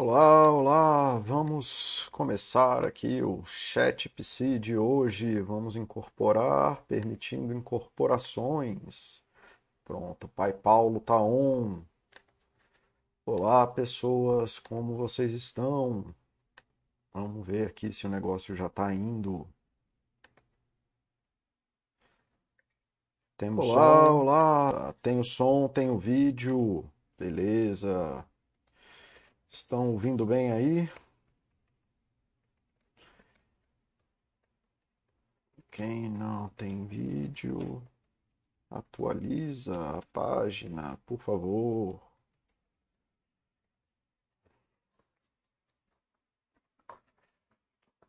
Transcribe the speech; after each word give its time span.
Olá, 0.00 0.48
olá! 0.48 1.18
Vamos 1.18 2.08
começar 2.12 2.86
aqui 2.86 3.20
o 3.20 3.44
Chat 3.44 4.08
Psi 4.10 4.56
de 4.56 4.76
hoje. 4.76 5.40
Vamos 5.40 5.74
incorporar, 5.74 6.84
permitindo 6.84 7.52
incorporações. 7.52 9.20
Pronto, 9.84 10.26
o 10.26 10.28
Pai 10.28 10.52
Paulo 10.52 11.00
tá 11.00 11.20
on. 11.20 11.82
Olá, 13.26 13.66
pessoas, 13.66 14.60
como 14.60 14.96
vocês 14.96 15.34
estão? 15.34 16.14
Vamos 17.12 17.44
ver 17.44 17.66
aqui 17.66 17.92
se 17.92 18.06
o 18.06 18.08
negócio 18.08 18.54
já 18.54 18.66
está 18.66 18.94
indo. 18.94 19.48
Temos 23.36 23.66
olá, 23.66 24.06
som. 24.06 24.12
olá! 24.12 24.94
Tem 25.02 25.18
o 25.18 25.24
som, 25.24 25.66
tem 25.66 25.90
o 25.90 25.98
vídeo. 25.98 26.88
Beleza. 27.18 28.24
Estão 29.50 29.90
ouvindo 29.92 30.26
bem 30.26 30.52
aí? 30.52 30.90
Quem 35.70 36.10
não 36.10 36.48
tem 36.50 36.84
vídeo, 36.86 37.82
atualiza 38.70 39.98
a 39.98 40.02
página, 40.12 40.98
por 41.06 41.18
favor. 41.20 42.00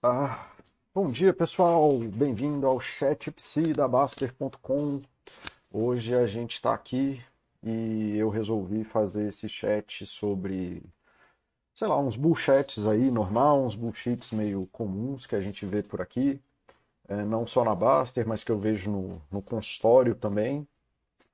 Ah, 0.03 0.51
bom 0.93 1.09
dia, 1.09 1.33
pessoal. 1.33 1.99
Bem-vindo 1.99 2.67
ao 2.67 2.79
chat 2.81 3.31
psi 3.31 3.73
da 3.73 3.87
Baster.com. 3.87 5.01
Hoje 5.71 6.15
a 6.15 6.27
gente 6.27 6.55
está 6.55 6.73
aqui 6.73 7.23
e 7.63 8.17
eu 8.17 8.29
resolvi 8.29 8.83
fazer 8.83 9.29
esse 9.29 9.47
chat 9.47 10.05
sobre 10.05 10.83
sei 11.79 11.87
lá, 11.87 11.97
uns 11.97 12.17
bullshits 12.17 12.85
aí, 12.85 13.09
normal, 13.09 13.63
uns 13.63 13.73
bullshits 13.73 14.31
meio 14.33 14.67
comuns 14.67 15.25
que 15.25 15.33
a 15.33 15.39
gente 15.39 15.65
vê 15.65 15.81
por 15.81 16.01
aqui, 16.01 16.41
é, 17.07 17.23
não 17.23 17.47
só 17.47 17.63
na 17.63 17.73
Baster, 17.73 18.27
mas 18.27 18.43
que 18.43 18.51
eu 18.51 18.59
vejo 18.59 18.91
no, 18.91 19.21
no 19.31 19.41
consultório 19.41 20.13
também. 20.15 20.67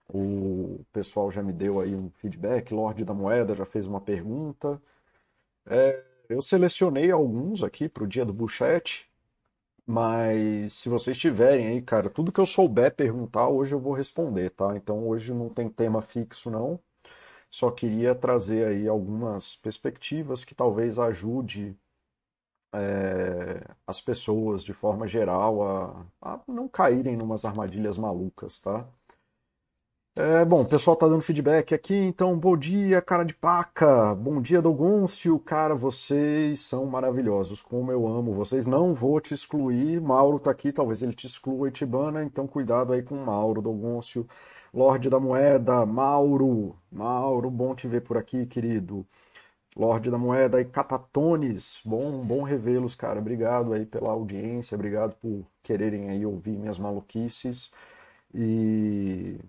O 0.09 0.85
pessoal 0.93 1.31
já 1.31 1.43
me 1.43 1.53
deu 1.53 1.81
aí 1.81 1.95
um 1.95 2.11
feedback, 2.11 2.73
Lorde 2.73 3.05
da 3.05 3.13
Moeda 3.13 3.55
já 3.55 3.65
fez 3.65 3.87
uma 3.87 4.01
pergunta. 4.01 4.81
É, 5.67 6.03
eu 6.29 6.41
selecionei 6.41 7.11
alguns 7.11 7.63
aqui 7.63 7.89
para 7.89 8.03
o 8.03 8.07
dia 8.07 8.25
do 8.25 8.33
bullshit, 8.33 9.07
mas 9.85 10.73
se 10.73 10.89
vocês 10.89 11.17
tiverem 11.17 11.67
aí, 11.67 11.81
cara, 11.81 12.09
tudo 12.09 12.31
que 12.31 12.39
eu 12.41 12.45
souber 12.45 12.95
perguntar, 12.95 13.49
hoje 13.49 13.75
eu 13.75 13.79
vou 13.79 13.93
responder, 13.93 14.51
tá? 14.51 14.77
Então 14.77 15.07
hoje 15.07 15.33
não 15.33 15.49
tem 15.49 15.69
tema 15.69 16.01
fixo, 16.01 16.51
não. 16.51 16.79
Só 17.55 17.71
queria 17.71 18.13
trazer 18.13 18.67
aí 18.67 18.85
algumas 18.85 19.55
perspectivas 19.55 20.43
que 20.43 20.53
talvez 20.53 20.99
ajude 20.99 21.73
é, 22.73 23.63
as 23.87 24.01
pessoas, 24.01 24.61
de 24.61 24.73
forma 24.73 25.07
geral, 25.07 25.63
a, 25.63 26.05
a 26.21 26.41
não 26.49 26.67
caírem 26.67 27.15
numas 27.15 27.45
armadilhas 27.45 27.97
malucas, 27.97 28.59
tá? 28.59 28.85
É, 30.17 30.45
bom, 30.45 30.61
o 30.61 30.65
pessoal 30.65 30.95
tá 30.95 31.05
dando 31.07 31.21
feedback 31.21 31.73
aqui, 31.75 31.93
então 31.93 32.37
bom 32.39 32.55
dia, 32.55 33.01
cara 33.01 33.25
de 33.25 33.33
paca, 33.33 34.15
bom 34.15 34.41
dia, 34.41 34.61
Dogoncio, 34.61 35.37
cara, 35.39 35.75
vocês 35.75 36.61
são 36.61 36.85
maravilhosos, 36.85 37.61
como 37.61 37.91
eu 37.91 38.07
amo 38.07 38.33
vocês, 38.33 38.65
não 38.65 38.93
vou 38.93 39.19
te 39.19 39.33
excluir, 39.33 39.99
Mauro 39.99 40.39
tá 40.39 40.51
aqui, 40.51 40.71
talvez 40.71 41.01
ele 41.03 41.13
te 41.13 41.27
exclua, 41.27 41.67
Itibana, 41.67 42.23
então 42.23 42.47
cuidado 42.47 42.93
aí 42.93 43.03
com 43.03 43.15
o 43.15 43.25
Mauro, 43.25 43.61
Dogoncio, 43.61 44.25
Lorde 44.73 45.09
da 45.09 45.19
Moeda, 45.19 45.85
Mauro. 45.85 46.77
Mauro, 46.91 47.49
bom 47.51 47.75
te 47.75 47.87
ver 47.87 48.01
por 48.01 48.17
aqui, 48.17 48.45
querido. 48.45 49.05
Lorde 49.75 50.09
da 50.11 50.17
Moeda 50.17 50.61
e 50.61 50.65
Catatones, 50.65 51.81
bom, 51.85 52.23
bom 52.25 52.43
revê-los, 52.43 52.95
cara. 52.95 53.19
Obrigado 53.19 53.73
aí 53.73 53.85
pela 53.85 54.11
audiência, 54.11 54.75
obrigado 54.75 55.15
por 55.17 55.45
quererem 55.63 56.09
aí 56.09 56.25
ouvir 56.25 56.57
minhas 56.57 56.79
maluquices. 56.79 57.71
E 58.33 59.39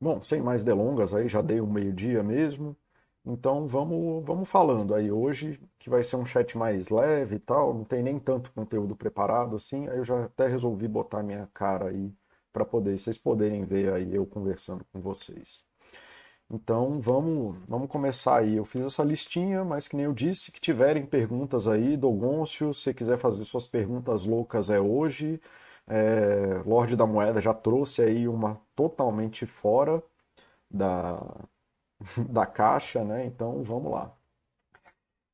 bom, 0.00 0.22
sem 0.22 0.40
mais 0.40 0.64
delongas 0.64 1.14
aí, 1.14 1.28
já 1.28 1.42
dei 1.42 1.60
o 1.60 1.64
um 1.64 1.72
meio-dia 1.72 2.22
mesmo. 2.22 2.76
Então 3.24 3.66
vamos, 3.66 4.24
vamos 4.24 4.48
falando 4.48 4.94
aí 4.94 5.10
hoje, 5.10 5.60
que 5.78 5.90
vai 5.90 6.04
ser 6.04 6.16
um 6.16 6.24
chat 6.24 6.56
mais 6.56 6.88
leve 6.88 7.36
e 7.36 7.38
tal, 7.40 7.74
não 7.74 7.84
tem 7.84 8.02
nem 8.02 8.18
tanto 8.20 8.52
conteúdo 8.52 8.94
preparado 8.94 9.56
assim, 9.56 9.88
aí 9.88 9.98
eu 9.98 10.04
já 10.04 10.24
até 10.26 10.46
resolvi 10.46 10.86
botar 10.86 11.22
minha 11.24 11.48
cara 11.52 11.88
aí 11.88 12.12
para 12.52 12.64
poder 12.64 12.98
vocês 12.98 13.18
poderem 13.18 13.64
ver 13.64 13.92
aí 13.92 14.14
eu 14.14 14.24
conversando 14.26 14.84
com 14.92 15.00
vocês. 15.00 15.64
Então 16.50 17.00
vamos, 17.00 17.56
vamos 17.68 17.88
começar 17.90 18.38
aí. 18.38 18.56
Eu 18.56 18.64
fiz 18.64 18.84
essa 18.84 19.02
listinha, 19.02 19.64
mas 19.64 19.88
que 19.88 19.96
nem 19.96 20.06
eu 20.06 20.12
disse, 20.12 20.52
que 20.52 20.60
tiverem 20.60 21.04
perguntas 21.04 21.66
aí, 21.66 21.96
Dogoncio, 21.96 22.72
se 22.72 22.94
quiser 22.94 23.18
fazer 23.18 23.44
suas 23.44 23.66
perguntas 23.66 24.24
loucas 24.24 24.70
é 24.70 24.80
hoje. 24.80 25.40
É, 25.88 26.62
Lorde 26.66 26.96
da 26.96 27.06
Moeda 27.06 27.40
já 27.40 27.54
trouxe 27.54 28.02
aí 28.02 28.26
uma 28.28 28.60
totalmente 28.74 29.46
fora 29.46 30.02
da, 30.70 31.20
da 32.28 32.46
caixa, 32.46 33.04
né? 33.04 33.26
Então 33.26 33.62
vamos 33.64 33.92
lá. 33.92 34.12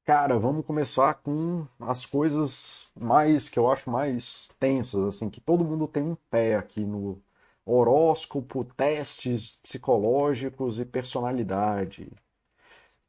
Cara, 0.05 0.39
vamos 0.39 0.65
começar 0.67 1.15
com 1.15 1.67
as 1.81 2.05
coisas 2.07 2.89
mais 2.95 3.49
que 3.49 3.59
eu 3.59 3.71
acho 3.71 3.89
mais 3.91 4.49
tensas, 4.59 5.05
assim, 5.07 5.31
que 5.31 5.41
todo 5.41 5.65
mundo 5.65 5.87
tem 5.89 6.03
um 6.03 6.17
pé 6.31 6.57
aqui 6.57 6.85
no 6.85 7.21
horóscopo, 7.65 8.65
testes 8.65 9.57
psicológicos 9.57 10.79
e 10.81 10.85
personalidade. 10.85 12.11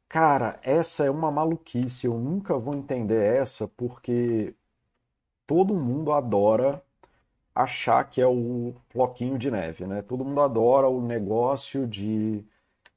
Cara, 0.08 0.58
essa 0.62 1.04
é 1.04 1.10
uma 1.10 1.30
maluquice, 1.30 2.06
eu 2.06 2.14
nunca 2.18 2.56
vou 2.58 2.74
entender 2.74 3.22
essa 3.36 3.66
porque 3.68 4.54
todo 5.46 5.74
mundo 5.74 6.12
adora 6.12 6.82
achar 7.54 8.04
que 8.04 8.20
é 8.20 8.26
o 8.26 8.74
floquinho 8.90 9.38
de 9.38 9.50
neve, 9.50 9.86
né? 9.86 10.02
Todo 10.02 10.24
mundo 10.24 10.40
adora 10.40 10.88
o 10.88 11.00
negócio 11.00 11.86
de 11.86 12.44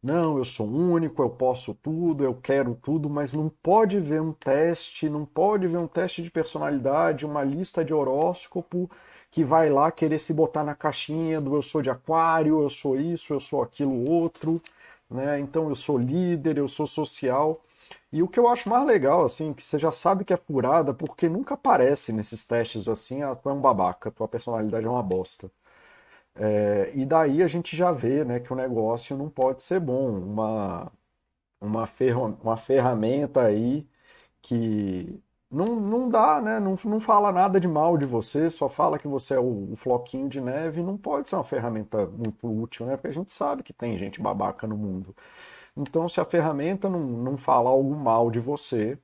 não, 0.01 0.37
eu 0.37 0.45
sou 0.45 0.67
único, 0.67 1.21
eu 1.21 1.29
posso 1.29 1.73
tudo, 1.73 2.23
eu 2.23 2.33
quero 2.35 2.75
tudo, 2.75 3.09
mas 3.09 3.33
não 3.33 3.49
pode 3.49 3.99
ver 3.99 4.21
um 4.21 4.31
teste, 4.31 5.09
não 5.09 5.25
pode 5.25 5.67
ver 5.67 5.77
um 5.77 5.87
teste 5.87 6.23
de 6.23 6.31
personalidade, 6.31 7.25
uma 7.25 7.43
lista 7.43 7.83
de 7.83 7.93
horóscopo 7.93 8.89
que 9.31 9.43
vai 9.43 9.69
lá 9.69 9.91
querer 9.91 10.19
se 10.19 10.33
botar 10.33 10.63
na 10.63 10.75
caixinha 10.75 11.41
do 11.41 11.55
eu 11.55 11.61
sou 11.61 11.81
de 11.81 11.89
aquário, 11.89 12.61
eu 12.61 12.69
sou 12.69 12.97
isso, 12.99 13.33
eu 13.33 13.39
sou 13.39 13.61
aquilo 13.61 14.09
outro, 14.09 14.61
né? 15.09 15.39
Então 15.39 15.69
eu 15.69 15.75
sou 15.75 15.97
líder, 15.97 16.57
eu 16.57 16.67
sou 16.67 16.87
social. 16.87 17.61
E 18.11 18.23
o 18.23 18.27
que 18.27 18.39
eu 18.39 18.47
acho 18.47 18.69
mais 18.69 18.85
legal, 18.85 19.23
assim, 19.25 19.53
que 19.53 19.63
você 19.63 19.77
já 19.77 19.91
sabe 19.91 20.23
que 20.25 20.33
é 20.33 20.37
furada, 20.37 20.93
porque 20.93 21.27
nunca 21.29 21.55
aparece 21.55 22.13
nesses 22.13 22.43
testes 22.45 22.87
assim, 22.87 23.21
ah, 23.21 23.35
tu 23.35 23.49
é 23.49 23.53
um 23.53 23.61
babaca, 23.61 24.11
tua 24.11 24.27
personalidade 24.27 24.85
é 24.85 24.89
uma 24.89 25.03
bosta. 25.03 25.51
É, 26.35 26.91
e 26.95 27.05
daí 27.05 27.43
a 27.43 27.47
gente 27.47 27.75
já 27.75 27.91
vê 27.91 28.23
né, 28.25 28.39
que 28.39 28.53
o 28.53 28.55
negócio 28.55 29.17
não 29.17 29.29
pode 29.29 29.61
ser 29.63 29.79
bom. 29.79 30.09
Uma, 30.19 30.91
uma, 31.61 31.87
ferro, 31.87 32.37
uma 32.43 32.57
ferramenta 32.57 33.43
aí 33.43 33.87
que 34.41 35.21
não, 35.51 35.75
não 35.79 36.09
dá, 36.09 36.41
né? 36.41 36.59
Não, 36.59 36.77
não 36.85 36.99
fala 36.99 37.31
nada 37.31 37.59
de 37.59 37.67
mal 37.67 37.97
de 37.97 38.05
você, 38.05 38.49
só 38.49 38.69
fala 38.69 38.99
que 38.99 39.07
você 39.07 39.35
é 39.35 39.39
o, 39.39 39.73
o, 39.73 39.75
floquinho 39.75 40.29
de 40.29 40.41
neve, 40.41 40.83
não 40.83 40.97
pode 40.97 41.29
ser 41.29 41.35
uma 41.35 41.43
ferramenta 41.43 42.05
muito 42.07 42.47
útil, 42.47 42.85
né? 42.85 42.97
Porque 42.97 43.07
a 43.07 43.13
gente 43.13 43.33
sabe 43.33 43.63
que 43.63 43.73
tem 43.73 43.97
gente 43.97 44.21
babaca 44.21 44.67
no 44.67 44.77
mundo. 44.77 45.15
Então, 45.77 46.09
se 46.09 46.19
a 46.19 46.25
ferramenta 46.25 46.89
não, 46.89 46.99
não 46.99 47.37
fala 47.37 47.69
algo 47.69 47.95
mal 47.95 48.31
de 48.31 48.39
você, 48.39 48.97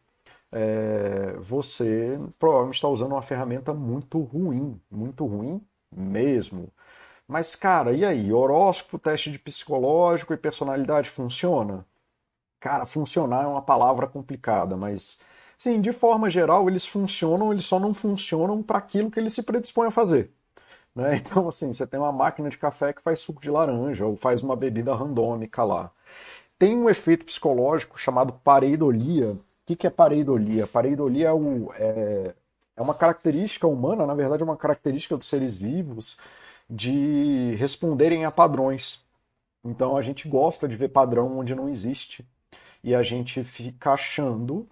é, 0.51 1.33
você 1.39 2.17
provavelmente 2.39 2.75
está 2.75 2.87
usando 2.89 3.13
uma 3.13 3.21
ferramenta 3.23 3.73
muito 3.73 4.19
ruim, 4.21 4.81
muito 4.91 5.25
ruim 5.25 5.61
mesmo. 5.95 6.69
Mas, 7.27 7.55
cara, 7.55 7.93
e 7.93 8.05
aí? 8.05 8.33
Horóscopo, 8.33 8.99
teste 8.99 9.31
de 9.31 9.39
psicológico 9.39 10.33
e 10.33 10.37
personalidade 10.37 11.09
funciona? 11.09 11.85
Cara, 12.59 12.85
funcionar 12.85 13.43
é 13.43 13.47
uma 13.47 13.61
palavra 13.61 14.07
complicada, 14.07 14.77
mas, 14.77 15.19
sim, 15.57 15.81
de 15.81 15.91
forma 15.91 16.29
geral, 16.29 16.69
eles 16.69 16.85
funcionam, 16.85 17.51
eles 17.51 17.65
só 17.65 17.79
não 17.79 17.93
funcionam 17.93 18.63
para 18.63 18.77
aquilo 18.79 19.11
que 19.11 19.19
eles 19.19 19.33
se 19.33 19.43
predispõem 19.43 19.87
a 19.89 19.91
fazer. 19.91 20.33
Né? 20.95 21.17
Então, 21.25 21.47
assim, 21.47 21.73
você 21.73 21.87
tem 21.87 21.99
uma 21.99 22.11
máquina 22.11 22.49
de 22.49 22.57
café 22.57 22.93
que 22.93 23.01
faz 23.01 23.19
suco 23.19 23.41
de 23.41 23.49
laranja 23.51 24.05
ou 24.05 24.15
faz 24.17 24.43
uma 24.43 24.55
bebida 24.55 24.93
randômica 24.95 25.63
lá. 25.63 25.91
Tem 26.57 26.75
um 26.77 26.89
efeito 26.89 27.25
psicológico 27.25 27.99
chamado 27.99 28.33
pareidolia. 28.33 29.31
O 29.31 29.39
que, 29.65 29.75
que 29.75 29.87
é 29.87 29.89
pareidolia? 29.89 30.67
Pareidolia 30.67 31.27
é, 31.27 31.33
o, 31.33 31.71
é, 31.73 32.33
é 32.75 32.81
uma 32.81 32.93
característica 32.93 33.67
humana, 33.67 34.05
na 34.05 34.13
verdade, 34.13 34.43
é 34.43 34.45
uma 34.45 34.57
característica 34.57 35.17
dos 35.17 35.27
seres 35.27 35.55
vivos 35.55 36.17
de 36.69 37.55
responderem 37.55 38.25
a 38.25 38.31
padrões. 38.31 39.05
Então 39.63 39.95
a 39.95 40.01
gente 40.01 40.27
gosta 40.27 40.67
de 40.67 40.75
ver 40.75 40.89
padrão 40.89 41.37
onde 41.37 41.55
não 41.55 41.69
existe. 41.69 42.25
E 42.83 42.93
a 42.93 43.01
gente 43.01 43.43
fica 43.43 43.91
achando 43.93 44.67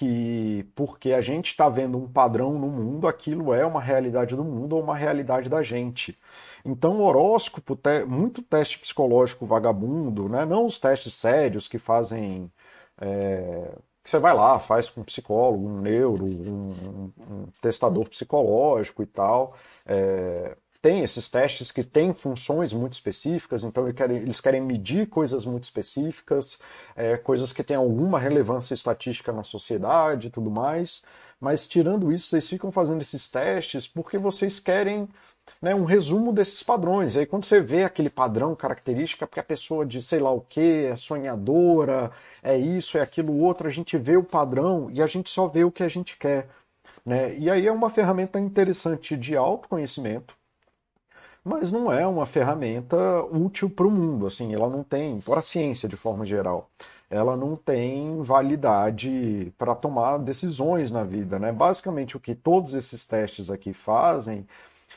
que 0.00 0.66
porque 0.74 1.12
a 1.12 1.20
gente 1.20 1.50
está 1.50 1.68
vendo 1.68 1.98
um 1.98 2.08
padrão 2.08 2.58
no 2.58 2.68
mundo, 2.68 3.06
aquilo 3.06 3.52
é 3.52 3.66
uma 3.66 3.82
realidade 3.82 4.34
do 4.34 4.42
mundo 4.42 4.74
ou 4.74 4.82
uma 4.82 4.96
realidade 4.96 5.46
da 5.50 5.62
gente. 5.62 6.18
Então, 6.64 7.00
o 7.00 7.02
horóscopo, 7.02 7.78
muito 8.08 8.40
teste 8.40 8.78
psicológico 8.78 9.44
vagabundo, 9.44 10.26
né? 10.26 10.46
não 10.46 10.64
os 10.64 10.78
testes 10.78 11.14
sérios 11.14 11.68
que 11.68 11.78
fazem 11.78 12.50
é, 12.98 13.74
que 14.02 14.08
você 14.08 14.18
vai 14.18 14.32
lá, 14.34 14.58
faz 14.58 14.88
com 14.88 15.02
um 15.02 15.04
psicólogo, 15.04 15.68
um 15.68 15.82
neuro, 15.82 16.24
um, 16.24 17.12
um 17.18 17.46
testador 17.60 18.08
psicológico 18.08 19.02
e 19.02 19.06
tal. 19.06 19.54
É, 19.84 20.56
tem 20.82 21.02
esses 21.02 21.28
testes 21.28 21.70
que 21.70 21.82
têm 21.84 22.14
funções 22.14 22.72
muito 22.72 22.94
específicas, 22.94 23.64
então 23.64 23.84
eles 23.84 23.96
querem, 23.96 24.16
eles 24.16 24.40
querem 24.40 24.60
medir 24.60 25.08
coisas 25.08 25.44
muito 25.44 25.64
específicas, 25.64 26.58
é, 26.96 27.16
coisas 27.16 27.52
que 27.52 27.62
têm 27.62 27.76
alguma 27.76 28.18
relevância 28.18 28.74
estatística 28.74 29.32
na 29.32 29.42
sociedade 29.42 30.28
e 30.28 30.30
tudo 30.30 30.50
mais. 30.50 31.02
Mas 31.40 31.66
tirando 31.66 32.12
isso, 32.12 32.28
vocês 32.28 32.48
ficam 32.48 32.70
fazendo 32.72 33.00
esses 33.00 33.28
testes 33.28 33.86
porque 33.86 34.18
vocês 34.18 34.60
querem 34.60 35.08
né, 35.60 35.74
um 35.74 35.84
resumo 35.84 36.32
desses 36.32 36.62
padrões. 36.62 37.14
E 37.14 37.20
aí 37.20 37.26
quando 37.26 37.44
você 37.44 37.60
vê 37.60 37.84
aquele 37.84 38.10
padrão, 38.10 38.54
característica, 38.54 39.26
porque 39.26 39.40
a 39.40 39.44
pessoa 39.44 39.84
de 39.86 40.02
sei 40.02 40.18
lá 40.18 40.30
o 40.30 40.40
que, 40.40 40.86
é 40.86 40.96
sonhadora, 40.96 42.10
é 42.42 42.56
isso, 42.58 42.98
é 42.98 43.02
aquilo 43.02 43.38
outro, 43.38 43.66
a 43.66 43.70
gente 43.70 43.96
vê 43.98 44.16
o 44.16 44.24
padrão 44.24 44.90
e 44.90 45.02
a 45.02 45.06
gente 45.06 45.30
só 45.30 45.46
vê 45.46 45.64
o 45.64 45.72
que 45.72 45.82
a 45.82 45.88
gente 45.88 46.16
quer. 46.16 46.48
Né? 47.04 47.36
E 47.38 47.50
aí 47.50 47.66
é 47.66 47.72
uma 47.72 47.90
ferramenta 47.90 48.38
interessante 48.38 49.16
de 49.16 49.36
autoconhecimento, 49.36 50.36
mas 51.44 51.72
não 51.72 51.90
é 51.92 52.06
uma 52.06 52.26
ferramenta 52.26 52.96
útil 53.24 53.70
para 53.70 53.86
o 53.86 53.90
mundo. 53.90 54.26
Assim, 54.26 54.54
ela 54.54 54.68
não 54.68 54.82
tem, 54.82 55.20
para 55.20 55.40
a 55.40 55.42
ciência 55.42 55.88
de 55.88 55.96
forma 55.96 56.24
geral, 56.26 56.68
ela 57.08 57.36
não 57.36 57.56
tem 57.56 58.22
validade 58.22 59.52
para 59.58 59.74
tomar 59.74 60.18
decisões 60.18 60.90
na 60.90 61.02
vida. 61.02 61.38
Né? 61.38 61.50
Basicamente, 61.52 62.16
o 62.16 62.20
que 62.20 62.34
todos 62.34 62.74
esses 62.74 63.04
testes 63.04 63.50
aqui 63.50 63.72
fazem 63.72 64.46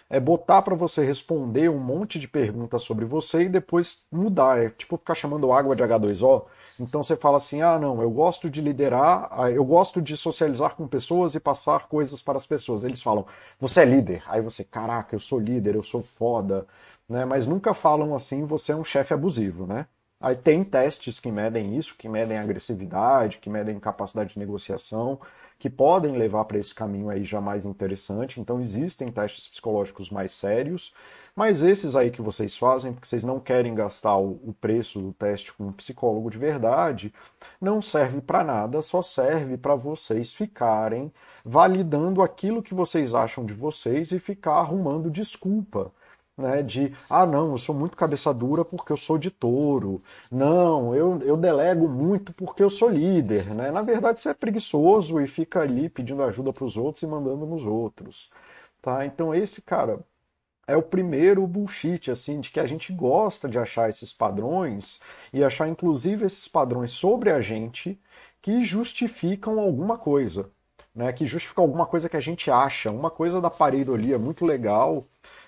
é 0.10 0.20
botar 0.20 0.62
para 0.62 0.76
você 0.76 1.04
responder 1.06 1.70
um 1.70 1.80
monte 1.80 2.20
de 2.20 2.28
perguntas 2.28 2.84
sobre 2.84 3.06
você 3.06 3.44
e 3.44 3.50
depois 3.50 4.04
mudar. 4.12 4.64
É 4.64 4.70
tipo 4.70 4.98
ficar 4.98 5.16
chamando 5.16 5.52
água 5.52 5.76
de 5.76 5.84
H2O. 5.84 6.46
Então 6.80 7.04
você 7.04 7.16
fala 7.16 7.38
assim: 7.38 7.62
ah, 7.62 7.80
não, 7.80 8.02
eu 8.02 8.10
gosto 8.12 8.50
de 8.50 8.62
liderar, 8.62 9.28
ah, 9.32 9.50
eu 9.52 9.64
gosto 9.66 10.02
de 10.02 10.16
socializar 10.18 10.76
com 10.76 10.88
pessoas 10.88 11.36
e 11.36 11.40
passar 11.40 11.88
coisas 11.88 12.22
para 12.22 12.38
as 12.38 12.46
pessoas. 12.46 12.84
Eles 12.84 13.02
falam: 13.02 13.26
você 13.60 13.82
é 13.82 13.86
líder. 13.86 14.24
Aí 14.28 14.42
você, 14.42 14.64
caraca, 14.64 15.16
eu 15.16 15.20
sou 15.20 15.40
líder, 15.40 15.76
eu 15.76 15.84
sou 15.84 16.02
foda. 16.02 16.68
Né? 17.08 17.26
Mas 17.26 17.48
nunca 17.48 17.74
falam 17.74 18.16
assim: 18.16 18.46
você 18.46 18.72
é 18.72 18.76
um 18.76 18.84
chefe 18.84 19.14
abusivo, 19.14 19.66
né? 19.68 19.88
Aí 20.24 20.38
tem 20.38 20.64
testes 20.64 21.20
que 21.20 21.30
medem 21.30 21.76
isso, 21.78 21.98
que 21.98 22.08
medem 22.08 22.38
agressividade, 22.38 23.40
que 23.40 23.50
medem 23.50 23.78
capacidade 23.78 24.32
de 24.36 24.40
negociação, 24.40 25.20
que 25.60 25.70
podem 25.70 26.16
levar 26.16 26.46
para 26.46 26.58
esse 26.58 26.74
caminho 26.74 27.10
aí 27.10 27.26
já 27.26 27.42
mais 27.42 27.66
interessante. 27.66 28.40
Então 28.40 28.62
existem 28.62 29.12
testes 29.12 29.50
psicológicos 29.50 30.10
mais 30.10 30.32
sérios, 30.32 30.94
mas 31.36 31.62
esses 31.62 31.94
aí 31.94 32.10
que 32.10 32.22
vocês 32.22 32.56
fazem, 32.56 32.94
porque 32.94 33.06
vocês 33.06 33.22
não 33.22 33.38
querem 33.38 33.76
gastar 33.76 34.16
o, 34.16 34.56
preço 34.62 35.02
do 35.02 35.12
teste 35.12 35.52
com 35.52 35.66
um 35.66 35.74
psicólogo 35.74 36.32
de 36.32 36.38
verdade, 36.38 37.14
não 37.60 37.82
serve 37.82 38.22
para 38.22 38.46
nada, 38.46 38.82
só 38.82 39.02
serve 39.02 39.58
para 39.58 39.76
vocês 39.76 40.34
ficarem 40.34 41.12
validando 41.44 42.22
aquilo 42.22 42.64
que 42.64 42.74
vocês 42.74 43.14
acham 43.14 43.46
de 43.46 43.54
vocês 43.54 44.14
e 44.14 44.20
ficar 44.20 44.54
arrumando 44.54 45.12
desculpa 45.12 45.92
né, 46.38 46.64
de 46.64 46.96
ah 47.10 47.26
não, 47.26 47.52
eu 47.52 47.58
sou 47.58 47.76
muito 47.76 47.96
cabeça 47.98 48.34
dura 48.34 48.66
porque 48.66 48.92
eu 48.92 48.98
sou 48.98 49.18
de 49.18 49.30
touro, 49.30 50.02
não, 50.32 50.96
eu, 50.96 51.20
eu 51.22 51.38
delego 51.38 51.88
muito 51.88 52.34
porque 52.34 52.64
eu 52.64 52.70
sou 52.70 52.90
líder, 52.90 53.54
né? 53.54 53.70
Na 53.72 53.82
verdade 53.82 54.22
você 54.22 54.30
é 54.30 54.34
preguiçoso 54.34 55.20
e 55.22 55.28
fica 55.28 55.62
ali 55.62 55.90
pedindo 55.90 56.24
ajuda 56.24 56.52
para 56.52 56.66
os 56.66 56.76
outros 56.78 57.04
e 57.04 57.08
mandando 57.08 57.46
nos 57.46 57.66
outros, 57.66 58.32
tá? 58.82 59.06
Então 59.06 59.34
esse 59.34 59.62
cara 59.62 60.00
é 60.68 60.76
o 60.78 60.82
primeiro 60.84 61.46
bullshit 61.48 62.10
assim 62.12 62.40
de 62.40 62.52
que 62.52 62.60
a 62.60 62.66
gente 62.68 62.94
gosta 62.94 63.50
de 63.50 63.58
achar 63.60 63.90
esses 63.90 64.14
padrões 64.14 65.00
e 65.34 65.44
achar 65.44 65.68
inclusive 65.68 66.26
esses 66.26 66.48
padrões 66.48 66.92
sobre 66.92 67.32
a 67.32 67.42
gente 67.42 68.00
que 68.42 68.64
justificam 68.64 69.60
alguma 69.60 69.98
coisa, 69.98 70.50
né? 70.96 71.12
Que 71.14 71.26
justificam 71.26 71.64
alguma 71.64 71.86
coisa 71.86 72.10
que 72.10 72.18
a 72.18 72.22
gente 72.22 72.50
acha, 72.52 72.92
uma 72.92 73.10
coisa 73.12 73.42
da 73.42 73.50
pareidolia 73.50 74.18
muito 74.20 74.46
legal 74.46 75.04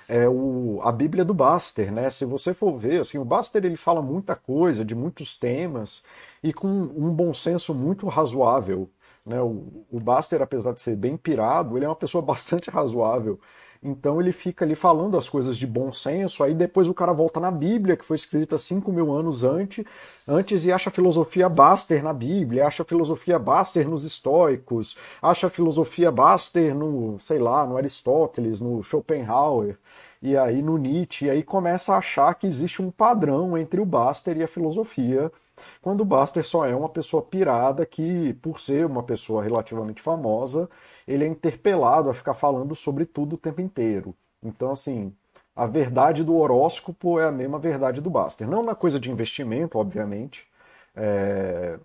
é 0.08 0.28
o, 0.28 0.80
a 0.84 0.92
Bíblia 0.92 1.26
do 1.26 1.34
Baster, 1.34 1.92
né? 1.92 2.10
Se 2.10 2.26
você 2.26 2.54
for 2.54 2.78
ver, 2.78 3.02
assim, 3.02 3.18
o 3.18 3.26
Baster 3.26 3.66
ele 3.66 3.78
fala 3.78 4.02
muita 4.02 4.36
coisa, 4.36 4.86
de 4.86 4.96
muitos 4.96 5.38
temas, 5.38 6.04
e 6.44 6.54
com 6.54 6.68
um 6.68 7.12
bom 7.14 7.34
senso 7.34 7.74
muito 7.74 8.08
razoável. 8.08 8.90
Né? 9.26 9.42
O, 9.42 9.86
o 9.92 10.00
Baster, 10.00 10.42
apesar 10.42 10.74
de 10.74 10.82
ser 10.82 10.96
bem 10.96 11.18
pirado, 11.18 11.78
ele 11.78 11.86
é 11.86 11.90
uma 11.90 11.96
pessoa 11.96 12.22
bastante 12.26 12.70
razoável. 12.70 13.40
Então 13.86 14.20
ele 14.20 14.32
fica 14.32 14.66
ali 14.66 14.74
falando 14.74 15.16
as 15.16 15.30
coisas 15.30 15.56
de 15.56 15.68
bom 15.68 15.94
senso, 15.94 16.44
aí 16.44 16.56
depois 16.56 16.88
o 16.88 16.94
cara 16.94 17.14
volta 17.14 17.40
na 17.40 17.52
Bíblia, 17.52 17.96
que 17.96 18.04
foi 18.04 18.16
escrita 18.16 18.58
5 18.58 18.92
mil 18.92 19.14
anos 19.14 19.44
antes, 19.44 19.86
antes 20.28 20.66
e 20.66 20.72
acha 20.72 20.90
a 20.90 20.94
filosofia 20.94 21.48
Baster 21.48 22.04
na 22.04 22.12
Bíblia, 22.12 22.66
acha 22.66 22.84
filosofia 22.84 23.38
Baster 23.38 23.88
nos 23.88 24.04
estoicos, 24.04 24.98
acha 25.22 25.46
a 25.46 25.50
filosofia 25.52 26.12
Baster 26.12 26.74
no, 26.74 27.20
sei 27.20 27.38
lá, 27.38 27.64
no 27.64 27.78
Aristóteles, 27.78 28.60
no 28.60 28.82
Schopenhauer 28.82 29.78
e 30.20 30.36
aí 30.36 30.64
no 30.64 30.78
Nietzsche, 30.78 31.26
e 31.26 31.30
aí 31.30 31.44
começa 31.44 31.94
a 31.94 31.98
achar 31.98 32.34
que 32.34 32.48
existe 32.48 32.82
um 32.82 32.90
padrão 32.90 33.56
entre 33.56 33.80
o 33.80 33.86
Baster 33.86 34.36
e 34.36 34.42
a 34.44 34.48
filosofia, 34.48 35.32
quando 35.82 36.02
o 36.02 36.06
Baster 36.06 36.44
só 36.46 36.66
é 36.66 36.76
uma 36.76 36.90
pessoa 36.90 37.22
pirada 37.24 37.86
que, 37.86 38.34
por 38.36 38.60
ser 38.60 38.86
uma 38.86 39.04
pessoa 39.04 39.44
relativamente 39.44 40.02
famosa, 40.02 40.70
ele 41.08 41.24
é 41.24 41.28
interpelado 41.28 42.10
a 42.10 42.14
ficar 42.14 42.34
falando 42.34 42.76
sobre 42.76 43.06
tudo 43.06 43.34
o 43.34 43.38
tempo 43.38 43.62
inteiro. 43.62 44.16
Então, 44.44 44.72
assim, 44.72 45.14
a 45.56 45.66
verdade 45.66 46.24
do 46.24 46.36
horóscopo 46.36 47.20
é 47.20 47.26
a 47.28 47.32
mesma 47.32 47.60
verdade 47.60 48.02
do 48.02 48.10
Baster. 48.10 48.48
Não 48.48 48.64
na 48.64 48.76
coisa 48.76 49.00
de 49.00 49.10
investimento, 49.12 49.78
obviamente. 49.78 50.48
É... 50.96 51.80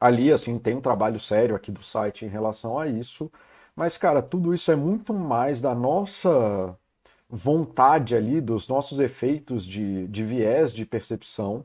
Ali, 0.00 0.32
assim, 0.32 0.58
tem 0.58 0.76
um 0.76 0.80
trabalho 0.80 1.18
sério 1.20 1.56
aqui 1.56 1.72
do 1.72 1.82
site 1.82 2.24
em 2.24 2.28
relação 2.28 2.78
a 2.78 2.86
isso. 2.88 3.30
Mas, 3.74 3.96
cara, 3.98 4.22
tudo 4.22 4.54
isso 4.54 4.70
é 4.72 4.76
muito 4.76 5.14
mais 5.14 5.60
da 5.60 5.74
nossa 5.74 6.76
vontade 7.28 8.16
ali, 8.16 8.40
dos 8.40 8.68
nossos 8.68 9.00
efeitos 9.00 9.64
de, 9.64 10.06
de 10.08 10.24
viés 10.24 10.72
de 10.72 10.84
percepção 10.86 11.64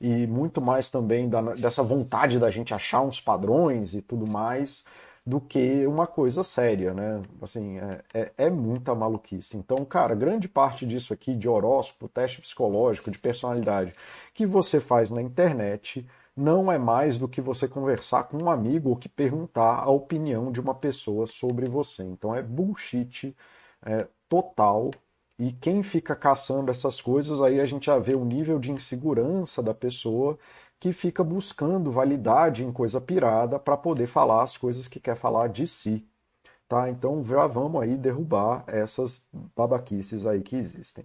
e 0.00 0.26
muito 0.26 0.60
mais 0.60 0.90
também 0.90 1.28
da, 1.28 1.40
dessa 1.54 1.82
vontade 1.82 2.38
da 2.38 2.50
gente 2.50 2.74
achar 2.74 3.00
uns 3.02 3.20
padrões 3.20 3.94
e 3.94 4.02
tudo 4.02 4.26
mais 4.26 4.84
do 5.26 5.40
que 5.40 5.86
uma 5.86 6.06
coisa 6.06 6.44
séria, 6.44 6.92
né? 6.92 7.22
Assim, 7.40 7.78
é, 7.78 8.02
é, 8.12 8.32
é, 8.36 8.50
muita 8.50 8.94
maluquice. 8.94 9.56
Então, 9.56 9.84
cara, 9.84 10.14
grande 10.14 10.48
parte 10.48 10.84
disso 10.84 11.14
aqui 11.14 11.34
de 11.34 11.48
horóscopo, 11.48 12.08
teste 12.08 12.40
psicológico, 12.42 13.10
de 13.10 13.18
personalidade, 13.18 13.94
que 14.34 14.44
você 14.46 14.80
faz 14.80 15.10
na 15.10 15.22
internet, 15.22 16.06
não 16.36 16.70
é 16.70 16.76
mais 16.76 17.16
do 17.16 17.28
que 17.28 17.40
você 17.40 17.66
conversar 17.66 18.24
com 18.24 18.38
um 18.42 18.50
amigo 18.50 18.90
ou 18.90 18.96
que 18.96 19.08
perguntar 19.08 19.80
a 19.80 19.90
opinião 19.90 20.52
de 20.52 20.60
uma 20.60 20.74
pessoa 20.74 21.26
sobre 21.26 21.68
você. 21.68 22.02
Então, 22.04 22.34
é 22.34 22.42
bullshit 22.42 23.34
é, 23.82 24.06
total 24.28 24.90
e 25.38 25.52
quem 25.52 25.82
fica 25.82 26.14
caçando 26.14 26.70
essas 26.70 27.00
coisas, 27.00 27.40
aí 27.40 27.60
a 27.60 27.66
gente 27.66 27.86
já 27.86 27.98
vê 27.98 28.14
o 28.14 28.24
nível 28.24 28.58
de 28.58 28.70
insegurança 28.70 29.62
da 29.62 29.74
pessoa 29.74 30.38
que 30.78 30.92
fica 30.92 31.24
buscando 31.24 31.90
validade 31.90 32.64
em 32.64 32.72
coisa 32.72 33.00
pirada 33.00 33.58
para 33.58 33.76
poder 33.76 34.06
falar 34.06 34.42
as 34.42 34.56
coisas 34.56 34.86
que 34.88 35.00
quer 35.00 35.16
falar 35.16 35.48
de 35.48 35.66
si. 35.66 36.06
Tá? 36.68 36.90
Então 36.90 37.24
já 37.24 37.46
vamos 37.46 37.82
aí 37.82 37.96
derrubar 37.96 38.64
essas 38.68 39.26
babaquices 39.56 40.26
aí 40.26 40.42
que 40.42 40.56
existem. 40.56 41.04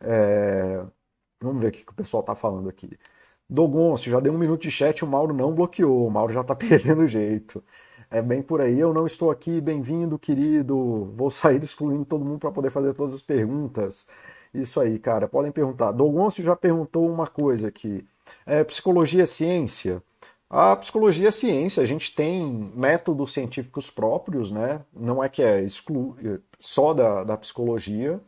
É... 0.00 0.84
Vamos 1.40 1.62
ver 1.62 1.68
o 1.68 1.72
que 1.72 1.90
o 1.90 1.94
pessoal 1.94 2.22
está 2.22 2.34
falando 2.34 2.68
aqui. 2.68 2.98
Dogoncio, 3.48 4.10
já 4.10 4.20
deu 4.20 4.32
um 4.32 4.38
minuto 4.38 4.62
de 4.62 4.70
chat, 4.70 5.04
o 5.04 5.08
Mauro 5.08 5.34
não 5.34 5.54
bloqueou, 5.54 6.06
o 6.06 6.10
Mauro 6.10 6.32
já 6.32 6.40
está 6.42 6.54
perdendo 6.56 7.06
jeito. 7.06 7.62
É 8.14 8.22
bem 8.22 8.40
por 8.40 8.60
aí. 8.60 8.78
Eu 8.78 8.94
não 8.94 9.06
estou 9.06 9.28
aqui, 9.28 9.60
bem-vindo, 9.60 10.16
querido. 10.16 11.12
Vou 11.16 11.32
sair 11.32 11.58
excluindo 11.64 12.04
todo 12.04 12.24
mundo 12.24 12.38
para 12.38 12.52
poder 12.52 12.70
fazer 12.70 12.94
todas 12.94 13.12
as 13.12 13.20
perguntas. 13.20 14.06
Isso 14.54 14.80
aí, 14.80 15.00
cara. 15.00 15.26
Podem 15.26 15.50
perguntar. 15.50 15.90
Dogoncio 15.90 16.44
já 16.44 16.54
perguntou 16.54 17.10
uma 17.10 17.26
coisa 17.26 17.66
aqui. 17.66 18.06
É, 18.46 18.62
psicologia 18.62 19.24
é 19.24 19.26
ciência? 19.26 20.00
A 20.48 20.76
psicologia 20.76 21.26
é 21.26 21.30
ciência. 21.32 21.82
A 21.82 21.86
gente 21.86 22.14
tem 22.14 22.72
métodos 22.76 23.32
científicos 23.32 23.90
próprios, 23.90 24.52
né? 24.52 24.80
Não 24.94 25.22
é 25.22 25.28
que 25.28 25.42
é 25.42 25.60
exclu... 25.64 26.16
só 26.60 26.94
da, 26.94 27.24
da 27.24 27.36
psicologia, 27.36 28.20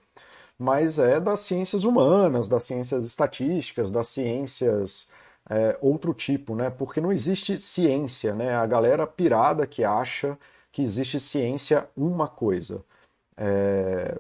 mas 0.59 0.99
é 0.99 1.21
das 1.21 1.43
ciências 1.43 1.85
humanas, 1.85 2.49
das 2.49 2.65
ciências 2.65 3.07
estatísticas, 3.07 3.93
das 3.93 4.09
ciências 4.09 5.09
é, 5.49 5.79
outro 5.81 6.13
tipo, 6.15 6.55
né? 6.55 6.71
Porque 6.71 7.01
não 7.01 7.13
existe 7.13 7.59
ciência, 7.59 8.35
né? 8.35 8.55
A 8.55 8.67
galera 8.67 9.07
pirada 9.07 9.67
que 9.67 9.85
acha 9.85 10.39
que 10.73 10.83
existe 10.83 11.19
ciência 11.21 11.89
uma 11.97 12.29
coisa. 12.29 12.85
É... 13.37 14.19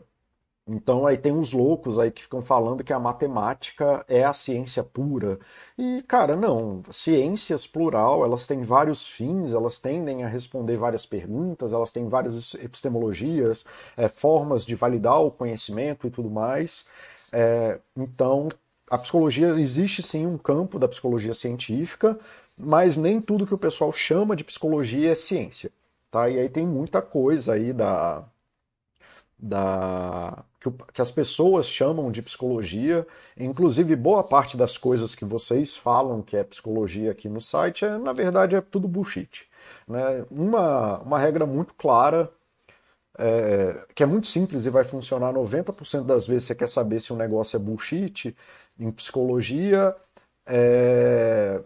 Então 0.68 1.06
aí 1.06 1.16
tem 1.16 1.32
uns 1.32 1.52
loucos 1.52 1.98
aí 1.98 2.10
que 2.10 2.22
ficam 2.22 2.42
falando 2.42 2.82
que 2.82 2.92
a 2.92 2.98
matemática 2.98 4.04
é 4.08 4.24
a 4.24 4.32
ciência 4.32 4.82
pura. 4.82 5.38
E, 5.78 6.02
cara, 6.02 6.36
não. 6.36 6.82
Ciências 6.90 7.66
plural, 7.66 8.24
elas 8.24 8.46
têm 8.46 8.62
vários 8.64 9.06
fins, 9.06 9.52
elas 9.52 9.78
tendem 9.78 10.24
a 10.24 10.28
responder 10.28 10.76
várias 10.76 11.06
perguntas, 11.06 11.72
elas 11.72 11.92
têm 11.92 12.08
várias 12.08 12.54
epistemologias, 12.54 13.64
é, 13.96 14.08
formas 14.08 14.64
de 14.66 14.74
validar 14.74 15.22
o 15.22 15.30
conhecimento 15.30 16.06
e 16.06 16.10
tudo 16.10 16.30
mais. 16.30 16.86
É, 17.32 17.78
então, 17.96 18.48
a 18.90 18.98
psicologia 18.98 19.48
existe 19.58 20.02
sim 20.02 20.26
um 20.26 20.38
campo 20.38 20.78
da 20.78 20.88
psicologia 20.88 21.34
científica, 21.34 22.18
mas 22.56 22.96
nem 22.96 23.20
tudo 23.20 23.46
que 23.46 23.54
o 23.54 23.58
pessoal 23.58 23.92
chama 23.92 24.36
de 24.36 24.44
psicologia 24.44 25.12
é 25.12 25.14
ciência, 25.14 25.70
tá? 26.10 26.28
E 26.28 26.38
aí 26.38 26.48
tem 26.48 26.66
muita 26.66 27.02
coisa 27.02 27.54
aí 27.54 27.72
da 27.72 28.24
da 29.38 30.44
que, 30.60 30.70
que, 30.92 31.02
as 31.02 31.10
pessoas 31.10 31.68
chamam 31.68 32.10
de 32.10 32.22
psicologia, 32.22 33.06
inclusive 33.36 33.94
boa 33.94 34.24
parte 34.24 34.56
das 34.56 34.78
coisas 34.78 35.14
que 35.14 35.24
vocês 35.24 35.76
falam 35.76 36.22
que 36.22 36.36
é 36.36 36.42
psicologia 36.44 37.10
aqui 37.10 37.28
no 37.28 37.40
site, 37.40 37.84
é, 37.84 37.98
na 37.98 38.12
verdade 38.12 38.56
é 38.56 38.60
tudo 38.60 38.88
bullshit. 38.88 39.46
Né? 39.86 40.24
Uma, 40.30 40.98
uma 41.00 41.18
regra 41.18 41.44
muito 41.44 41.74
clara, 41.74 42.32
é, 43.18 43.86
que 43.94 44.02
é 44.02 44.06
muito 44.06 44.26
simples 44.28 44.66
e 44.66 44.70
vai 44.70 44.84
funcionar 44.84 45.32
90% 45.32 46.04
das 46.04 46.26
vezes 46.26 46.44
você 46.44 46.54
quer 46.54 46.68
saber 46.68 47.00
se 47.00 47.12
um 47.12 47.16
negócio 47.16 47.56
é 47.56 47.60
bullshit, 47.60 48.36
em 48.78 48.90
psicologia, 48.92 49.94
é, 50.46 51.62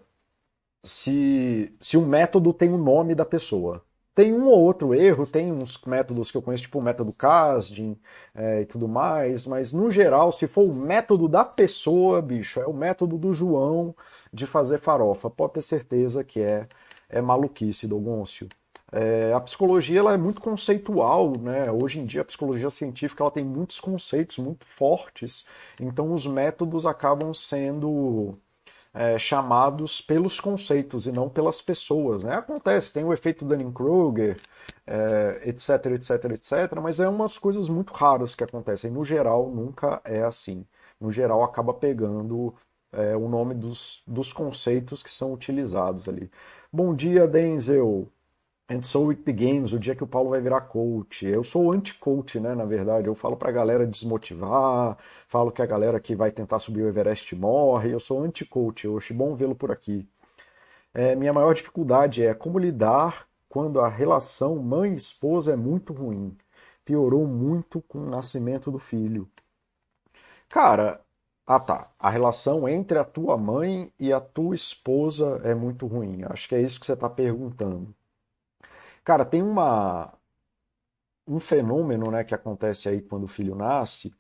se, 0.85 1.75
se 1.80 1.97
um 1.97 2.07
método 2.07 2.52
tem 2.52 2.71
o 2.71 2.78
nome 2.78 3.14
da 3.14 3.25
pessoa. 3.25 3.85
Tem 4.14 4.33
um 4.33 4.47
ou 4.49 4.61
outro 4.61 4.95
erro, 4.95 5.26
tem 5.26 5.52
uns 5.52 5.80
métodos 5.85 6.30
que 6.30 6.37
eu 6.37 6.42
conheço, 6.42 6.64
tipo 6.64 6.78
o 6.78 6.83
método 6.83 7.12
Kasdin 7.12 7.97
é, 8.35 8.62
e 8.62 8.66
tudo 8.66 8.88
mais, 8.88 9.47
mas 9.47 9.73
no 9.73 9.90
geral, 9.90 10.33
se 10.33 10.47
for 10.49 10.64
o 10.64 10.75
método 10.75 11.28
da 11.28 11.45
pessoa, 11.45 12.21
bicho, 12.21 12.61
é 12.61 12.66
o 12.66 12.73
método 12.75 13.16
do 13.16 13.33
João 13.33 13.95
de 14.33 14.47
fazer 14.47 14.78
farofa. 14.78 15.30
Pode 15.30 15.54
ter 15.54 15.62
certeza 15.62 16.25
que 16.25 16.40
é, 16.40 16.69
é 17.09 17.21
maluquice 17.21 17.87
do 17.87 17.99
Gôncio. 17.99 18.49
É, 18.93 19.33
a 19.33 19.41
psicologia 19.41 20.01
ela 20.01 20.15
é 20.15 20.17
muito 20.17 20.41
conceitual, 20.41 21.39
né? 21.39 21.71
Hoje 21.71 22.01
em 22.01 22.05
dia 22.07 22.23
a 22.23 22.25
psicologia 22.25 22.71
científica 22.71 23.23
ela 23.23 23.31
tem 23.31 23.45
muitos 23.45 23.81
conceitos 23.81 24.39
muito 24.39 24.67
fortes, 24.67 25.45
então 25.81 26.13
os 26.13 26.27
métodos 26.27 26.87
acabam 26.87 27.33
sendo 27.33 28.37
é, 28.93 29.19
chamados 29.19 30.01
pelos 30.01 30.41
conceitos 30.41 31.07
e 31.07 31.13
não 31.13 31.29
pelas 31.29 31.63
pessoas. 31.63 32.25
Né? 32.25 32.35
Acontece, 32.35 32.93
tem 32.93 33.05
o 33.05 33.13
efeito 33.13 33.45
Dunning-Kruger, 33.45 34.41
é, 34.87 35.43
etc, 35.49 35.87
etc, 35.87 36.25
etc, 36.33 36.81
mas 36.83 37.01
é 37.01 37.09
umas 37.09 37.39
coisas 37.39 37.69
muito 37.69 37.93
raras 37.93 38.35
que 38.35 38.45
acontecem. 38.45 38.91
No 38.91 39.05
geral, 39.05 39.51
nunca 39.51 40.01
é 40.05 40.23
assim. 40.23 40.67
No 41.01 41.11
geral, 41.11 41.43
acaba 41.43 41.73
pegando 41.75 42.55
é, 42.93 43.17
o 43.17 43.29
nome 43.29 43.55
dos, 43.55 44.03
dos 44.07 44.33
conceitos 44.33 45.03
que 45.03 45.11
são 45.13 45.33
utilizados 45.33 46.09
ali. 46.09 46.31
Bom 46.73 46.95
dia, 46.95 47.27
Denzel. 47.27 48.09
And 48.71 48.83
so 48.83 49.11
it 49.11 49.23
begins, 49.25 49.73
o 49.73 49.81
dia 49.81 49.97
que 49.97 50.05
o 50.05 50.07
Paulo 50.07 50.31
vai 50.31 50.41
virar 50.41 50.61
coach. 50.62 51.27
Eu 51.27 51.43
sou 51.43 51.73
anti-coach, 51.73 52.39
né, 52.39 52.55
na 52.55 52.65
verdade. 52.65 53.09
Eu 53.09 53.17
falo 53.17 53.37
pra 53.37 53.50
galera 53.50 53.85
desmotivar, 53.87 54.97
falo 55.29 55.50
que 55.50 55.61
a 55.61 55.67
galera 55.67 55.99
que 56.00 56.15
vai 56.15 56.31
tentar 56.31 56.61
subir 56.61 56.85
o 56.85 56.89
Everest 56.89 57.35
morre. 57.35 57.93
Eu 57.93 57.99
sou 57.99 58.23
anti-coach, 58.23 58.85
eu 58.85 58.97
acho 58.97 59.12
bom 59.12 59.35
vê-lo 59.35 59.57
por 59.57 59.73
aqui. 59.73 60.09
É, 60.95 61.17
minha 61.17 61.33
maior 61.33 61.55
dificuldade 61.55 62.25
é 62.25 62.35
como 62.35 62.59
lidar 62.61 63.27
quando 63.49 63.81
a 63.81 63.89
relação 63.89 64.57
mãe-esposa 64.57 65.53
é 65.55 65.57
muito 65.57 65.93
ruim. 65.93 66.37
Piorou 66.85 67.27
muito 67.27 67.83
com 67.83 67.99
o 67.99 68.11
nascimento 68.11 68.71
do 68.71 68.79
filho. 68.79 69.29
Cara, 70.49 71.00
ah 71.47 71.59
tá, 71.61 71.91
a 71.99 72.11
relação 72.11 72.69
entre 72.69 72.99
a 72.99 73.05
tua 73.05 73.37
mãe 73.37 73.93
e 73.99 74.12
a 74.12 74.21
tua 74.21 74.55
esposa 74.55 75.41
é 75.45 75.55
muito 75.55 75.87
ruim. 75.87 76.23
Acho 76.25 76.49
que 76.49 76.55
é 76.55 76.62
isso 76.62 76.79
que 76.81 76.87
você 76.87 76.93
está 76.93 77.09
perguntando. 77.09 77.95
Cara, 79.11 79.25
tem 79.25 79.43
uma, 79.43 80.12
um 81.26 81.40
fenômeno 81.40 82.12
né, 82.12 82.23
que 82.23 82.33
acontece 82.33 82.88
aí 82.88 83.02
quando 83.02 83.25
o 83.25 83.29
filho 83.29 83.57
nasce, 83.57 84.14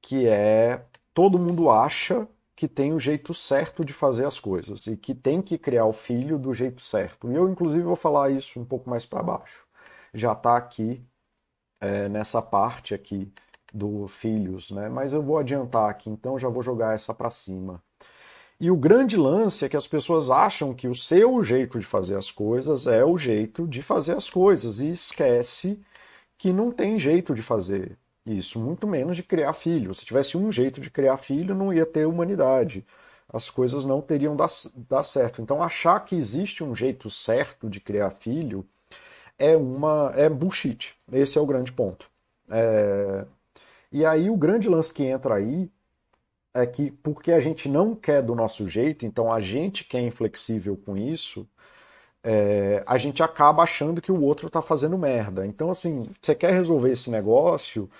que 0.00 0.28
é 0.28 0.86
todo 1.14 1.38
mundo 1.38 1.70
acha 1.70 2.28
que 2.56 2.68
tem 2.68 2.92
o 2.92 3.00
jeito 3.00 3.34
certo 3.34 3.84
de 3.84 3.92
fazer 3.92 4.26
as 4.26 4.40
coisas 4.40 4.86
e 4.86 4.96
que 4.96 5.14
tem 5.14 5.42
que 5.42 5.58
criar 5.58 5.86
o 5.86 5.92
filho 5.92 6.38
do 6.38 6.54
jeito 6.54 6.82
certo. 6.82 7.32
E 7.32 7.34
eu, 7.34 7.48
inclusive, 7.48 7.84
vou 7.84 7.96
falar 7.96 8.30
isso 8.30 8.60
um 8.60 8.64
pouco 8.64 8.88
mais 8.90 9.06
para 9.06 9.22
baixo. 9.24 9.66
Já 10.14 10.32
está 10.32 10.56
aqui 10.56 11.04
é, 11.80 12.08
nessa 12.08 12.42
parte 12.42 12.94
aqui 12.94 13.32
do 13.74 14.08
filhos, 14.08 14.70
né? 14.70 14.88
Mas 14.88 15.12
eu 15.12 15.22
vou 15.22 15.38
adiantar 15.38 15.90
aqui, 15.90 16.10
então 16.10 16.38
já 16.38 16.48
vou 16.48 16.62
jogar 16.62 16.94
essa 16.94 17.14
para 17.14 17.30
cima. 17.30 17.82
E 18.62 18.70
o 18.70 18.76
grande 18.76 19.16
lance 19.16 19.64
é 19.64 19.68
que 19.68 19.76
as 19.76 19.88
pessoas 19.88 20.30
acham 20.30 20.72
que 20.72 20.86
o 20.86 20.94
seu 20.94 21.42
jeito 21.42 21.80
de 21.80 21.84
fazer 21.84 22.16
as 22.16 22.30
coisas 22.30 22.86
é 22.86 23.04
o 23.04 23.18
jeito 23.18 23.66
de 23.66 23.82
fazer 23.82 24.16
as 24.16 24.30
coisas 24.30 24.78
e 24.78 24.88
esquece 24.90 25.80
que 26.38 26.52
não 26.52 26.70
tem 26.70 26.96
jeito 26.96 27.34
de 27.34 27.42
fazer 27.42 27.98
isso, 28.24 28.60
muito 28.60 28.86
menos 28.86 29.16
de 29.16 29.22
criar 29.24 29.52
filho. 29.52 29.92
Se 29.92 30.04
tivesse 30.04 30.38
um 30.38 30.52
jeito 30.52 30.80
de 30.80 30.90
criar 30.92 31.16
filho, 31.16 31.56
não 31.56 31.74
ia 31.74 31.84
ter 31.84 32.06
humanidade. 32.06 32.86
As 33.28 33.50
coisas 33.50 33.84
não 33.84 34.00
teriam 34.00 34.36
dar, 34.36 34.48
dar 34.88 35.02
certo. 35.02 35.42
Então, 35.42 35.60
achar 35.60 35.98
que 36.04 36.14
existe 36.14 36.62
um 36.62 36.72
jeito 36.72 37.10
certo 37.10 37.68
de 37.68 37.80
criar 37.80 38.10
filho 38.10 38.64
é 39.36 39.56
uma 39.56 40.12
é 40.14 40.28
bullshit. 40.28 40.94
Esse 41.10 41.36
é 41.36 41.40
o 41.40 41.46
grande 41.46 41.72
ponto. 41.72 42.08
É... 42.48 43.26
E 43.90 44.04
aí 44.06 44.30
o 44.30 44.36
grande 44.36 44.68
lance 44.68 44.94
que 44.94 45.02
entra 45.02 45.34
aí 45.34 45.68
é 46.54 46.66
que 46.66 46.90
porque 46.90 47.32
a 47.32 47.40
gente 47.40 47.68
não 47.68 47.94
quer 47.94 48.22
do 48.22 48.34
nosso 48.34 48.68
jeito, 48.68 49.06
então 49.06 49.32
a 49.32 49.40
gente 49.40 49.84
que 49.84 49.96
é 49.96 50.00
inflexível 50.00 50.76
com 50.76 50.96
isso, 50.96 51.46
é, 52.22 52.82
a 52.86 52.98
gente 52.98 53.22
acaba 53.22 53.62
achando 53.62 54.00
que 54.00 54.12
o 54.12 54.22
outro 54.22 54.46
está 54.46 54.62
fazendo 54.62 54.96
merda. 54.98 55.46
Então, 55.46 55.70
assim, 55.70 56.08
você 56.20 56.34
quer 56.34 56.52
resolver 56.52 56.92
esse 56.92 57.10
negócio, 57.10 57.90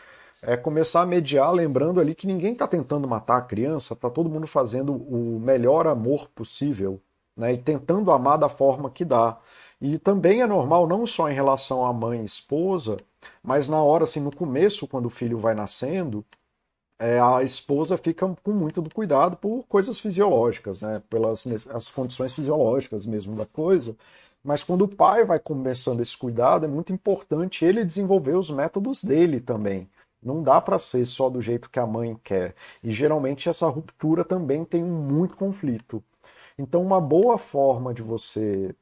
é 0.43 0.57
começar 0.57 1.03
a 1.03 1.07
mediar, 1.07 1.53
lembrando 1.53 2.01
ali 2.01 2.15
que 2.15 2.27
ninguém 2.27 2.53
está 2.53 2.67
tentando 2.67 3.09
matar 3.09 3.39
a 3.39 3.43
criança, 3.43 3.95
está 3.95 4.11
todo 4.11 4.31
mundo 4.31 4.47
fazendo 4.47 4.93
o 4.95 5.41
melhor 5.41 5.87
amor 5.87 6.29
possível, 6.31 7.01
né, 7.37 7.55
e 7.55 7.59
tentando 7.59 8.11
amar 8.11 8.39
da 8.39 8.49
forma 8.49 8.91
que 8.91 9.05
dá. 9.05 9.39
E 9.81 9.99
também 9.99 10.43
é 10.43 10.47
normal, 10.47 10.87
não 10.87 11.07
só 11.07 11.29
em 11.31 11.35
relação 11.35 11.85
à 11.85 11.93
mãe 11.93 12.23
e 12.23 12.25
esposa, 12.25 12.99
mas 13.43 13.69
na 13.69 13.83
hora, 13.83 14.05
assim, 14.05 14.21
no 14.21 14.35
começo, 14.35 14.87
quando 14.87 15.07
o 15.07 15.11
filho 15.11 15.39
vai 15.39 15.55
nascendo, 15.55 16.25
é, 16.99 17.21
a 17.21 17.43
esposa 17.43 17.99
fica 17.99 18.27
com 18.43 18.53
muito 18.53 18.81
do 18.81 18.93
cuidado 18.95 19.37
por 19.37 19.65
coisas 19.69 19.99
fisiológicas, 19.99 20.81
né? 20.81 21.03
pelas 21.11 21.45
as 21.71 21.91
condições 21.91 22.33
fisiológicas 22.33 23.07
mesmo 23.07 23.35
da 23.37 23.47
coisa. 23.47 23.97
Mas 24.45 24.65
quando 24.65 24.83
o 24.83 24.89
pai 24.89 25.25
vai 25.25 25.39
começando 25.39 26.01
esse 26.01 26.17
cuidado, 26.17 26.65
é 26.65 26.69
muito 26.69 26.93
importante 26.93 27.65
ele 27.65 27.85
desenvolver 27.85 28.37
os 28.37 28.51
métodos 28.51 29.03
dele 29.05 29.41
também. 29.41 29.89
Não 30.23 30.43
dá 30.43 30.61
para 30.61 30.79
ser 30.79 31.05
só 31.05 31.29
do 31.29 31.41
jeito 31.43 31.71
que 31.71 31.79
a 31.79 31.87
mãe 31.87 32.19
quer. 32.23 32.55
E 32.83 32.93
geralmente 32.93 33.49
essa 33.49 33.67
ruptura 33.69 34.25
também 34.25 34.65
tem 34.65 34.83
muito 34.83 35.37
conflito. 35.37 36.03
Então, 36.59 36.83
uma 36.83 37.01
boa 37.01 37.39
forma 37.39 37.95
de 37.95 38.03
você 38.03 38.75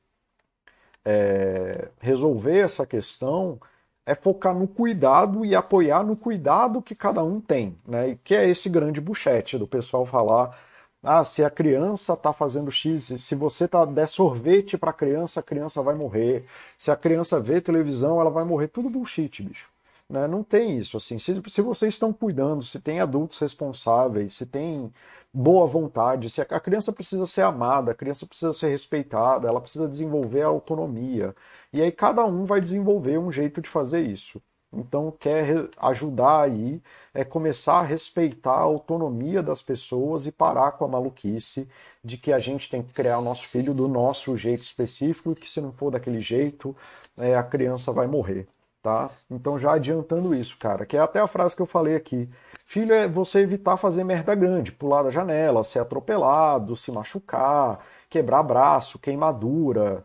é, 1.04 1.88
resolver 2.00 2.58
essa 2.58 2.86
questão 2.86 3.60
é 4.06 4.14
focar 4.14 4.54
no 4.54 4.66
cuidado 4.68 5.44
e 5.44 5.54
apoiar 5.54 6.04
no 6.04 6.16
cuidado 6.16 6.82
que 6.82 6.94
cada 6.94 7.22
um 7.24 7.40
tem, 7.40 7.78
né? 7.86 8.10
E 8.10 8.16
que 8.16 8.34
é 8.34 8.48
esse 8.48 8.68
grande 8.68 9.00
buchete 9.00 9.58
do 9.58 9.66
pessoal 9.66 10.04
falar, 10.06 10.58
ah, 11.02 11.24
se 11.24 11.42
a 11.44 11.50
criança 11.50 12.12
está 12.14 12.32
fazendo 12.32 12.70
X, 12.70 13.14
se 13.18 13.34
você 13.34 13.66
tá 13.68 13.84
der 13.84 14.06
sorvete 14.08 14.76
para 14.76 14.90
a 14.90 14.92
criança, 14.92 15.40
a 15.40 15.42
criança 15.42 15.82
vai 15.82 15.94
morrer. 15.94 16.44
Se 16.76 16.90
a 16.90 16.96
criança 16.96 17.40
vê 17.40 17.60
televisão, 17.60 18.20
ela 18.20 18.30
vai 18.30 18.44
morrer. 18.44 18.68
Tudo 18.68 18.90
bullshit, 18.90 19.42
bicho. 19.42 19.69
Né? 20.10 20.26
Não 20.26 20.42
tem 20.42 20.76
isso. 20.78 20.96
assim. 20.96 21.18
Se, 21.18 21.40
se 21.48 21.62
vocês 21.62 21.94
estão 21.94 22.12
cuidando, 22.12 22.62
se 22.62 22.80
tem 22.80 23.00
adultos 23.00 23.38
responsáveis, 23.38 24.32
se 24.32 24.44
tem 24.44 24.92
boa 25.32 25.66
vontade, 25.66 26.28
se 26.28 26.40
a 26.40 26.60
criança 26.60 26.92
precisa 26.92 27.24
ser 27.26 27.42
amada, 27.42 27.92
a 27.92 27.94
criança 27.94 28.26
precisa 28.26 28.52
ser 28.52 28.68
respeitada, 28.70 29.48
ela 29.48 29.60
precisa 29.60 29.88
desenvolver 29.88 30.42
a 30.42 30.48
autonomia. 30.48 31.34
E 31.72 31.80
aí 31.80 31.92
cada 31.92 32.24
um 32.26 32.44
vai 32.44 32.60
desenvolver 32.60 33.18
um 33.18 33.30
jeito 33.30 33.60
de 33.60 33.68
fazer 33.68 34.00
isso. 34.02 34.42
Então, 34.72 35.10
quer 35.10 35.68
ajudar 35.78 36.42
aí 36.44 36.80
é 37.12 37.24
começar 37.24 37.80
a 37.80 37.82
respeitar 37.82 38.52
a 38.52 38.60
autonomia 38.60 39.42
das 39.42 39.62
pessoas 39.62 40.26
e 40.26 40.32
parar 40.32 40.72
com 40.72 40.84
a 40.84 40.88
maluquice 40.88 41.68
de 42.04 42.16
que 42.16 42.32
a 42.32 42.38
gente 42.38 42.70
tem 42.70 42.82
que 42.82 42.92
criar 42.92 43.18
o 43.18 43.22
nosso 43.22 43.48
filho 43.48 43.74
do 43.74 43.88
nosso 43.88 44.36
jeito 44.36 44.62
específico 44.62 45.32
e 45.32 45.34
que 45.34 45.50
se 45.50 45.60
não 45.60 45.72
for 45.72 45.90
daquele 45.90 46.20
jeito, 46.20 46.76
é, 47.16 47.34
a 47.34 47.42
criança 47.42 47.92
vai 47.92 48.06
morrer, 48.06 48.46
tá? 48.82 49.10
Então, 49.30 49.58
já 49.58 49.72
adiantando 49.72 50.34
isso, 50.34 50.56
cara, 50.58 50.86
que 50.86 50.96
é 50.96 51.00
até 51.00 51.20
a 51.20 51.26
frase 51.28 51.54
que 51.54 51.62
eu 51.62 51.66
falei 51.66 51.94
aqui. 51.94 52.28
Filho 52.66 52.94
é 52.94 53.08
você 53.08 53.40
evitar 53.40 53.76
fazer 53.76 54.04
merda 54.04 54.34
grande, 54.34 54.72
pular 54.72 55.02
da 55.02 55.10
janela, 55.10 55.64
ser 55.64 55.80
atropelado, 55.80 56.76
se 56.76 56.92
machucar, 56.92 57.80
quebrar 58.08 58.42
braço, 58.42 58.98
queimadura, 58.98 60.04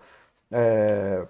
é, 0.51 1.25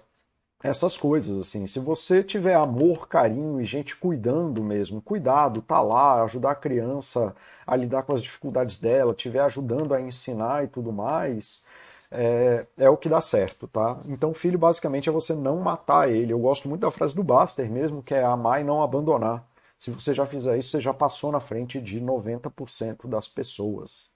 essas 0.62 0.96
coisas, 0.96 1.38
assim. 1.38 1.66
Se 1.66 1.78
você 1.78 2.22
tiver 2.22 2.54
amor, 2.54 3.08
carinho 3.08 3.60
e 3.60 3.64
gente 3.64 3.96
cuidando 3.96 4.62
mesmo, 4.62 5.00
cuidado, 5.02 5.62
tá 5.62 5.80
lá, 5.80 6.22
ajudar 6.24 6.52
a 6.52 6.54
criança 6.54 7.34
a 7.66 7.76
lidar 7.76 8.02
com 8.02 8.14
as 8.14 8.22
dificuldades 8.22 8.78
dela, 8.78 9.14
tiver 9.14 9.40
ajudando 9.40 9.94
a 9.94 10.00
ensinar 10.00 10.64
e 10.64 10.68
tudo 10.68 10.92
mais, 10.92 11.62
é, 12.10 12.66
é 12.76 12.90
o 12.90 12.96
que 12.96 13.08
dá 13.08 13.20
certo, 13.20 13.66
tá? 13.68 14.00
Então, 14.06 14.32
filho, 14.34 14.58
basicamente, 14.58 15.08
é 15.08 15.12
você 15.12 15.34
não 15.34 15.58
matar 15.60 16.10
ele. 16.10 16.32
Eu 16.32 16.38
gosto 16.38 16.68
muito 16.68 16.82
da 16.82 16.90
frase 16.90 17.14
do 17.14 17.24
Buster 17.24 17.70
mesmo, 17.70 18.02
que 18.02 18.14
é 18.14 18.22
amar 18.24 18.60
e 18.60 18.64
não 18.64 18.82
abandonar. 18.82 19.46
Se 19.78 19.90
você 19.90 20.14
já 20.14 20.26
fizer 20.26 20.56
isso, 20.58 20.70
você 20.70 20.80
já 20.80 20.94
passou 20.94 21.30
na 21.32 21.40
frente 21.40 21.80
de 21.80 22.00
90% 22.00 23.06
das 23.08 23.28
pessoas. 23.28 24.10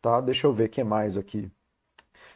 Tá? 0.00 0.20
Deixa 0.20 0.46
eu 0.46 0.52
ver 0.52 0.66
o 0.66 0.68
que 0.68 0.82
mais 0.84 1.16
aqui. 1.16 1.50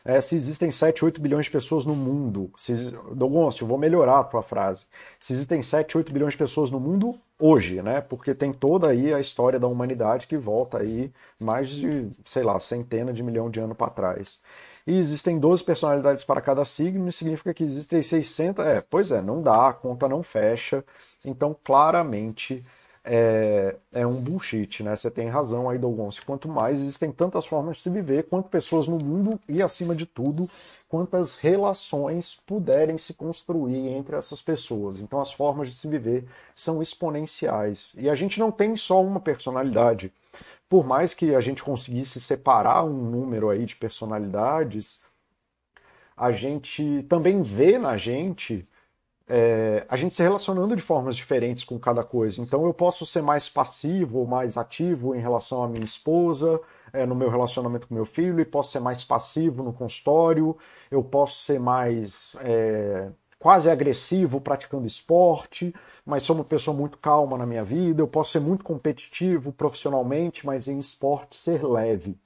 É, 0.04 0.20
se 0.20 0.34
existem 0.34 0.70
7, 0.72 1.04
8 1.04 1.20
bilhões 1.20 1.46
de 1.46 1.52
pessoas 1.52 1.86
no 1.86 1.94
mundo. 1.94 2.50
Se, 2.56 2.90
Dogoncio, 3.14 3.64
eu 3.64 3.68
vou 3.68 3.78
melhorar 3.78 4.18
a 4.18 4.24
tua 4.24 4.42
frase. 4.42 4.86
Se 5.20 5.32
existem 5.32 5.62
7, 5.62 5.96
8 5.96 6.12
bilhões 6.12 6.32
de 6.32 6.38
pessoas 6.38 6.70
no 6.70 6.80
mundo 6.80 7.18
hoje, 7.38 7.80
né? 7.82 8.00
Porque 8.00 8.34
tem 8.34 8.52
toda 8.52 8.88
aí 8.88 9.14
a 9.14 9.20
história 9.20 9.60
da 9.60 9.68
humanidade 9.68 10.26
que 10.26 10.36
volta 10.36 10.78
aí 10.78 11.12
mais 11.40 11.70
de, 11.70 12.10
sei 12.24 12.42
lá, 12.42 12.58
centena 12.58 13.12
de 13.12 13.22
milhão 13.22 13.48
de 13.48 13.60
anos 13.60 13.76
para 13.76 13.90
trás. 13.90 14.40
E 14.86 14.96
existem 14.98 15.38
12 15.38 15.62
personalidades 15.64 16.24
para 16.24 16.40
cada 16.40 16.64
signo, 16.64 17.08
e 17.08 17.12
significa 17.12 17.54
que 17.54 17.64
existem 17.64 18.02
600. 18.02 18.64
É, 18.64 18.80
pois 18.80 19.10
é, 19.10 19.22
não 19.22 19.42
dá, 19.42 19.68
a 19.68 19.72
conta 19.72 20.08
não 20.08 20.22
fecha. 20.22 20.84
Então, 21.24 21.56
claramente, 21.62 22.64
é, 23.04 23.76
é 23.92 24.06
um 24.06 24.20
bullshit, 24.20 24.82
né? 24.82 24.94
Você 24.94 25.10
tem 25.10 25.28
razão 25.28 25.68
aí, 25.68 25.78
Dogonce. 25.78 26.22
Quanto 26.22 26.48
mais 26.48 26.80
existem 26.80 27.10
tantas 27.10 27.46
formas 27.46 27.76
de 27.78 27.82
se 27.82 27.90
viver, 27.90 28.24
quanto 28.24 28.48
pessoas 28.48 28.86
no 28.86 28.98
mundo 28.98 29.40
e, 29.48 29.60
acima 29.62 29.94
de 29.94 30.06
tudo, 30.06 30.48
quantas 30.88 31.36
relações 31.36 32.36
puderem 32.46 32.96
se 32.98 33.14
construir 33.14 33.88
entre 33.88 34.16
essas 34.16 34.40
pessoas. 34.40 35.00
Então, 35.00 35.20
as 35.20 35.32
formas 35.32 35.68
de 35.68 35.74
se 35.74 35.88
viver 35.88 36.24
são 36.54 36.80
exponenciais. 36.80 37.92
E 37.96 38.08
a 38.08 38.14
gente 38.14 38.38
não 38.38 38.52
tem 38.52 38.76
só 38.76 39.02
uma 39.02 39.20
personalidade. 39.20 40.12
Por 40.72 40.86
mais 40.86 41.12
que 41.12 41.34
a 41.34 41.40
gente 41.42 41.62
conseguisse 41.62 42.18
separar 42.18 42.82
um 42.82 43.10
número 43.10 43.50
aí 43.50 43.66
de 43.66 43.76
personalidades, 43.76 45.02
a 46.16 46.32
gente 46.32 47.02
também 47.10 47.42
vê 47.42 47.76
na 47.76 47.98
gente 47.98 48.66
é, 49.28 49.84
a 49.86 49.96
gente 49.96 50.14
se 50.14 50.22
relacionando 50.22 50.74
de 50.74 50.80
formas 50.80 51.14
diferentes 51.14 51.62
com 51.62 51.78
cada 51.78 52.02
coisa. 52.02 52.40
Então 52.40 52.64
eu 52.64 52.72
posso 52.72 53.04
ser 53.04 53.20
mais 53.20 53.50
passivo 53.50 54.20
ou 54.20 54.26
mais 54.26 54.56
ativo 54.56 55.14
em 55.14 55.20
relação 55.20 55.62
à 55.62 55.68
minha 55.68 55.84
esposa, 55.84 56.58
é, 56.90 57.04
no 57.04 57.14
meu 57.14 57.28
relacionamento 57.28 57.86
com 57.86 57.94
meu 57.94 58.06
filho, 58.06 58.40
e 58.40 58.44
posso 58.46 58.72
ser 58.72 58.80
mais 58.80 59.04
passivo 59.04 59.62
no 59.62 59.74
consultório, 59.74 60.56
eu 60.90 61.04
posso 61.04 61.38
ser 61.40 61.60
mais 61.60 62.34
é, 62.40 63.10
quase 63.42 63.68
agressivo 63.68 64.40
praticando 64.40 64.86
esporte, 64.86 65.74
mas 66.06 66.22
sou 66.22 66.36
uma 66.36 66.44
pessoa 66.44 66.76
muito 66.76 66.96
calma 66.96 67.36
na 67.36 67.44
minha 67.44 67.64
vida, 67.64 68.00
eu 68.00 68.06
posso 68.06 68.30
ser 68.30 68.38
muito 68.38 68.62
competitivo 68.62 69.50
profissionalmente, 69.50 70.46
mas 70.46 70.68
em 70.68 70.78
esporte 70.78 71.36
ser 71.36 71.64
leve. 71.64 72.16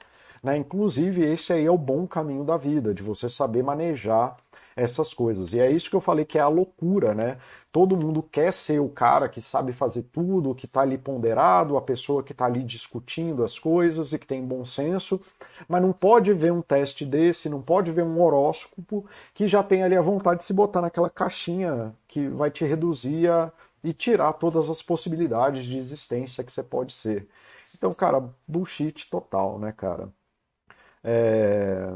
Né? 0.43 0.59
Inclusive, 0.59 1.25
esse 1.25 1.55
aí 1.55 1.65
é 1.65 1.71
o 1.71 1.79
bom 1.79 2.07
caminho 2.07 2.45
da 2.45 2.59
vida, 2.59 2.93
de 2.93 3.03
você 3.03 3.31
saber 3.31 3.63
manejar 3.63 4.37
essas 4.77 5.15
coisas. 5.15 5.55
E 5.55 5.61
é 5.61 5.71
isso 5.71 5.89
que 5.89 5.97
eu 5.97 6.01
falei 6.01 6.25
que 6.25 6.39
é 6.39 6.43
a 6.43 6.49
loucura, 6.49 7.15
né? 7.15 7.39
Todo 7.73 7.97
mundo 7.97 8.23
quer 8.23 8.53
ser 8.53 8.79
o 8.81 8.89
cara 8.89 9.29
que 9.29 9.41
sabe 9.41 9.73
fazer 9.73 10.05
tudo, 10.05 10.55
que 10.55 10.67
está 10.67 10.83
ali 10.83 10.99
ponderado, 10.99 11.77
a 11.77 11.83
pessoa 11.83 12.23
que 12.23 12.33
está 12.33 12.45
ali 12.45 12.63
discutindo 12.63 13.43
as 13.43 13.59
coisas 13.59 14.13
e 14.13 14.19
que 14.19 14.27
tem 14.27 14.45
bom 14.45 14.65
senso, 14.65 15.21
mas 15.69 15.83
não 15.83 15.93
pode 15.93 16.33
ver 16.33 16.53
um 16.53 16.63
teste 16.63 17.05
desse, 17.05 17.49
não 17.49 17.63
pode 17.63 17.91
ver 17.91 18.03
um 18.05 18.21
horóscopo 18.21 19.07
que 19.35 19.49
já 19.49 19.63
tem 19.63 19.83
ali 19.83 19.97
a 19.97 20.03
vontade 20.03 20.39
de 20.39 20.45
se 20.45 20.53
botar 20.55 20.83
naquela 20.83 21.11
caixinha 21.11 21.95
que 22.07 22.29
vai 22.29 22.51
te 22.51 22.65
reduzir 22.65 23.31
a, 23.31 23.53
e 23.83 23.93
tirar 23.93 24.33
todas 24.35 24.69
as 24.71 24.83
possibilidades 24.83 25.65
de 25.65 25.77
existência 25.77 26.45
que 26.45 26.53
você 26.53 26.63
pode 26.63 26.93
ser. 26.93 27.29
Então, 27.77 27.93
cara, 27.95 28.23
bullshit 28.47 29.09
total, 29.11 29.59
né, 29.59 29.73
cara? 29.73 30.11
É... 31.05 31.93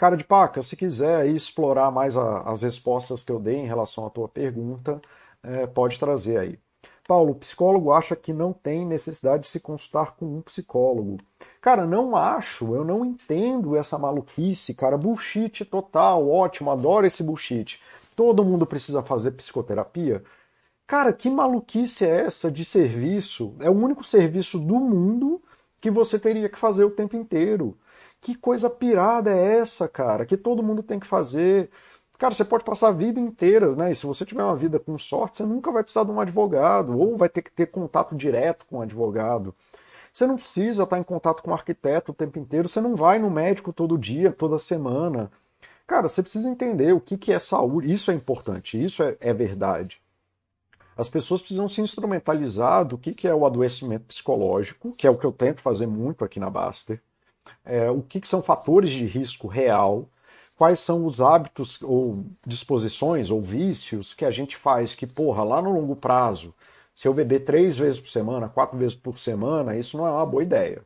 Cara 0.00 0.16
de 0.16 0.24
paca, 0.24 0.62
se 0.62 0.76
quiser 0.76 1.26
explorar 1.26 1.90
mais 1.90 2.16
a, 2.16 2.40
as 2.50 2.62
respostas 2.62 3.22
que 3.22 3.30
eu 3.30 3.38
dei 3.38 3.56
em 3.56 3.66
relação 3.66 4.06
à 4.06 4.08
tua 4.08 4.26
pergunta, 4.26 4.98
é, 5.42 5.66
pode 5.66 6.00
trazer 6.00 6.38
aí. 6.38 6.58
Paulo, 7.06 7.32
o 7.32 7.34
psicólogo 7.34 7.92
acha 7.92 8.16
que 8.16 8.32
não 8.32 8.50
tem 8.50 8.86
necessidade 8.86 9.42
de 9.42 9.50
se 9.50 9.60
consultar 9.60 10.16
com 10.16 10.24
um 10.24 10.40
psicólogo. 10.40 11.18
Cara, 11.60 11.84
não 11.84 12.16
acho, 12.16 12.74
eu 12.74 12.82
não 12.82 13.04
entendo 13.04 13.76
essa 13.76 13.98
maluquice, 13.98 14.72
cara. 14.72 14.96
Bullshit 14.96 15.66
total, 15.66 16.26
ótimo, 16.30 16.70
adoro 16.70 17.04
esse 17.04 17.22
bullshit. 17.22 17.78
Todo 18.16 18.42
mundo 18.42 18.64
precisa 18.64 19.02
fazer 19.02 19.32
psicoterapia? 19.32 20.24
Cara, 20.86 21.12
que 21.12 21.28
maluquice 21.28 22.06
é 22.06 22.24
essa 22.24 22.50
de 22.50 22.64
serviço? 22.64 23.54
É 23.60 23.68
o 23.68 23.74
único 23.74 24.02
serviço 24.02 24.58
do 24.58 24.76
mundo 24.76 25.42
que 25.78 25.90
você 25.90 26.18
teria 26.18 26.48
que 26.48 26.58
fazer 26.58 26.84
o 26.84 26.90
tempo 26.90 27.18
inteiro. 27.18 27.76
Que 28.20 28.34
coisa 28.34 28.68
pirada 28.68 29.30
é 29.30 29.58
essa, 29.58 29.88
cara? 29.88 30.26
Que 30.26 30.36
todo 30.36 30.62
mundo 30.62 30.82
tem 30.82 31.00
que 31.00 31.06
fazer. 31.06 31.70
Cara, 32.18 32.34
você 32.34 32.44
pode 32.44 32.64
passar 32.64 32.88
a 32.88 32.92
vida 32.92 33.18
inteira, 33.18 33.74
né? 33.74 33.92
E 33.92 33.96
se 33.96 34.04
você 34.04 34.26
tiver 34.26 34.44
uma 34.44 34.56
vida 34.56 34.78
com 34.78 34.98
sorte, 34.98 35.38
você 35.38 35.44
nunca 35.44 35.72
vai 35.72 35.82
precisar 35.82 36.04
de 36.04 36.10
um 36.10 36.20
advogado, 36.20 36.98
ou 36.98 37.16
vai 37.16 37.30
ter 37.30 37.40
que 37.42 37.50
ter 37.50 37.66
contato 37.66 38.14
direto 38.14 38.66
com 38.66 38.78
um 38.78 38.82
advogado. 38.82 39.54
Você 40.12 40.26
não 40.26 40.36
precisa 40.36 40.82
estar 40.82 40.98
em 40.98 41.02
contato 41.02 41.42
com 41.42 41.50
um 41.50 41.54
arquiteto 41.54 42.12
o 42.12 42.14
tempo 42.14 42.38
inteiro, 42.38 42.68
você 42.68 42.80
não 42.80 42.94
vai 42.96 43.18
no 43.18 43.30
médico 43.30 43.72
todo 43.72 43.96
dia, 43.98 44.32
toda 44.32 44.58
semana. 44.58 45.30
Cara, 45.86 46.08
você 46.08 46.22
precisa 46.22 46.50
entender 46.50 46.92
o 46.92 47.00
que, 47.00 47.16
que 47.16 47.32
é 47.32 47.38
saúde. 47.38 47.90
Isso 47.90 48.10
é 48.10 48.14
importante, 48.14 48.82
isso 48.82 49.02
é, 49.02 49.16
é 49.20 49.32
verdade. 49.32 50.00
As 50.96 51.08
pessoas 51.08 51.40
precisam 51.40 51.68
se 51.68 51.80
instrumentalizar 51.80 52.84
do 52.84 52.98
que, 52.98 53.14
que 53.14 53.26
é 53.26 53.34
o 53.34 53.46
adoecimento 53.46 54.04
psicológico, 54.06 54.92
que 54.92 55.06
é 55.06 55.10
o 55.10 55.16
que 55.16 55.24
eu 55.24 55.32
tento 55.32 55.62
fazer 55.62 55.86
muito 55.86 56.24
aqui 56.24 56.38
na 56.38 56.50
Baster 56.50 57.00
é, 57.64 57.90
o 57.90 58.02
que, 58.02 58.20
que 58.20 58.28
são 58.28 58.42
fatores 58.42 58.90
de 58.90 59.04
risco 59.06 59.46
real, 59.46 60.08
quais 60.56 60.80
são 60.80 61.04
os 61.06 61.20
hábitos 61.20 61.80
ou 61.82 62.24
disposições 62.46 63.30
ou 63.30 63.40
vícios 63.40 64.12
que 64.12 64.24
a 64.24 64.30
gente 64.30 64.56
faz 64.56 64.94
que, 64.94 65.06
porra, 65.06 65.42
lá 65.42 65.62
no 65.62 65.72
longo 65.72 65.96
prazo, 65.96 66.54
se 66.94 67.08
eu 67.08 67.14
beber 67.14 67.44
três 67.44 67.78
vezes 67.78 67.98
por 67.98 68.10
semana, 68.10 68.48
quatro 68.48 68.76
vezes 68.76 68.94
por 68.94 69.18
semana, 69.18 69.76
isso 69.76 69.96
não 69.96 70.06
é 70.06 70.10
uma 70.10 70.26
boa 70.26 70.42
ideia. 70.42 70.82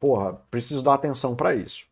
Porra, 0.00 0.34
preciso 0.50 0.82
dar 0.82 0.94
atenção 0.94 1.36
para 1.36 1.54
isso. 1.54 1.84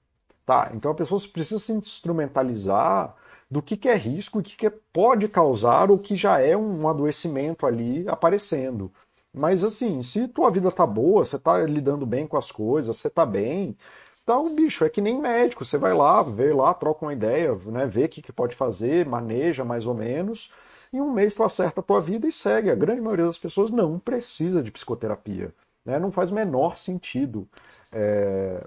Tá, 0.47 0.71
então 0.75 0.91
a 0.91 0.95
pessoa 0.95 1.21
precisa 1.33 1.59
se 1.59 1.73
instrumentalizar 1.73 3.15
do 3.51 3.63
que, 3.63 3.77
que 3.77 3.89
é 3.89 3.95
risco, 3.95 4.39
o 4.39 4.43
que, 4.43 4.57
que 4.57 4.71
pode 4.71 5.29
causar 5.29 5.91
ou 5.91 5.99
que 5.99 6.17
já 6.17 6.41
é 6.41 6.57
um 6.57 6.89
adoecimento 6.89 7.67
ali 7.67 8.07
aparecendo. 8.09 8.93
Mas 9.35 9.65
assim, 9.65 10.01
se 10.03 10.29
tua 10.29 10.51
vida 10.51 10.71
tá 10.71 10.87
boa, 10.87 11.25
você 11.25 11.39
tá 11.39 11.61
lidando 11.63 12.07
bem 12.07 12.27
com 12.27 12.37
as 12.37 12.53
coisas, 12.53 12.97
você 12.97 13.11
tá 13.11 13.27
bem, 13.27 13.77
então, 14.25 14.55
bicho, 14.55 14.85
é 14.85 14.89
que 14.89 15.03
nem 15.03 15.21
médico, 15.21 15.65
você 15.67 15.77
vai 15.77 15.93
lá, 15.93 16.23
vê 16.23 16.53
lá, 16.53 16.73
troca 16.73 17.05
uma 17.05 17.13
ideia, 17.13 17.55
né, 17.67 17.87
vê 17.87 18.05
o 18.05 18.09
que, 18.09 18.23
que 18.23 18.33
pode 18.33 18.57
fazer, 18.57 19.05
maneja 19.07 19.65
mais 19.65 19.87
ou 19.87 19.95
menos, 19.95 20.51
em 20.93 21.01
um 21.01 21.13
mês 21.13 21.35
tu 21.35 21.43
acerta 21.43 21.81
a 21.81 21.83
tua 21.83 22.01
vida 22.01 22.27
e 22.27 22.33
segue. 22.33 22.71
A 22.71 22.75
grande 22.75 23.03
maioria 23.03 23.27
das 23.27 23.37
pessoas 23.39 23.71
não 23.71 23.99
precisa 23.99 24.63
de 24.63 24.71
psicoterapia, 24.71 25.55
né, 25.85 25.99
não 25.99 26.11
faz 26.11 26.31
menor 26.31 26.77
sentido. 26.77 27.47
É... 27.93 28.67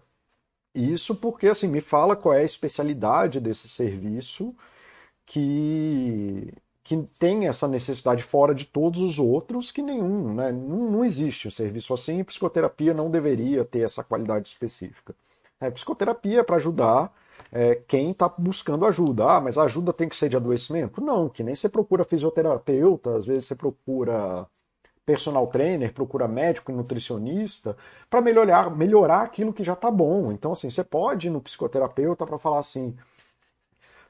Isso 0.76 1.16
porque, 1.16 1.48
assim, 1.48 1.68
me 1.68 1.82
fala 1.82 2.16
qual 2.16 2.36
é 2.36 2.42
a 2.42 2.44
especialidade 2.44 3.40
desse 3.40 3.68
serviço 3.68 4.56
que 5.26 6.54
que 6.88 6.96
tem 7.20 7.50
essa 7.50 7.68
necessidade 7.68 8.24
fora 8.24 8.56
de 8.56 8.64
todos 8.64 9.02
os 9.02 9.20
outros 9.20 9.72
que 9.72 9.82
nenhum, 9.82 10.34
né? 10.34 10.54
Não, 10.54 10.90
não 10.90 11.04
existe 11.04 11.46
um 11.46 11.52
serviço 11.52 11.94
assim 11.94 12.20
e 12.20 12.24
psicoterapia 12.24 12.94
não 12.94 13.12
deveria 13.12 13.66
ter 13.66 13.82
essa 13.82 14.06
qualidade 14.06 14.48
específica. 14.48 15.14
É, 15.60 15.70
psicoterapia 15.70 16.40
é 16.40 16.44
para 16.44 16.56
ajudar 16.56 17.14
é, 17.52 17.76
quem 17.76 18.12
está 18.12 18.30
buscando 18.30 18.86
ajuda. 18.86 19.26
Ah, 19.26 19.42
mas 19.42 19.58
a 19.58 19.64
ajuda 19.64 19.92
tem 19.92 20.08
que 20.08 20.16
ser 20.16 20.30
de 20.30 20.38
adoecimento? 20.38 21.02
Não, 21.02 21.28
que 21.28 21.44
nem 21.44 21.56
você 21.56 21.68
procura 21.68 22.06
fisioterapeuta, 22.06 23.18
às 23.18 23.26
vezes 23.26 23.48
você 23.48 23.56
procura 23.56 24.48
personal 25.06 25.46
trainer, 25.48 25.94
procura 25.94 26.26
médico 26.26 26.72
e 26.72 26.76
nutricionista 26.76 27.76
para 28.10 28.22
melhorar, 28.22 28.74
melhorar 28.74 29.24
aquilo 29.24 29.52
que 29.52 29.64
já 29.64 29.74
está 29.74 29.92
bom. 29.92 30.32
Então, 30.32 30.54
assim, 30.54 30.70
você 30.70 30.86
pode 30.86 31.28
ir 31.28 31.32
no 31.32 31.42
psicoterapeuta 31.42 32.26
para 32.26 32.40
falar 32.40 32.60
assim, 32.60 32.96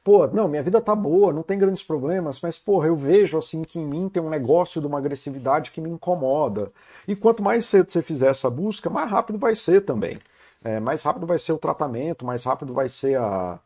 pô, 0.07 0.25
não, 0.27 0.47
minha 0.47 0.63
vida 0.63 0.79
tá 0.79 0.95
boa, 0.95 1.33
não 1.33 1.43
tem 1.43 1.59
grandes 1.59 1.83
problemas, 1.83 2.39
mas, 2.39 2.57
porra, 2.57 2.87
eu 2.87 2.95
vejo, 2.95 3.37
assim, 3.37 3.61
que 3.61 3.77
em 3.77 3.85
mim 3.85 4.07
tem 4.07 4.23
um 4.23 4.29
negócio 4.29 4.79
de 4.79 4.87
uma 4.87 4.99
agressividade 4.99 5.69
que 5.69 5.81
me 5.81 5.89
incomoda. 5.89 6.71
E 7.05 7.13
quanto 7.13 7.43
mais 7.43 7.65
cedo 7.65 7.91
você 7.91 8.01
fizer 8.01 8.29
essa 8.29 8.49
busca, 8.49 8.89
mais 8.89 9.11
rápido 9.11 9.37
vai 9.37 9.53
ser 9.53 9.81
também. 9.83 10.17
É, 10.63 10.79
mais 10.79 11.03
rápido 11.03 11.27
vai 11.27 11.37
ser 11.37 11.51
o 11.51 11.57
tratamento, 11.57 12.25
mais 12.25 12.45
rápido 12.45 12.73
vai 12.73 12.87
ser 12.87 13.19
a, 13.19 13.59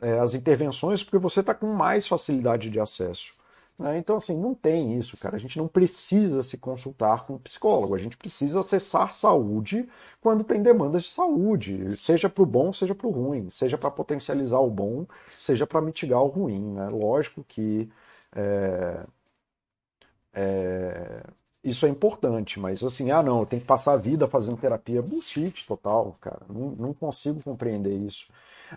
é, 0.00 0.18
as 0.18 0.34
intervenções, 0.34 1.04
porque 1.04 1.18
você 1.18 1.40
está 1.40 1.54
com 1.54 1.66
mais 1.66 2.08
facilidade 2.08 2.70
de 2.70 2.80
acesso. 2.80 3.34
Né? 3.78 3.98
Então, 3.98 4.16
assim, 4.16 4.36
não 4.36 4.54
tem 4.54 4.96
isso, 4.98 5.16
cara. 5.16 5.36
A 5.36 5.38
gente 5.38 5.58
não 5.58 5.66
precisa 5.68 6.42
se 6.42 6.56
consultar 6.56 7.26
com 7.26 7.34
um 7.34 7.38
psicólogo. 7.38 7.94
A 7.94 7.98
gente 7.98 8.16
precisa 8.16 8.60
acessar 8.60 9.12
saúde 9.12 9.88
quando 10.20 10.44
tem 10.44 10.62
demandas 10.62 11.04
de 11.04 11.10
saúde, 11.10 11.96
seja 11.96 12.28
para 12.28 12.42
o 12.42 12.46
bom, 12.46 12.72
seja 12.72 12.94
para 12.94 13.06
o 13.06 13.10
ruim, 13.10 13.50
seja 13.50 13.76
para 13.78 13.90
potencializar 13.90 14.60
o 14.60 14.70
bom, 14.70 15.06
seja 15.28 15.66
para 15.66 15.80
mitigar 15.80 16.22
o 16.22 16.28
ruim. 16.28 16.74
Né? 16.74 16.88
Lógico 16.88 17.44
que 17.48 17.90
é, 18.34 19.04
é, 20.32 21.22
isso 21.64 21.86
é 21.86 21.88
importante, 21.88 22.58
mas 22.58 22.82
assim, 22.82 23.10
ah, 23.10 23.22
não, 23.22 23.40
eu 23.40 23.46
tenho 23.46 23.62
que 23.62 23.68
passar 23.68 23.92
a 23.94 23.96
vida 23.96 24.28
fazendo 24.28 24.58
terapia. 24.58 25.02
Bullshit 25.02 25.66
total, 25.66 26.16
cara. 26.20 26.42
Não, 26.48 26.70
não 26.70 26.94
consigo 26.94 27.42
compreender 27.42 27.94
isso. 27.96 28.26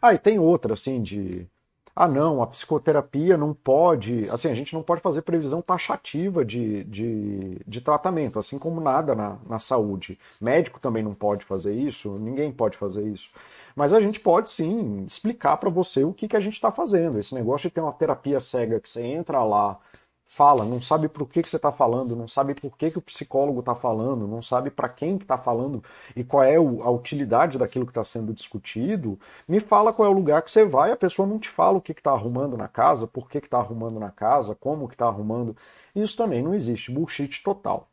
Ah, 0.01 0.13
e 0.13 0.19
tem 0.19 0.39
outra, 0.39 0.73
assim, 0.73 1.01
de 1.01 1.47
ah, 1.95 2.09
não, 2.09 2.41
a 2.41 2.47
psicoterapia 2.47 3.37
não 3.37 3.53
pode, 3.53 4.29
assim, 4.29 4.49
a 4.49 4.53
gente 4.53 4.73
não 4.73 4.83
pode 4.83 5.01
fazer 5.01 5.21
previsão 5.21 5.61
taxativa 5.61 6.43
de, 6.43 6.83
de, 6.83 7.57
de 7.65 7.79
tratamento, 7.79 8.37
assim 8.37 8.59
como 8.59 8.81
nada 8.81 9.15
na, 9.15 9.37
na 9.47 9.59
saúde. 9.59 10.19
Médico 10.41 10.77
também 10.77 11.01
não 11.01 11.13
pode 11.13 11.45
fazer 11.45 11.73
isso, 11.73 12.11
ninguém 12.19 12.51
pode 12.51 12.77
fazer 12.77 13.07
isso. 13.07 13.29
Mas 13.73 13.93
a 13.93 14.01
gente 14.01 14.19
pode 14.19 14.49
sim 14.49 15.05
explicar 15.05 15.55
para 15.55 15.69
você 15.69 16.03
o 16.03 16.11
que, 16.11 16.27
que 16.27 16.35
a 16.35 16.39
gente 16.41 16.55
está 16.55 16.69
fazendo. 16.69 17.17
Esse 17.17 17.33
negócio 17.33 17.69
de 17.69 17.73
ter 17.73 17.81
uma 17.81 17.93
terapia 17.93 18.41
cega 18.41 18.79
que 18.79 18.89
você 18.89 19.01
entra 19.01 19.41
lá, 19.43 19.79
fala, 20.25 20.65
não 20.65 20.81
sabe 20.81 21.07
por 21.07 21.27
que, 21.29 21.41
que 21.43 21.49
você 21.49 21.55
está 21.55 21.71
falando, 21.71 22.15
não 22.15 22.27
sabe 22.27 22.55
por 22.55 22.75
que, 22.77 22.91
que 22.91 22.97
o 22.97 23.01
psicólogo 23.01 23.59
está 23.59 23.75
falando, 23.75 24.27
não 24.27 24.41
sabe 24.41 24.69
para 24.69 24.89
quem 24.89 25.17
que 25.17 25.23
está 25.23 25.37
falando 25.37 25.83
e 26.15 26.23
qual 26.23 26.43
é 26.43 26.55
a 26.55 26.89
utilidade 26.89 27.57
daquilo 27.57 27.85
que 27.85 27.91
está 27.91 28.03
sendo 28.03 28.33
discutido, 28.33 29.19
me 29.47 29.59
fala 29.59 29.93
qual 29.93 30.07
é 30.07 30.11
o 30.11 30.13
lugar 30.13 30.41
que 30.41 30.51
você 30.51 30.65
vai, 30.65 30.91
a 30.91 30.97
pessoa 30.97 31.27
não 31.27 31.39
te 31.39 31.49
fala 31.49 31.77
o 31.77 31.81
que 31.81 31.91
está 31.91 32.11
arrumando 32.11 32.57
na 32.57 32.67
casa, 32.67 33.07
por 33.07 33.29
que 33.29 33.37
está 33.37 33.59
arrumando 33.59 33.99
na 33.99 34.11
casa, 34.11 34.55
como 34.55 34.87
que 34.87 34.95
está 34.95 35.05
arrumando. 35.05 35.55
Isso 35.95 36.17
também 36.17 36.41
não 36.41 36.53
existe, 36.53 36.91
bullshit 36.91 37.41
total. 37.43 37.87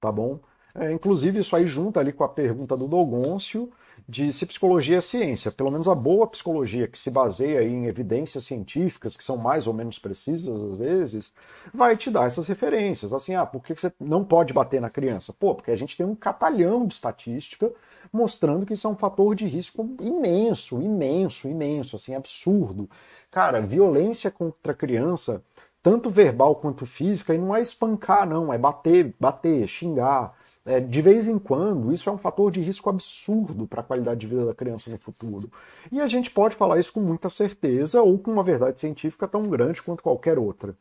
Tá 0.00 0.12
bom? 0.12 0.40
É, 0.74 0.92
inclusive, 0.92 1.40
isso 1.40 1.56
aí 1.56 1.66
junta 1.66 2.00
ali 2.00 2.12
com 2.12 2.24
a 2.24 2.28
pergunta 2.28 2.76
do 2.76 2.86
Dogoncio, 2.86 3.72
de 4.08 4.32
se 4.32 4.46
psicologia 4.46 4.98
é 4.98 5.00
ciência, 5.00 5.50
pelo 5.50 5.70
menos 5.70 5.88
a 5.88 5.94
boa 5.94 6.28
psicologia, 6.28 6.86
que 6.86 6.98
se 6.98 7.10
baseia 7.10 7.64
em 7.64 7.86
evidências 7.86 8.44
científicas, 8.44 9.16
que 9.16 9.24
são 9.24 9.36
mais 9.36 9.66
ou 9.66 9.74
menos 9.74 9.98
precisas 9.98 10.62
às 10.62 10.76
vezes, 10.76 11.32
vai 11.74 11.96
te 11.96 12.08
dar 12.08 12.26
essas 12.26 12.46
referências. 12.46 13.12
Assim, 13.12 13.34
ah, 13.34 13.44
por 13.44 13.64
que 13.64 13.74
você 13.74 13.92
não 13.98 14.24
pode 14.24 14.52
bater 14.52 14.80
na 14.80 14.88
criança? 14.88 15.32
Pô, 15.32 15.56
porque 15.56 15.72
a 15.72 15.76
gente 15.76 15.96
tem 15.96 16.06
um 16.06 16.14
catalhão 16.14 16.86
de 16.86 16.94
estatística 16.94 17.72
mostrando 18.12 18.64
que 18.64 18.74
isso 18.74 18.86
é 18.86 18.90
um 18.90 18.96
fator 18.96 19.34
de 19.34 19.44
risco 19.44 19.96
imenso, 20.00 20.80
imenso, 20.80 21.48
imenso, 21.48 21.96
assim, 21.96 22.14
absurdo. 22.14 22.88
Cara, 23.28 23.60
violência 23.60 24.30
contra 24.30 24.72
criança, 24.72 25.42
tanto 25.82 26.10
verbal 26.10 26.54
quanto 26.54 26.86
física, 26.86 27.34
e 27.34 27.38
não 27.38 27.54
é 27.56 27.60
espancar, 27.60 28.24
não, 28.24 28.52
é 28.52 28.58
bater, 28.58 29.12
bater, 29.18 29.66
xingar 29.66 30.35
é, 30.66 30.80
de 30.80 31.00
vez 31.00 31.28
em 31.28 31.38
quando, 31.38 31.92
isso 31.92 32.10
é 32.10 32.12
um 32.12 32.18
fator 32.18 32.50
de 32.50 32.60
risco 32.60 32.90
absurdo 32.90 33.66
para 33.66 33.80
a 33.80 33.84
qualidade 33.84 34.20
de 34.20 34.26
vida 34.26 34.44
da 34.44 34.54
criança 34.54 34.90
no 34.90 34.98
futuro. 34.98 35.50
E 35.92 36.00
a 36.00 36.06
gente 36.08 36.30
pode 36.30 36.56
falar 36.56 36.78
isso 36.78 36.92
com 36.92 37.00
muita 37.00 37.30
certeza 37.30 38.02
ou 38.02 38.18
com 38.18 38.32
uma 38.32 38.42
verdade 38.42 38.80
científica 38.80 39.28
tão 39.28 39.48
grande 39.48 39.80
quanto 39.82 40.02
qualquer 40.02 40.38
outra. 40.38 40.76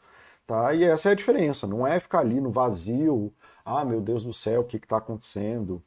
Tá? 0.48 0.74
E 0.74 0.84
essa 0.84 1.10
é 1.10 1.12
a 1.14 1.16
diferença, 1.16 1.68
não 1.68 1.86
é 1.88 2.00
ficar 2.00 2.20
ali 2.20 2.42
no 2.42 2.52
vazio, 2.52 3.34
ah, 3.64 3.86
meu 3.86 4.02
Deus 4.02 4.24
do 4.24 4.34
céu, 4.34 4.62
o 4.62 4.64
que 4.66 4.78
está 4.78 4.98
acontecendo? 4.98 5.82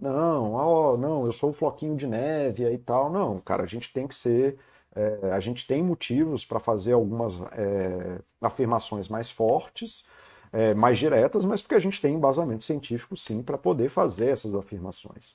Não, 0.00 0.54
oh, 0.54 0.96
não, 0.96 1.26
eu 1.26 1.32
sou 1.32 1.50
o 1.50 1.52
floquinho 1.52 1.96
de 1.96 2.06
neve 2.06 2.64
e 2.70 2.78
tal. 2.78 3.10
Não, 3.10 3.38
cara, 3.40 3.62
a 3.62 3.66
gente 3.66 3.92
tem 3.92 4.06
que 4.06 4.14
ser. 4.14 4.58
É, 4.94 5.32
a 5.32 5.40
gente 5.40 5.66
tem 5.66 5.82
motivos 5.82 6.44
para 6.44 6.60
fazer 6.60 6.92
algumas 6.92 7.40
é, 7.52 8.18
afirmações 8.40 9.08
mais 9.08 9.30
fortes, 9.30 10.06
é, 10.52 10.74
mais 10.74 10.98
diretas, 10.98 11.44
mas 11.44 11.62
porque 11.62 11.74
a 11.74 11.80
gente 11.80 12.00
tem 12.00 12.14
embasamento 12.14 12.62
científico, 12.62 13.16
sim, 13.16 13.42
para 13.42 13.56
poder 13.56 13.88
fazer 13.88 14.28
essas 14.28 14.54
afirmações. 14.54 15.34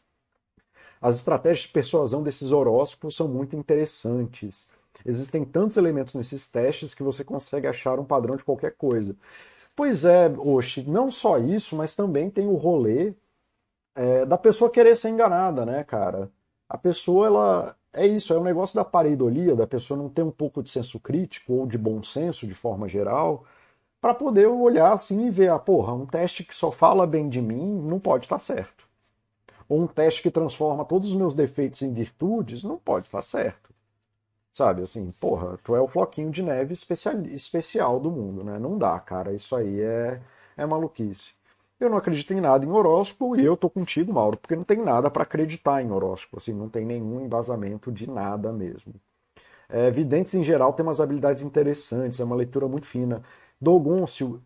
As 1.02 1.16
estratégias 1.16 1.66
de 1.68 1.70
persuasão 1.70 2.24
desses 2.24 2.52
horóscopos 2.52 3.16
são 3.16 3.28
muito 3.28 3.56
interessantes. 3.56 4.68
Existem 5.06 5.46
tantos 5.46 5.78
elementos 5.78 6.16
nesses 6.16 6.48
testes 6.48 6.94
que 6.94 7.04
você 7.04 7.24
consegue 7.24 7.68
achar 7.68 8.00
um 8.00 8.06
padrão 8.06 8.36
de 8.36 8.44
qualquer 8.44 8.76
coisa. 8.76 9.16
Pois 9.76 10.06
é, 10.06 10.28
Oxi, 10.38 10.84
não 10.84 11.12
só 11.12 11.38
isso, 11.38 11.76
mas 11.76 11.96
também 11.96 12.30
tem 12.30 12.48
o 12.48 12.56
rolê 12.56 13.14
é, 13.96 14.26
da 14.26 14.38
pessoa 14.38 14.72
querer 14.72 14.96
ser 14.96 15.10
enganada, 15.10 15.66
né, 15.66 15.84
cara? 15.84 16.32
A 16.70 16.78
pessoa, 16.78 17.28
ela. 17.28 17.76
É 17.94 18.06
isso, 18.06 18.34
é 18.34 18.40
um 18.40 18.44
negócio 18.44 18.76
da 18.76 18.86
pareidolia, 18.86 19.56
da 19.56 19.66
pessoa 19.66 19.98
não 19.98 20.10
ter 20.10 20.22
um 20.22 20.32
pouco 20.32 20.62
de 20.62 20.70
senso 20.70 21.00
crítico 21.00 21.54
ou 21.54 21.66
de 21.66 21.78
bom 21.78 22.04
senso 22.04 22.46
de 22.46 22.54
forma 22.54 22.88
geral, 22.88 23.44
para 24.08 24.14
poder 24.14 24.48
olhar 24.48 24.94
assim 24.94 25.28
e 25.28 25.30
ver, 25.30 25.50
ah, 25.50 25.60
porra, 25.60 25.92
um 25.92 26.06
teste 26.06 26.42
que 26.42 26.56
só 26.56 26.72
fala 26.72 27.06
bem 27.06 27.28
de 27.28 27.42
mim 27.42 27.82
não 27.84 28.00
pode 28.00 28.24
estar 28.24 28.40
certo. 28.40 28.88
Ou 29.68 29.82
um 29.82 29.86
teste 29.86 30.22
que 30.24 30.32
transforma 30.32 30.86
todos 30.86 31.10
os 31.10 31.16
meus 31.16 31.34
defeitos 31.34 31.82
em 31.82 31.92
virtudes 31.92 32.64
não 32.64 32.78
pode 32.78 33.08
estar 33.08 33.22
certo. 33.22 33.70
Sabe, 34.54 34.82
assim, 34.82 35.12
porra, 35.20 35.60
tu 35.62 35.76
é 35.76 35.82
o 35.82 35.90
floquinho 35.90 36.32
de 36.32 36.42
neve 36.42 36.72
especial, 36.72 37.20
especial 37.26 38.00
do 38.00 38.10
mundo, 38.10 38.46
né? 38.46 38.58
Não 38.58 38.78
dá, 38.78 38.98
cara, 38.98 39.34
isso 39.34 39.54
aí 39.54 39.82
é, 39.82 40.22
é 40.56 40.66
maluquice. 40.66 41.34
Eu 41.78 41.90
não 41.90 41.98
acredito 41.98 42.34
em 42.34 42.40
nada 42.40 42.66
em 42.66 42.72
horóscopo 42.72 43.36
e 43.36 43.44
eu 43.44 43.58
tô 43.58 43.70
contigo, 43.70 44.14
Mauro, 44.14 44.38
porque 44.38 44.56
não 44.56 44.64
tem 44.64 44.82
nada 44.82 45.12
para 45.12 45.24
acreditar 45.24 45.84
em 45.84 45.92
horóscopo, 45.92 46.38
assim, 46.38 46.54
não 46.54 46.70
tem 46.70 46.86
nenhum 46.86 47.20
embasamento 47.20 47.92
de 47.92 48.10
nada 48.10 48.54
mesmo. 48.54 48.94
É, 49.70 49.92
videntes 49.92 50.34
em 50.34 50.44
geral 50.46 50.72
têm 50.72 50.86
umas 50.86 51.02
habilidades 51.02 51.44
interessantes, 51.44 52.22
é 52.22 52.24
uma 52.24 52.36
leitura 52.38 52.68
muito 52.70 52.88
fina. 52.88 53.22
Dogoncio, 53.60 54.42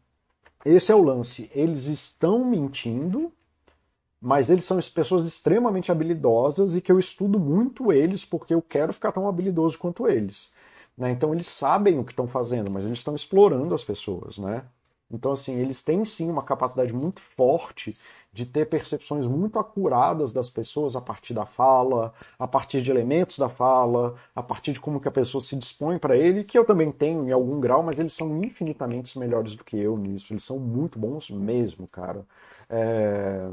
esse 0.65 0.91
é 0.91 0.95
o 0.95 1.03
lance. 1.03 1.49
Eles 1.53 1.85
estão 1.85 2.45
mentindo, 2.45 3.31
mas 4.21 4.49
eles 4.49 4.65
são 4.65 4.79
pessoas 4.93 5.25
extremamente 5.25 5.91
habilidosas 5.91 6.75
e 6.75 6.81
que 6.81 6.91
eu 6.91 6.99
estudo 6.99 7.39
muito 7.39 7.91
eles 7.91 8.23
porque 8.23 8.53
eu 8.53 8.61
quero 8.61 8.93
ficar 8.93 9.11
tão 9.11 9.27
habilidoso 9.27 9.77
quanto 9.77 10.07
eles. 10.07 10.53
Né? 10.97 11.11
Então 11.11 11.33
eles 11.33 11.47
sabem 11.47 11.99
o 11.99 12.03
que 12.03 12.11
estão 12.11 12.27
fazendo, 12.27 12.71
mas 12.71 12.85
eles 12.85 12.99
estão 12.99 13.15
explorando 13.15 13.73
as 13.73 13.83
pessoas. 13.83 14.37
Né? 14.37 14.63
Então, 15.09 15.31
assim, 15.31 15.55
eles 15.55 15.81
têm 15.81 16.05
sim 16.05 16.29
uma 16.29 16.43
capacidade 16.43 16.93
muito 16.93 17.21
forte 17.35 17.97
de 18.33 18.45
ter 18.45 18.65
percepções 18.67 19.25
muito 19.27 19.59
acuradas 19.59 20.31
das 20.31 20.49
pessoas 20.49 20.95
a 20.95 21.01
partir 21.01 21.33
da 21.33 21.45
fala, 21.45 22.13
a 22.39 22.47
partir 22.47 22.81
de 22.81 22.89
elementos 22.89 23.37
da 23.37 23.49
fala, 23.49 24.15
a 24.33 24.41
partir 24.41 24.71
de 24.73 24.79
como 24.79 25.01
que 25.01 25.07
a 25.07 25.11
pessoa 25.11 25.41
se 25.41 25.55
dispõe 25.57 25.99
para 25.99 26.15
ele, 26.15 26.43
que 26.45 26.57
eu 26.57 26.65
também 26.65 26.91
tenho 26.91 27.27
em 27.27 27.31
algum 27.31 27.59
grau, 27.59 27.83
mas 27.83 27.99
eles 27.99 28.13
são 28.13 28.43
infinitamente 28.43 29.19
melhores 29.19 29.55
do 29.55 29.63
que 29.65 29.77
eu 29.77 29.97
nisso. 29.97 30.31
Eles 30.33 30.43
são 30.45 30.57
muito 30.59 30.97
bons 30.97 31.29
mesmo, 31.29 31.87
cara. 31.87 32.25
É... 32.69 33.49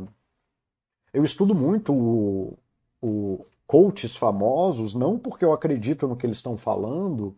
Eu 1.13 1.25
estudo 1.25 1.55
muito 1.55 1.93
o, 1.93 2.59
o 3.03 3.45
coaches 3.67 4.17
famosos, 4.17 4.95
não 4.95 5.19
porque 5.19 5.45
eu 5.45 5.53
acredito 5.53 6.07
no 6.07 6.17
que 6.17 6.27
eles 6.27 6.39
estão 6.39 6.57
falando, 6.57 7.37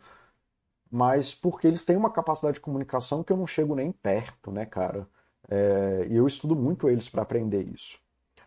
mas 0.90 1.34
porque 1.34 1.66
eles 1.66 1.84
têm 1.84 1.96
uma 1.96 2.10
capacidade 2.12 2.54
de 2.54 2.60
comunicação 2.60 3.22
que 3.24 3.32
eu 3.32 3.36
não 3.36 3.46
chego 3.46 3.74
nem 3.74 3.92
perto, 3.92 4.50
né, 4.52 4.66
cara? 4.66 5.08
É, 5.48 6.06
e 6.08 6.16
eu 6.16 6.26
estudo 6.26 6.54
muito 6.56 6.88
eles 6.88 7.08
para 7.08 7.22
aprender 7.22 7.62
isso. 7.62 7.98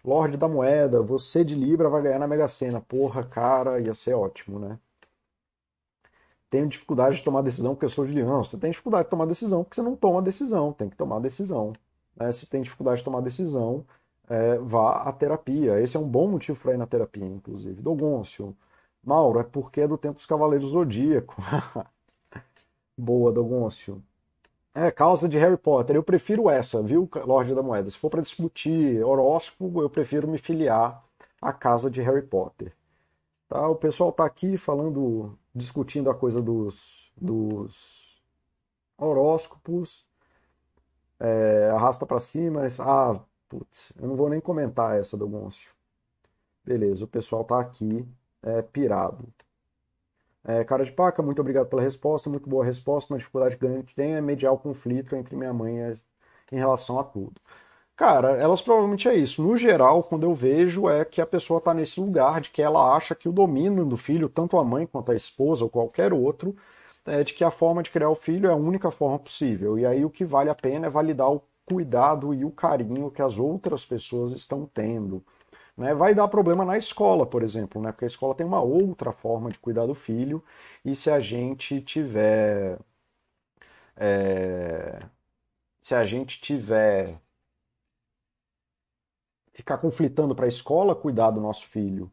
Lorde 0.04 0.38
da 0.38 0.48
Moeda, 0.48 1.02
você 1.02 1.44
de 1.46 1.56
Libra 1.56 1.90
vai 1.90 2.02
ganhar 2.02 2.20
na 2.20 2.28
Mega 2.28 2.48
Sena. 2.48 2.82
Porra, 2.82 3.24
cara, 3.24 3.80
ia 3.80 3.94
ser 3.94 4.14
ótimo, 4.14 4.60
né? 4.60 4.78
Tenho 6.50 6.68
dificuldade 6.68 7.18
de 7.18 7.24
tomar 7.24 7.42
decisão 7.42 7.74
porque 7.74 7.86
eu 7.86 7.90
sou 7.90 8.06
de 8.06 8.14
leão. 8.14 8.44
Você 8.44 8.60
tem 8.60 8.70
dificuldade 8.70 9.06
de 9.06 9.10
tomar 9.10 9.26
decisão 9.26 9.64
porque 9.64 9.76
você 9.76 9.82
não 9.82 9.96
toma 9.96 10.22
decisão. 10.22 10.72
Tem 10.74 10.90
que 10.90 10.96
tomar 10.96 11.20
decisão. 11.20 11.74
Né? 12.16 12.32
Se 12.32 12.46
tem 12.48 12.62
dificuldade 12.62 13.00
de 13.00 13.04
tomar 13.06 13.22
decisão, 13.22 13.86
é, 14.30 14.58
vá 14.60 15.04
à 15.04 15.12
terapia. 15.12 15.80
Esse 15.82 15.98
é 15.98 16.00
um 16.00 16.08
bom 16.08 16.28
motivo 16.28 16.60
para 16.62 16.74
ir 16.74 16.78
na 16.78 16.86
terapia, 16.86 17.26
inclusive. 17.26 17.82
Dogoncio. 17.82 18.56
Mauro, 19.04 19.40
é 19.40 19.44
porque 19.44 19.82
é 19.82 19.88
do 19.88 19.98
tempo 19.98 20.16
dos 20.16 20.26
Cavaleiros 20.26 20.70
Zodíaco. 20.70 21.36
Boa, 22.98 23.32
Dogoncio. 23.32 24.04
É, 24.76 24.90
causa 24.90 25.30
de 25.30 25.38
Harry 25.38 25.58
Potter. 25.58 25.96
Eu 25.96 26.04
prefiro 26.04 26.50
essa, 26.50 26.82
viu, 26.82 27.08
Lorde 27.26 27.54
da 27.54 27.62
Moeda? 27.62 27.90
Se 27.90 27.98
for 27.98 28.10
para 28.10 28.22
discutir 28.22 29.04
horóscopo, 29.04 29.82
eu 29.82 29.90
prefiro 29.90 30.28
me 30.28 30.38
filiar 30.40 31.04
à 31.42 31.54
casa 31.54 31.92
de 31.92 32.02
Harry 32.02 32.24
Potter. 32.24 32.76
Tá? 33.48 33.68
O 33.68 33.76
pessoal 33.76 34.12
tá 34.12 34.26
aqui 34.26 34.58
falando, 34.58 35.38
discutindo 35.54 36.10
a 36.10 36.16
coisa 36.16 36.42
dos, 36.42 37.12
dos 37.16 38.24
horóscopos. 38.98 40.08
É, 41.20 41.70
arrasta 41.72 42.06
para 42.06 42.20
cima. 42.20 42.64
Ah, 42.80 43.20
putz, 43.48 43.94
eu 44.02 44.08
não 44.08 44.16
vou 44.16 44.30
nem 44.30 44.42
comentar 44.42 45.00
essa 45.00 45.16
do 45.16 45.28
Gôncio. 45.28 45.72
Beleza, 46.66 47.06
o 47.06 47.08
pessoal 47.08 47.44
tá 47.44 47.60
aqui 47.60 48.08
é, 48.42 48.62
pirado. 48.64 49.28
É, 50.46 50.64
cara 50.64 50.84
de 50.84 50.92
paca, 50.92 51.22
muito 51.22 51.40
obrigado 51.40 51.68
pela 51.68 51.82
resposta, 51.82 52.30
muito 52.30 52.50
boa 52.50 52.66
resposta. 52.66 53.14
Uma 53.14 53.18
dificuldade 53.18 53.56
grande 53.58 53.84
que 53.86 53.96
tem 53.96 54.14
é 54.16 54.22
mediar 54.22 54.54
o 54.54 54.58
conflito 54.58 55.16
entre 55.16 55.36
minha 55.36 55.54
mãe 55.54 55.76
em 56.52 56.58
relação 56.58 57.00
a 57.00 57.04
tudo. 57.04 57.42
Cara, 57.96 58.32
elas 58.38 58.62
provavelmente 58.62 59.08
é 59.08 59.16
isso. 59.16 59.42
No 59.44 59.56
geral, 59.58 60.04
quando 60.04 60.24
eu 60.24 60.34
vejo, 60.36 60.90
é 60.90 61.06
que 61.06 61.22
a 61.22 61.26
pessoa 61.28 61.60
está 61.60 61.74
nesse 61.74 62.00
lugar 62.00 62.42
de 62.42 62.50
que 62.50 62.62
ela 62.62 62.96
acha 62.96 63.16
que 63.16 63.30
o 63.30 63.32
domínio 63.32 63.86
do 63.86 63.98
filho, 63.98 64.30
tanto 64.30 64.58
a 64.58 64.64
mãe 64.64 64.88
quanto 64.88 65.12
a 65.12 65.16
esposa 65.16 65.64
ou 65.64 65.70
qualquer 65.70 66.12
outro, 66.14 66.56
é 67.06 67.24
de 67.24 67.34
que 67.34 67.44
a 67.44 67.52
forma 67.52 67.84
de 67.84 67.92
criar 67.92 68.10
o 68.10 68.16
filho 68.16 68.50
é 68.50 68.54
a 68.54 68.56
única 68.56 68.90
forma 68.92 69.20
possível. 69.20 69.78
E 69.78 69.86
aí 69.86 70.04
o 70.06 70.10
que 70.10 70.26
vale 70.26 70.50
a 70.50 70.56
pena 70.56 70.88
é 70.88 70.90
validar 70.90 71.32
o 71.32 71.44
cuidado 71.66 72.34
e 72.34 72.44
o 72.46 72.52
carinho 72.52 73.12
que 73.12 73.22
as 73.22 73.38
outras 73.38 73.86
pessoas 73.86 74.32
estão 74.32 74.70
tendo. 74.74 75.24
Né? 75.78 75.94
Vai 75.94 76.14
dar 76.16 76.28
problema 76.28 76.66
na 76.66 76.78
escola, 76.78 77.26
por 77.26 77.44
exemplo, 77.44 77.82
né? 77.82 77.92
porque 77.92 78.06
a 78.06 78.08
escola 78.08 78.36
tem 78.36 78.46
uma 78.46 78.62
outra 78.62 79.12
forma 79.12 79.52
de 79.52 79.60
cuidar 79.60 79.86
do 79.86 79.96
filho, 79.96 80.44
e 80.86 80.96
se 80.96 81.10
a 81.10 81.20
gente 81.20 81.82
tiver. 81.82 82.80
É, 83.96 85.00
se 85.82 85.96
a 85.96 86.06
gente 86.06 86.42
tiver. 86.42 87.20
ficar 89.54 89.78
conflitando 89.78 90.36
para 90.36 90.46
a 90.46 90.48
escola 90.48 90.96
cuidar 90.96 91.32
do 91.32 91.40
nosso 91.42 91.68
filho 91.68 92.12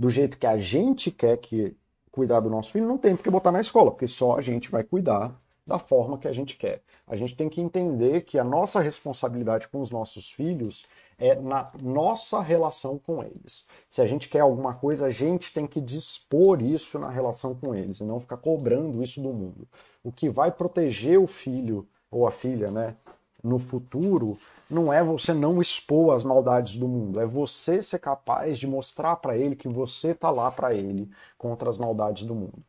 do 0.00 0.08
jeito 0.08 0.38
que 0.38 0.46
a 0.46 0.56
gente 0.56 1.10
quer 1.10 1.36
que, 1.36 1.76
cuidar 2.10 2.40
do 2.40 2.48
nosso 2.48 2.72
filho? 2.72 2.86
Não 2.88 2.96
tem 2.96 3.14
porque 3.14 3.30
botar 3.30 3.52
na 3.52 3.60
escola, 3.60 3.90
porque 3.90 4.06
só 4.06 4.38
a 4.38 4.40
gente 4.40 4.70
vai 4.70 4.82
cuidar 4.82 5.38
da 5.70 5.78
forma 5.78 6.18
que 6.18 6.26
a 6.26 6.32
gente 6.32 6.56
quer. 6.56 6.82
A 7.06 7.14
gente 7.14 7.36
tem 7.36 7.48
que 7.48 7.60
entender 7.60 8.22
que 8.22 8.40
a 8.40 8.44
nossa 8.44 8.80
responsabilidade 8.80 9.68
com 9.68 9.80
os 9.80 9.88
nossos 9.88 10.28
filhos 10.28 10.84
é 11.16 11.36
na 11.36 11.70
nossa 11.80 12.40
relação 12.40 12.98
com 12.98 13.22
eles. 13.22 13.68
Se 13.88 14.02
a 14.02 14.06
gente 14.06 14.28
quer 14.28 14.40
alguma 14.40 14.74
coisa, 14.74 15.06
a 15.06 15.10
gente 15.10 15.54
tem 15.54 15.68
que 15.68 15.80
dispor 15.80 16.60
isso 16.60 16.98
na 16.98 17.08
relação 17.08 17.54
com 17.54 17.72
eles 17.72 18.00
e 18.00 18.04
não 18.04 18.18
ficar 18.18 18.38
cobrando 18.38 19.00
isso 19.00 19.20
do 19.20 19.32
mundo. 19.32 19.68
O 20.02 20.10
que 20.10 20.28
vai 20.28 20.50
proteger 20.50 21.20
o 21.20 21.26
filho 21.28 21.86
ou 22.10 22.26
a 22.26 22.32
filha, 22.32 22.68
né, 22.72 22.96
no 23.40 23.60
futuro, 23.60 24.36
não 24.68 24.92
é 24.92 25.04
você 25.04 25.32
não 25.32 25.60
expor 25.62 26.16
as 26.16 26.24
maldades 26.24 26.74
do 26.76 26.88
mundo, 26.88 27.20
é 27.20 27.26
você 27.26 27.80
ser 27.80 28.00
capaz 28.00 28.58
de 28.58 28.66
mostrar 28.66 29.14
para 29.16 29.38
ele 29.38 29.54
que 29.54 29.68
você 29.68 30.14
tá 30.14 30.30
lá 30.30 30.50
para 30.50 30.74
ele 30.74 31.08
contra 31.38 31.70
as 31.70 31.78
maldades 31.78 32.24
do 32.24 32.34
mundo 32.34 32.64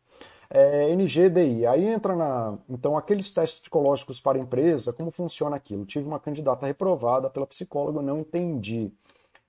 é, 0.54 0.94
NGDI. 0.94 1.66
Aí 1.66 1.88
entra 1.88 2.16
na. 2.16 2.58
Então, 2.70 2.98
aqueles 2.98 3.32
testes 3.32 3.62
psicológicos 3.62 4.20
para 4.20 4.38
empresa, 4.38 4.92
como 4.92 5.10
funciona 5.10 5.56
aquilo? 5.56 5.86
Tive 5.86 6.06
uma 6.06 6.20
candidata 6.20 6.66
reprovada 6.66 7.30
pela 7.30 7.48
psicóloga, 7.48 8.02
não 8.02 8.20
entendi. 8.20 8.92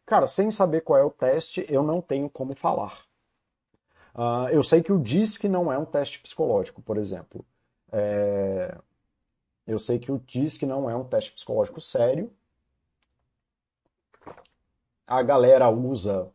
Cara, 0.06 0.26
sem 0.26 0.50
saber 0.50 0.82
qual 0.82 0.98
é 0.98 1.04
o 1.04 1.10
teste, 1.10 1.66
eu 1.68 1.82
não 1.82 2.00
tenho 2.00 2.30
como 2.30 2.54
falar. 2.54 3.04
Uh, 4.14 4.48
eu 4.52 4.62
sei 4.62 4.82
que 4.82 4.92
o 4.92 4.98
DISC 4.98 5.44
não 5.44 5.72
é 5.72 5.78
um 5.78 5.84
teste 5.84 6.20
psicológico, 6.20 6.80
por 6.82 6.96
exemplo. 6.96 7.44
É... 7.90 8.76
Eu 9.66 9.78
sei 9.78 9.98
que 9.98 10.12
o 10.12 10.18
DISC 10.18 10.62
não 10.64 10.88
é 10.88 10.94
um 10.94 11.04
teste 11.04 11.32
psicológico 11.32 11.80
sério. 11.80 12.30
A 15.06 15.22
galera 15.22 15.68
usa 15.70 16.30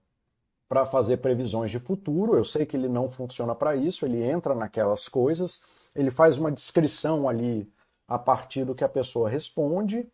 para 0.67 0.85
fazer 0.85 1.17
previsões 1.17 1.71
de 1.71 1.79
futuro. 1.79 2.35
Eu 2.35 2.43
sei 2.43 2.65
que 2.65 2.75
ele 2.75 2.89
não 2.89 3.09
funciona 3.09 3.55
para 3.55 3.75
isso, 3.75 4.05
ele 4.05 4.21
entra 4.23 4.53
naquelas 4.53 5.07
coisas, 5.07 5.61
ele 5.95 6.11
faz 6.11 6.37
uma 6.37 6.51
descrição 6.51 7.27
ali 7.27 7.71
a 8.07 8.17
partir 8.17 8.63
do 8.65 8.75
que 8.75 8.83
a 8.83 8.89
pessoa 8.89 9.29
responde, 9.29 10.07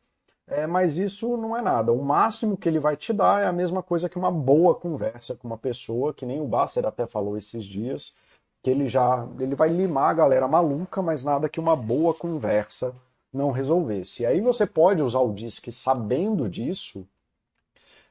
é, 0.48 0.68
mas 0.68 0.98
isso 0.98 1.38
não 1.38 1.56
é 1.56 1.62
nada. 1.62 1.92
O 1.92 2.04
máximo 2.04 2.58
que 2.58 2.68
ele 2.68 2.80
vai 2.80 2.98
te 2.98 3.14
dar 3.14 3.44
é 3.44 3.48
a 3.48 3.54
mesma 3.54 3.82
coisa 3.82 4.10
que 4.10 4.18
uma 4.18 4.32
boa 4.32 4.76
conversa 4.76 5.36
com 5.36 5.48
uma 5.48 5.58
pessoa, 5.58 6.14
que 6.14 6.26
nem 6.26 6.42
o 6.42 6.48
Basser 6.48 6.86
até 6.86 7.06
falou 7.06 7.38
esses 7.38 7.64
dias, 7.64 8.14
que 8.62 8.70
ele 8.70 8.88
já 8.90 9.28
ele 9.40 9.56
vai 9.56 9.70
limar 9.70 10.12
a 10.12 10.14
galera 10.14 10.48
maluca, 10.48 11.02
mas 11.02 11.24
nada 11.24 11.50
que 11.50 11.60
uma 11.60 11.76
boa 11.76 12.14
conversa 12.14 12.94
não 13.32 13.52
resolvesse. 13.52 14.24
E 14.24 14.26
aí 14.26 14.42
você 14.42 14.66
pode 14.66 15.02
usar 15.02 15.20
o 15.20 15.34
DISC 15.34 15.72
sabendo 15.72 16.50
disso, 16.50 17.08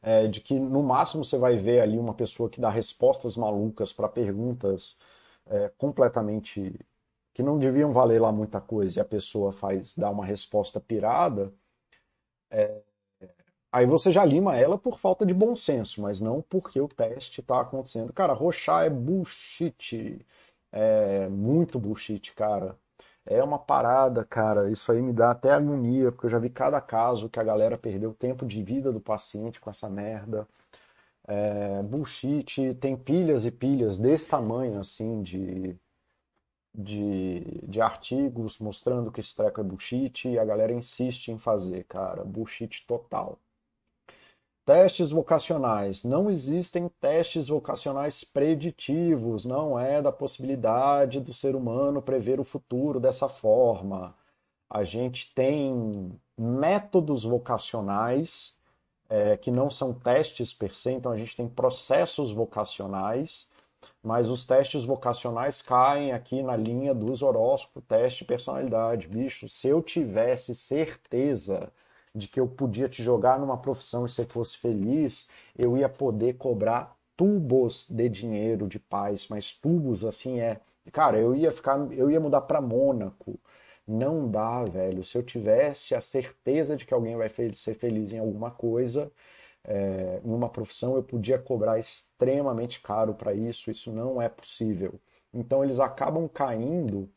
é, 0.03 0.27
de 0.29 0.41
que 0.41 0.59
no 0.59 0.83
máximo 0.83 1.25
você 1.25 1.39
vai 1.39 1.57
ver 1.57 1.81
ali 1.81 1.99
uma 1.99 2.15
pessoa 2.15 2.51
que 2.51 2.61
dá 2.61 2.71
respostas 2.71 3.37
malucas 3.37 3.93
para 3.93 4.09
perguntas 4.09 4.97
é, 5.47 5.69
completamente 5.79 6.79
que 7.35 7.43
não 7.43 7.59
deviam 7.59 7.93
valer 7.93 8.21
lá 8.21 8.33
muita 8.33 8.61
coisa 8.61 8.99
e 8.99 9.03
a 9.03 9.05
pessoa 9.05 9.53
faz 9.53 9.95
dá 9.97 10.11
uma 10.11 10.25
resposta 10.25 10.81
pirada, 10.81 11.53
é, 12.51 12.83
aí 13.73 13.87
você 13.87 14.13
já 14.13 14.25
lima 14.25 14.57
ela 14.57 14.79
por 14.79 14.99
falta 14.99 15.25
de 15.27 15.35
bom 15.35 15.57
senso, 15.57 16.03
mas 16.03 16.21
não 16.21 16.43
porque 16.43 16.81
o 16.81 16.89
teste 16.89 17.41
está 17.41 17.61
acontecendo. 17.61 18.13
Cara, 18.13 18.33
roxar 18.33 18.85
é 18.87 18.91
bullshit, 18.91 20.25
é 20.73 21.29
muito 21.29 21.79
bullshit, 21.79 22.33
cara. 22.35 22.77
É 23.27 23.43
uma 23.43 23.59
parada, 23.59 24.25
cara. 24.25 24.71
Isso 24.71 24.91
aí 24.93 25.01
me 25.03 25.13
dá 25.13 25.31
até 25.33 25.51
agonia, 25.53 26.11
porque 26.13 26.27
eu 26.27 26.31
já 26.31 26.39
vi 26.39 26.51
cada 26.51 26.81
caso 26.81 27.29
que 27.29 27.39
a 27.41 27.45
galera 27.45 27.79
perdeu 27.79 28.15
tempo 28.15 28.47
de 28.47 28.63
vida 28.63 28.93
do 28.93 29.01
paciente 29.01 29.61
com 29.61 29.71
essa 29.71 29.89
merda. 29.89 30.47
É, 31.27 31.83
bullshit, 31.83 32.75
tem 32.77 32.97
pilhas 32.97 33.45
e 33.45 33.51
pilhas 33.51 33.99
desse 33.99 34.29
tamanho, 34.31 34.79
assim, 34.81 35.23
de, 35.23 35.77
de, 36.75 37.41
de 37.69 37.81
artigos 37.81 38.59
mostrando 38.59 39.11
que 39.13 39.21
esse 39.21 39.35
treco 39.37 39.61
é 39.61 39.65
bullshit 39.65 40.29
e 40.29 40.39
a 40.39 40.45
galera 40.45 40.73
insiste 40.73 41.29
em 41.31 41.39
fazer, 41.39 41.85
cara. 41.85 42.25
Bullshit 42.25 42.87
total. 42.87 43.39
Testes 44.65 45.11
vocacionais. 45.11 46.05
Não 46.05 46.31
existem 46.31 46.89
testes 47.01 47.49
vocacionais 47.49 48.23
preditivos, 48.23 49.45
não 49.45 49.77
é 49.79 50.01
da 50.01 50.13
possibilidade 50.13 51.19
do 51.21 51.35
ser 51.35 51.57
humano 51.57 52.01
prever 52.01 52.39
o 52.39 52.45
futuro 52.45 53.01
dessa 53.01 53.29
forma. 53.29 54.15
A 54.71 54.85
gente 54.85 55.35
tem 55.35 56.13
métodos 56.39 57.25
vocacionais 57.25 58.57
é, 59.09 59.37
que 59.37 59.51
não 59.51 59.69
são 59.69 59.93
testes 59.93 60.55
per 60.55 60.75
se, 60.75 60.93
então 60.93 61.13
a 61.13 61.19
gente 61.19 61.37
tem 61.37 61.49
processos 61.49 62.33
vocacionais, 62.33 63.49
mas 64.03 64.31
os 64.31 64.47
testes 64.47 64.85
vocacionais 64.85 65.61
caem 65.61 66.13
aqui 66.13 66.43
na 66.43 66.57
linha 66.57 66.95
dos 66.95 67.21
horóscopos, 67.21 67.83
teste 67.87 68.25
personalidade. 68.25 69.09
Bicho, 69.09 69.49
se 69.49 69.69
eu 69.69 69.83
tivesse 69.83 70.55
certeza 70.55 71.73
de 72.15 72.29
que 72.29 72.39
eu 72.41 72.47
podia 72.47 72.89
te 72.89 73.03
jogar 73.03 73.39
numa 73.39 73.57
profissão 73.57 74.05
e 74.05 74.09
você 74.09 74.25
fosse 74.25 74.57
feliz, 74.59 75.29
eu 75.57 75.77
ia 75.77 75.89
poder 75.89 76.35
cobrar 76.35 76.97
tubos 77.17 77.87
de 77.89 78.09
dinheiro 78.09 78.69
de 78.69 78.79
paz, 78.79 79.29
mas 79.29 79.53
tubos 79.53 80.05
assim 80.05 80.41
é, 80.41 80.61
cara, 80.93 81.19
eu 81.19 81.35
ia 81.35 81.51
ficar, 81.53 81.79
eu 81.93 82.11
ia 82.11 82.21
mudar 82.21 82.43
para 82.43 82.61
Mônaco. 82.61 83.39
Não 83.87 84.29
dá, 84.29 84.65
velho. 84.65 85.03
Se 85.03 85.17
eu 85.19 85.23
tivesse 85.23 85.95
a 85.95 86.01
certeza 86.01 86.77
de 86.77 86.87
que 86.87 86.95
alguém 86.95 87.17
vai 87.17 87.29
ser 87.55 87.75
feliz 87.75 88.13
em 88.13 88.19
alguma 88.19 88.51
coisa, 88.51 89.11
é, 89.65 90.21
em 90.25 90.31
uma 90.33 90.49
profissão, 90.49 90.97
eu 90.97 91.03
podia 91.03 91.39
cobrar 91.39 91.79
extremamente 91.79 92.81
caro 92.81 93.15
para 93.15 93.35
isso. 93.35 93.71
Isso 93.71 93.93
não 93.93 94.21
é 94.21 94.29
possível. 94.29 95.01
Então 95.33 95.65
eles 95.65 95.81
acabam 95.81 96.29
caindo 96.29 97.11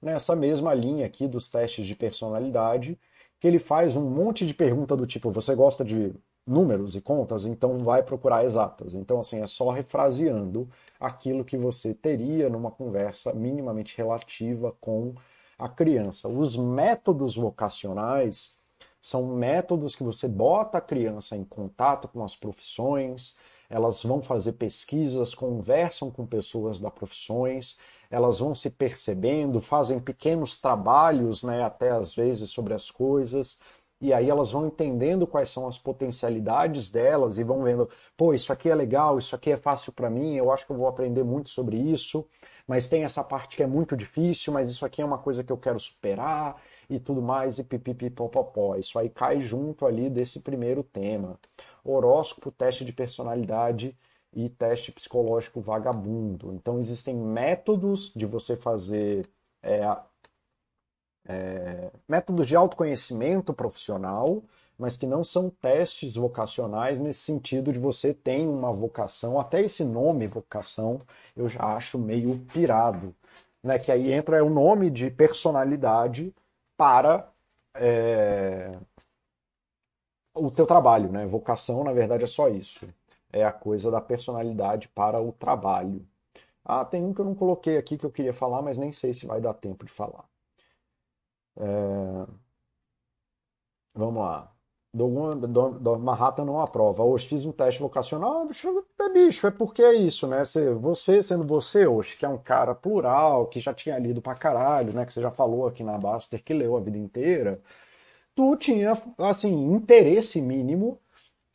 nessa 0.00 0.36
mesma 0.36 0.74
linha 0.74 1.06
aqui 1.06 1.26
dos 1.28 1.50
testes 1.50 1.86
de 1.86 1.94
personalidade 1.94 2.98
que 3.46 3.48
ele 3.48 3.58
faz 3.60 3.94
um 3.94 4.10
monte 4.10 4.44
de 4.44 4.52
pergunta 4.52 4.96
do 4.96 5.06
tipo: 5.06 5.30
você 5.30 5.54
gosta 5.54 5.84
de 5.84 6.12
números 6.44 6.96
e 6.96 7.00
contas? 7.00 7.46
Então 7.46 7.78
vai 7.78 8.02
procurar 8.02 8.44
exatas. 8.44 8.94
Então, 8.94 9.20
assim, 9.20 9.40
é 9.40 9.46
só 9.46 9.70
refraseando 9.70 10.68
aquilo 10.98 11.44
que 11.44 11.56
você 11.56 11.94
teria 11.94 12.48
numa 12.48 12.72
conversa 12.72 13.32
minimamente 13.32 13.96
relativa 13.96 14.74
com 14.80 15.14
a 15.56 15.68
criança. 15.68 16.28
Os 16.28 16.56
métodos 16.56 17.36
vocacionais 17.36 18.58
são 19.00 19.24
métodos 19.26 19.94
que 19.94 20.02
você 20.02 20.26
bota 20.26 20.78
a 20.78 20.80
criança 20.80 21.36
em 21.36 21.44
contato 21.44 22.08
com 22.08 22.24
as 22.24 22.34
profissões, 22.34 23.36
elas 23.70 24.02
vão 24.02 24.20
fazer 24.20 24.54
pesquisas, 24.54 25.34
conversam 25.34 26.10
com 26.10 26.26
pessoas 26.26 26.80
da 26.80 26.90
profissões, 26.90 27.78
elas 28.10 28.38
vão 28.38 28.54
se 28.54 28.70
percebendo, 28.70 29.60
fazem 29.60 29.98
pequenos 29.98 30.60
trabalhos, 30.60 31.42
né, 31.42 31.62
até 31.62 31.90
às 31.90 32.14
vezes 32.14 32.50
sobre 32.50 32.74
as 32.74 32.90
coisas, 32.90 33.58
e 34.00 34.12
aí 34.12 34.28
elas 34.28 34.50
vão 34.50 34.66
entendendo 34.66 35.26
quais 35.26 35.48
são 35.48 35.66
as 35.66 35.78
potencialidades 35.78 36.90
delas 36.90 37.38
e 37.38 37.44
vão 37.44 37.62
vendo, 37.62 37.88
pô, 38.16 38.34
isso 38.34 38.52
aqui 38.52 38.68
é 38.68 38.74
legal, 38.74 39.18
isso 39.18 39.34
aqui 39.34 39.50
é 39.50 39.56
fácil 39.56 39.92
para 39.92 40.10
mim, 40.10 40.34
eu 40.34 40.52
acho 40.52 40.66
que 40.66 40.72
eu 40.72 40.76
vou 40.76 40.86
aprender 40.86 41.24
muito 41.24 41.48
sobre 41.48 41.78
isso, 41.78 42.26
mas 42.66 42.88
tem 42.88 43.04
essa 43.04 43.24
parte 43.24 43.56
que 43.56 43.62
é 43.62 43.66
muito 43.66 43.96
difícil, 43.96 44.52
mas 44.52 44.70
isso 44.70 44.84
aqui 44.84 45.00
é 45.00 45.04
uma 45.04 45.18
coisa 45.18 45.42
que 45.42 45.52
eu 45.52 45.56
quero 45.56 45.80
superar 45.80 46.60
e 46.90 46.98
tudo 47.00 47.22
mais 47.22 47.58
e 47.58 47.64
pipipipopopó. 47.64 48.76
Isso 48.76 48.98
aí 48.98 49.08
cai 49.08 49.40
junto 49.40 49.86
ali 49.86 50.10
desse 50.10 50.40
primeiro 50.40 50.82
tema. 50.82 51.38
Horóscopo, 51.84 52.50
teste 52.50 52.84
de 52.84 52.92
personalidade 52.92 53.96
e 54.36 54.50
teste 54.50 54.92
psicológico 54.92 55.62
vagabundo. 55.62 56.52
Então, 56.52 56.78
existem 56.78 57.16
métodos 57.16 58.12
de 58.14 58.26
você 58.26 58.54
fazer. 58.54 59.26
É, 59.62 59.80
é, 61.28 61.90
métodos 62.06 62.46
de 62.46 62.54
autoconhecimento 62.54 63.52
profissional, 63.54 64.42
mas 64.78 64.96
que 64.96 65.06
não 65.06 65.24
são 65.24 65.48
testes 65.50 66.14
vocacionais 66.14 66.98
nesse 67.00 67.20
sentido 67.20 67.72
de 67.72 67.78
você 67.78 68.12
tem 68.14 68.46
uma 68.46 68.72
vocação, 68.72 69.40
até 69.40 69.62
esse 69.62 69.82
nome 69.82 70.26
vocação 70.28 71.00
eu 71.34 71.48
já 71.48 71.62
acho 71.74 71.98
meio 71.98 72.38
pirado, 72.52 73.14
né? 73.62 73.78
Que 73.78 73.90
aí 73.90 74.12
entra 74.12 74.44
o 74.44 74.50
nome 74.50 74.90
de 74.90 75.10
personalidade 75.10 76.32
para 76.76 77.28
é, 77.74 78.78
o 80.34 80.50
teu 80.50 80.66
trabalho, 80.66 81.10
né? 81.10 81.26
Vocação, 81.26 81.82
na 81.82 81.92
verdade, 81.92 82.24
é 82.24 82.26
só 82.28 82.48
isso 82.48 82.86
é 83.38 83.44
a 83.44 83.52
coisa 83.52 83.90
da 83.90 84.00
personalidade 84.00 84.88
para 84.88 85.20
o 85.20 85.32
trabalho. 85.32 86.06
Ah, 86.64 86.84
tem 86.84 87.02
um 87.04 87.14
que 87.14 87.20
eu 87.20 87.24
não 87.24 87.34
coloquei 87.34 87.76
aqui 87.78 87.96
que 87.98 88.04
eu 88.06 88.10
queria 88.10 88.32
falar, 88.32 88.62
mas 88.62 88.78
nem 88.78 88.92
sei 88.92 89.14
se 89.14 89.26
vai 89.26 89.40
dar 89.40 89.54
tempo 89.54 89.84
de 89.84 89.92
falar. 89.92 90.24
É... 91.56 92.26
Vamos 93.94 94.22
lá. 94.22 94.52
Do 94.92 95.98
Manhattan 95.98 96.44
não 96.44 96.60
aprova. 96.60 97.02
Hoje 97.02 97.26
fiz 97.28 97.44
um 97.44 97.52
teste 97.52 97.80
vocacional. 97.82 98.42
Ah, 98.42 98.44
bicho, 98.46 98.68
é 99.00 99.08
bicho, 99.10 99.46
é 99.46 99.50
porque 99.50 99.82
é 99.82 99.94
isso, 99.94 100.26
né? 100.26 100.42
Você, 100.80 101.22
sendo 101.22 101.44
você 101.46 101.86
hoje, 101.86 102.16
que 102.16 102.24
é 102.24 102.28
um 102.28 102.38
cara 102.38 102.74
plural, 102.74 103.46
que 103.46 103.60
já 103.60 103.74
tinha 103.74 103.98
lido 103.98 104.22
pra 104.22 104.34
caralho, 104.34 104.94
né? 104.94 105.04
Que 105.04 105.12
você 105.12 105.20
já 105.20 105.30
falou 105.30 105.66
aqui 105.66 105.82
na 105.84 105.98
Baster, 105.98 106.42
que 106.42 106.54
leu 106.54 106.76
a 106.76 106.80
vida 106.80 106.96
inteira. 106.98 107.60
Tu 108.34 108.56
tinha, 108.56 108.92
assim, 109.18 109.52
interesse 109.74 110.40
mínimo 110.42 111.00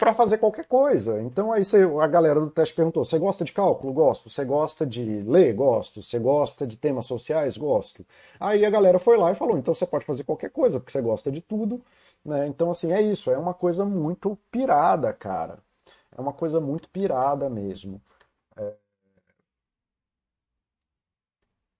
para 0.01 0.15
fazer 0.15 0.39
qualquer 0.39 0.65
coisa. 0.65 1.21
Então 1.21 1.51
aí 1.51 1.63
você, 1.63 1.83
a 1.83 2.07
galera 2.07 2.39
do 2.39 2.49
teste 2.49 2.73
perguntou: 2.73 3.05
você 3.05 3.19
gosta 3.19 3.45
de 3.45 3.51
cálculo? 3.51 3.93
Gosto. 3.93 4.31
Você 4.31 4.43
gosta 4.43 4.83
de 4.83 5.21
ler? 5.21 5.53
Gosto. 5.53 6.01
Você 6.01 6.17
gosta 6.17 6.65
de 6.65 6.75
temas 6.75 7.05
sociais? 7.05 7.55
Gosto. 7.55 8.03
Aí 8.39 8.65
a 8.65 8.69
galera 8.71 8.97
foi 8.97 9.15
lá 9.15 9.31
e 9.31 9.35
falou: 9.35 9.59
então 9.59 9.75
você 9.75 9.85
pode 9.85 10.03
fazer 10.03 10.23
qualquer 10.23 10.49
coisa, 10.49 10.79
porque 10.79 10.91
você 10.91 11.01
gosta 11.01 11.31
de 11.31 11.39
tudo. 11.39 11.79
Né? 12.25 12.47
Então, 12.47 12.71
assim, 12.71 12.91
é 12.91 12.99
isso. 12.99 13.29
É 13.29 13.37
uma 13.37 13.53
coisa 13.53 13.85
muito 13.85 14.35
pirada, 14.49 15.13
cara. 15.13 15.59
É 16.17 16.19
uma 16.19 16.33
coisa 16.33 16.59
muito 16.59 16.89
pirada 16.89 17.47
mesmo. 17.47 18.01
É... 18.57 18.73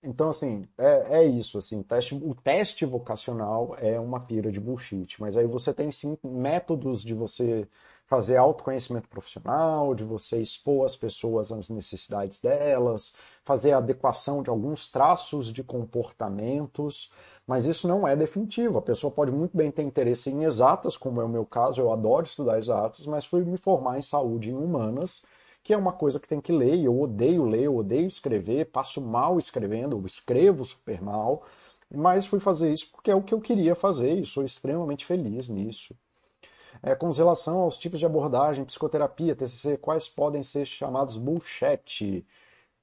Então, 0.04 0.30
assim, 0.30 0.68
é, 0.78 1.20
é 1.20 1.26
isso, 1.26 1.58
assim, 1.58 1.84
teste, 1.84 2.16
o 2.16 2.34
teste 2.36 2.86
vocacional 2.86 3.76
é 3.80 4.00
uma 4.00 4.20
pira 4.20 4.52
de 4.52 4.60
bullshit, 4.60 5.20
mas 5.20 5.38
aí 5.38 5.46
você 5.46 5.72
tem 5.74 5.92
sim 5.92 6.18
métodos 6.24 7.04
de 7.04 7.14
você 7.14 7.68
fazer 8.12 8.36
autoconhecimento 8.36 9.08
profissional, 9.08 9.96
de 9.96 10.04
você 10.04 10.42
expor 10.42 10.84
as 10.84 10.98
pessoas 10.98 11.50
às 11.50 11.70
necessidades 11.70 12.42
delas, 12.42 13.14
fazer 13.46 13.72
adequação 13.72 14.44
de 14.44 14.50
alguns 14.50 14.92
traços 14.92 15.48
de 15.48 15.64
comportamentos, 15.64 17.14
mas 17.48 17.66
isso 17.66 17.88
não 17.88 18.06
é 18.06 18.14
definitivo. 18.14 18.78
A 18.78 18.82
pessoa 18.82 19.14
pode 19.14 19.32
muito 19.32 19.56
bem 19.56 19.72
ter 19.72 19.84
interesse 19.84 20.30
em 20.30 20.44
exatas, 20.44 20.98
como 20.98 21.22
é 21.22 21.24
o 21.24 21.30
meu 21.30 21.46
caso, 21.46 21.80
eu 21.80 21.90
adoro 21.90 22.26
estudar 22.26 22.58
exatas, 22.58 23.06
mas 23.06 23.26
fui 23.26 23.46
me 23.46 23.56
formar 23.58 23.98
em 23.98 24.02
saúde 24.02 24.50
e 24.50 24.54
humanas 24.54 25.24
que 25.64 25.74
é 25.74 25.78
uma 25.78 25.94
coisa 25.94 26.20
que 26.20 26.28
tem 26.28 26.42
que 26.42 26.52
ler, 26.52 26.76
e 26.76 26.86
eu 26.86 27.00
odeio 27.00 27.46
ler, 27.46 27.64
eu 27.64 27.78
odeio 27.78 28.08
escrever, 28.08 28.66
passo 28.72 29.00
mal 29.00 29.38
escrevendo, 29.40 29.96
eu 29.96 30.06
escrevo 30.06 30.66
super 30.66 31.02
mal, 31.02 31.44
mas 31.94 32.26
fui 32.26 32.40
fazer 32.42 32.74
isso 32.74 32.90
porque 32.92 33.12
é 33.12 33.16
o 33.16 33.24
que 33.24 33.34
eu 33.34 33.40
queria 33.40 33.76
fazer 33.76 34.20
e 34.20 34.26
sou 34.26 34.44
extremamente 34.44 35.06
feliz 35.06 35.48
nisso. 35.50 35.96
É, 36.84 36.96
com 36.96 37.10
relação 37.12 37.60
aos 37.60 37.78
tipos 37.78 38.00
de 38.00 38.06
abordagem, 38.06 38.66
psicoterapia, 38.66 39.36
TCC, 39.36 39.78
quais 39.78 40.10
podem 40.10 40.42
ser 40.44 40.66
chamados 40.66 41.18
bullshit? 41.18 42.26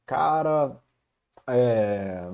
Cara, 0.07 0.77
é... 1.49 2.29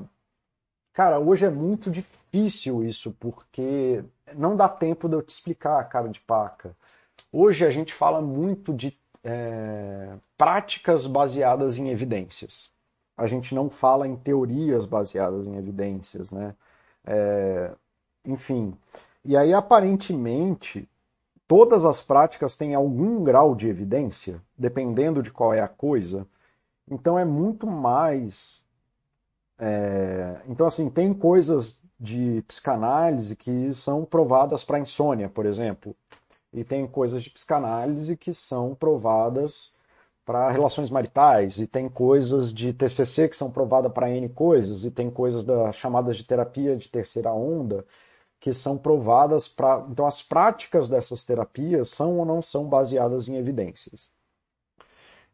cara, 0.92 1.18
hoje 1.18 1.46
é 1.46 1.50
muito 1.50 1.90
difícil 1.90 2.84
isso, 2.84 3.12
porque 3.18 4.04
não 4.34 4.56
dá 4.56 4.68
tempo 4.68 5.08
de 5.08 5.16
eu 5.16 5.22
te 5.22 5.30
explicar, 5.30 5.88
cara 5.88 6.08
de 6.08 6.20
paca. 6.20 6.76
Hoje 7.32 7.64
a 7.66 7.70
gente 7.70 7.94
fala 7.94 8.20
muito 8.20 8.72
de 8.72 8.96
é, 9.24 10.14
práticas 10.36 11.06
baseadas 11.06 11.78
em 11.78 11.88
evidências. 11.88 12.70
A 13.16 13.26
gente 13.26 13.54
não 13.54 13.70
fala 13.70 14.06
em 14.06 14.16
teorias 14.16 14.86
baseadas 14.86 15.46
em 15.46 15.56
evidências, 15.56 16.30
né? 16.30 16.54
É, 17.06 17.72
enfim. 18.24 18.76
E 19.24 19.36
aí, 19.36 19.52
aparentemente, 19.54 20.88
todas 21.46 21.84
as 21.84 22.02
práticas 22.02 22.56
têm 22.56 22.74
algum 22.74 23.22
grau 23.22 23.54
de 23.54 23.68
evidência, 23.68 24.40
dependendo 24.56 25.22
de 25.22 25.30
qual 25.30 25.54
é 25.54 25.60
a 25.60 25.68
coisa. 25.68 26.26
Então 26.90 27.18
é 27.18 27.24
muito 27.24 27.66
mais. 27.66 28.64
É... 29.58 30.40
Então, 30.48 30.66
assim, 30.66 30.90
tem 30.90 31.14
coisas 31.14 31.78
de 31.98 32.42
psicanálise 32.48 33.36
que 33.36 33.72
são 33.72 34.04
provadas 34.04 34.64
para 34.64 34.78
insônia, 34.78 35.28
por 35.28 35.46
exemplo 35.46 35.96
e 36.54 36.64
tem 36.64 36.86
coisas 36.86 37.22
de 37.22 37.30
psicanálise 37.30 38.16
que 38.16 38.32
são 38.32 38.74
provadas 38.74 39.72
para 40.24 40.48
relações 40.50 40.88
maritais, 40.88 41.58
e 41.58 41.66
tem 41.66 41.86
coisas 41.86 42.54
de 42.54 42.72
TCC 42.72 43.28
que 43.28 43.36
são 43.36 43.50
provadas 43.50 43.92
para 43.92 44.10
N 44.10 44.26
coisas, 44.30 44.84
e 44.84 44.90
tem 44.90 45.10
coisas 45.10 45.44
das 45.44 45.76
chamadas 45.76 46.16
de 46.16 46.24
terapia 46.24 46.76
de 46.76 46.88
terceira 46.88 47.32
onda 47.32 47.84
que 48.44 48.52
são 48.52 48.76
provadas 48.76 49.48
para. 49.48 49.86
Então, 49.88 50.04
as 50.04 50.22
práticas 50.22 50.86
dessas 50.86 51.24
terapias 51.24 51.88
são 51.88 52.18
ou 52.18 52.26
não 52.26 52.42
são 52.42 52.68
baseadas 52.68 53.26
em 53.26 53.36
evidências. 53.36 54.10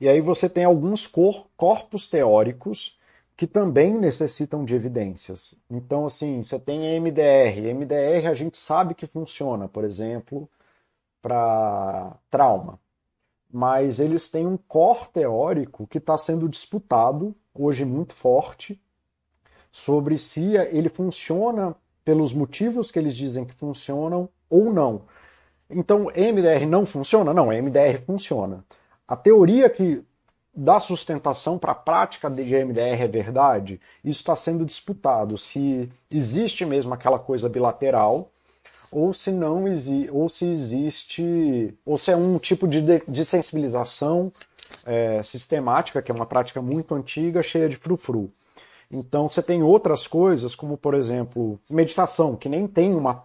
E 0.00 0.08
aí 0.08 0.20
você 0.20 0.48
tem 0.48 0.62
alguns 0.62 1.08
cor 1.08 1.48
corpos 1.56 2.06
teóricos 2.06 2.96
que 3.36 3.48
também 3.48 3.98
necessitam 3.98 4.64
de 4.64 4.76
evidências. 4.76 5.56
Então, 5.68 6.06
assim, 6.06 6.40
você 6.40 6.56
tem 6.56 7.00
MDR. 7.00 7.74
MDR 7.74 8.28
a 8.30 8.34
gente 8.34 8.56
sabe 8.56 8.94
que 8.94 9.08
funciona, 9.08 9.66
por 9.66 9.82
exemplo, 9.82 10.48
para 11.20 12.16
trauma. 12.30 12.78
Mas 13.52 13.98
eles 13.98 14.30
têm 14.30 14.46
um 14.46 14.56
core 14.56 15.08
teórico 15.12 15.84
que 15.84 15.98
está 15.98 16.16
sendo 16.16 16.48
disputado, 16.48 17.34
hoje 17.52 17.84
muito 17.84 18.14
forte, 18.14 18.80
sobre 19.68 20.16
se 20.16 20.54
ele 20.72 20.88
funciona 20.88 21.74
pelos 22.10 22.34
motivos 22.34 22.90
que 22.90 22.98
eles 22.98 23.14
dizem 23.14 23.44
que 23.44 23.54
funcionam 23.54 24.28
ou 24.48 24.72
não. 24.72 25.02
Então, 25.70 26.06
MDR 26.06 26.66
não 26.66 26.84
funciona? 26.84 27.32
Não, 27.32 27.52
MDR 27.52 28.02
funciona. 28.04 28.64
A 29.06 29.14
teoria 29.14 29.70
que 29.70 30.02
dá 30.52 30.80
sustentação 30.80 31.56
para 31.56 31.70
a 31.70 31.76
prática 31.76 32.28
de 32.28 32.42
MDR 32.42 33.00
é 33.00 33.06
verdade, 33.06 33.80
isso 34.04 34.18
está 34.22 34.34
sendo 34.34 34.66
disputado. 34.66 35.38
Se 35.38 35.88
existe 36.10 36.66
mesmo 36.66 36.92
aquela 36.92 37.16
coisa 37.16 37.48
bilateral, 37.48 38.32
ou 38.90 39.14
se 39.14 39.30
não 39.30 39.66
ou 40.10 40.28
se 40.28 40.46
existe, 40.46 41.72
ou 41.86 41.96
se 41.96 42.10
é 42.10 42.16
um 42.16 42.40
tipo 42.40 42.66
de, 42.66 42.82
de 43.06 43.24
sensibilização 43.24 44.32
é, 44.84 45.22
sistemática, 45.22 46.02
que 46.02 46.10
é 46.10 46.14
uma 46.14 46.26
prática 46.26 46.60
muito 46.60 46.92
antiga, 46.92 47.40
cheia 47.40 47.68
de 47.68 47.76
frufru. 47.76 48.32
Então 48.90 49.28
você 49.28 49.42
tem 49.42 49.62
outras 49.62 50.06
coisas, 50.06 50.54
como 50.54 50.76
por 50.76 50.94
exemplo, 50.94 51.60
meditação, 51.70 52.36
que 52.36 52.48
nem 52.48 52.66
tem 52.66 52.94
uma 52.94 53.24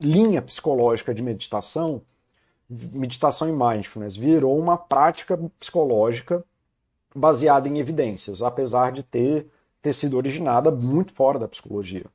linha 0.00 0.42
psicológica 0.42 1.14
de 1.14 1.22
meditação, 1.22 2.02
meditação 2.68 3.48
e 3.48 3.52
mindfulness 3.52 4.16
virou 4.16 4.58
uma 4.58 4.76
prática 4.76 5.38
psicológica 5.58 6.44
baseada 7.14 7.68
em 7.68 7.78
evidências, 7.78 8.42
apesar 8.42 8.90
de 8.90 9.02
ter, 9.02 9.46
ter 9.80 9.92
sido 9.92 10.16
originada 10.16 10.70
muito 10.70 11.12
fora 11.12 11.38
da 11.38 11.46
psicologia. 11.46 12.06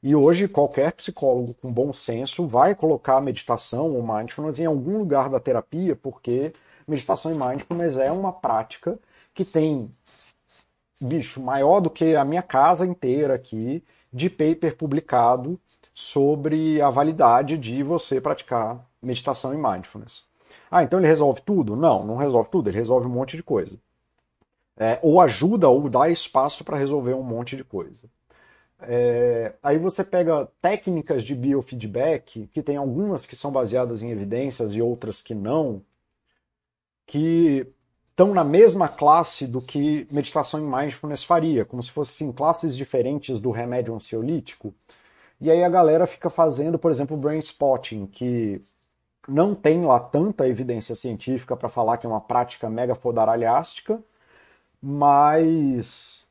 E 0.00 0.14
hoje 0.14 0.46
qualquer 0.46 0.92
psicólogo 0.92 1.54
com 1.54 1.72
bom 1.72 1.92
senso 1.92 2.46
vai 2.46 2.74
colocar 2.74 3.16
a 3.16 3.20
meditação 3.20 3.92
ou 3.92 4.02
mindfulness 4.02 4.60
em 4.60 4.66
algum 4.66 4.98
lugar 4.98 5.28
da 5.28 5.40
terapia, 5.40 5.96
porque 5.96 6.52
meditação 6.86 7.32
e 7.32 7.34
mindfulness 7.34 7.98
é 7.98 8.12
uma 8.12 8.32
prática 8.32 8.98
que 9.34 9.44
tem, 9.44 9.90
bicho, 11.00 11.42
maior 11.42 11.80
do 11.80 11.90
que 11.90 12.14
a 12.16 12.24
minha 12.24 12.42
casa 12.42 12.86
inteira 12.86 13.34
aqui 13.34 13.82
de 14.12 14.30
paper 14.30 14.76
publicado 14.76 15.60
sobre 15.94 16.80
a 16.80 16.90
validade 16.90 17.58
de 17.58 17.82
você 17.82 18.20
praticar 18.20 18.86
meditação 19.02 19.52
e 19.54 19.56
mindfulness. 19.56 20.24
Ah, 20.70 20.82
então 20.82 20.98
ele 20.98 21.08
resolve 21.08 21.40
tudo? 21.42 21.76
Não, 21.76 22.04
não 22.04 22.16
resolve 22.16 22.50
tudo, 22.50 22.68
ele 22.68 22.76
resolve 22.76 23.06
um 23.06 23.10
monte 23.10 23.36
de 23.36 23.42
coisa. 23.42 23.78
É, 24.76 24.98
ou 25.02 25.20
ajuda 25.20 25.68
ou 25.68 25.88
dá 25.88 26.08
espaço 26.08 26.64
para 26.64 26.76
resolver 26.76 27.14
um 27.14 27.22
monte 27.22 27.56
de 27.56 27.64
coisa. 27.64 28.08
É, 28.80 29.54
aí 29.62 29.78
você 29.78 30.04
pega 30.04 30.48
técnicas 30.60 31.24
de 31.24 31.34
biofeedback, 31.34 32.46
que 32.48 32.62
tem 32.62 32.76
algumas 32.76 33.26
que 33.26 33.34
são 33.34 33.50
baseadas 33.50 34.02
em 34.02 34.10
evidências 34.10 34.74
e 34.74 34.80
outras 34.80 35.20
que 35.20 35.34
não, 35.34 35.82
que 37.06 37.66
estão 38.18 38.34
na 38.34 38.42
mesma 38.42 38.88
classe 38.88 39.46
do 39.46 39.60
que 39.60 40.08
meditação 40.10 40.58
em 40.58 40.64
mindfulness 40.64 41.22
faria, 41.22 41.64
como 41.64 41.80
se 41.80 41.92
fossem 41.92 42.32
classes 42.32 42.76
diferentes 42.76 43.40
do 43.40 43.52
remédio 43.52 43.94
ansiolítico. 43.94 44.74
E 45.40 45.48
aí 45.48 45.62
a 45.62 45.68
galera 45.68 46.04
fica 46.04 46.28
fazendo, 46.28 46.80
por 46.80 46.90
exemplo, 46.90 47.16
brain 47.16 47.38
spotting, 47.38 48.06
que 48.06 48.60
não 49.28 49.54
tem 49.54 49.84
lá 49.84 50.00
tanta 50.00 50.48
evidência 50.48 50.96
científica 50.96 51.56
para 51.56 51.68
falar 51.68 51.96
que 51.96 52.06
é 52.06 52.10
uma 52.10 52.20
prática 52.20 52.68
mega 52.68 52.96
fodaralhástica, 52.96 54.02
mas 54.82 56.26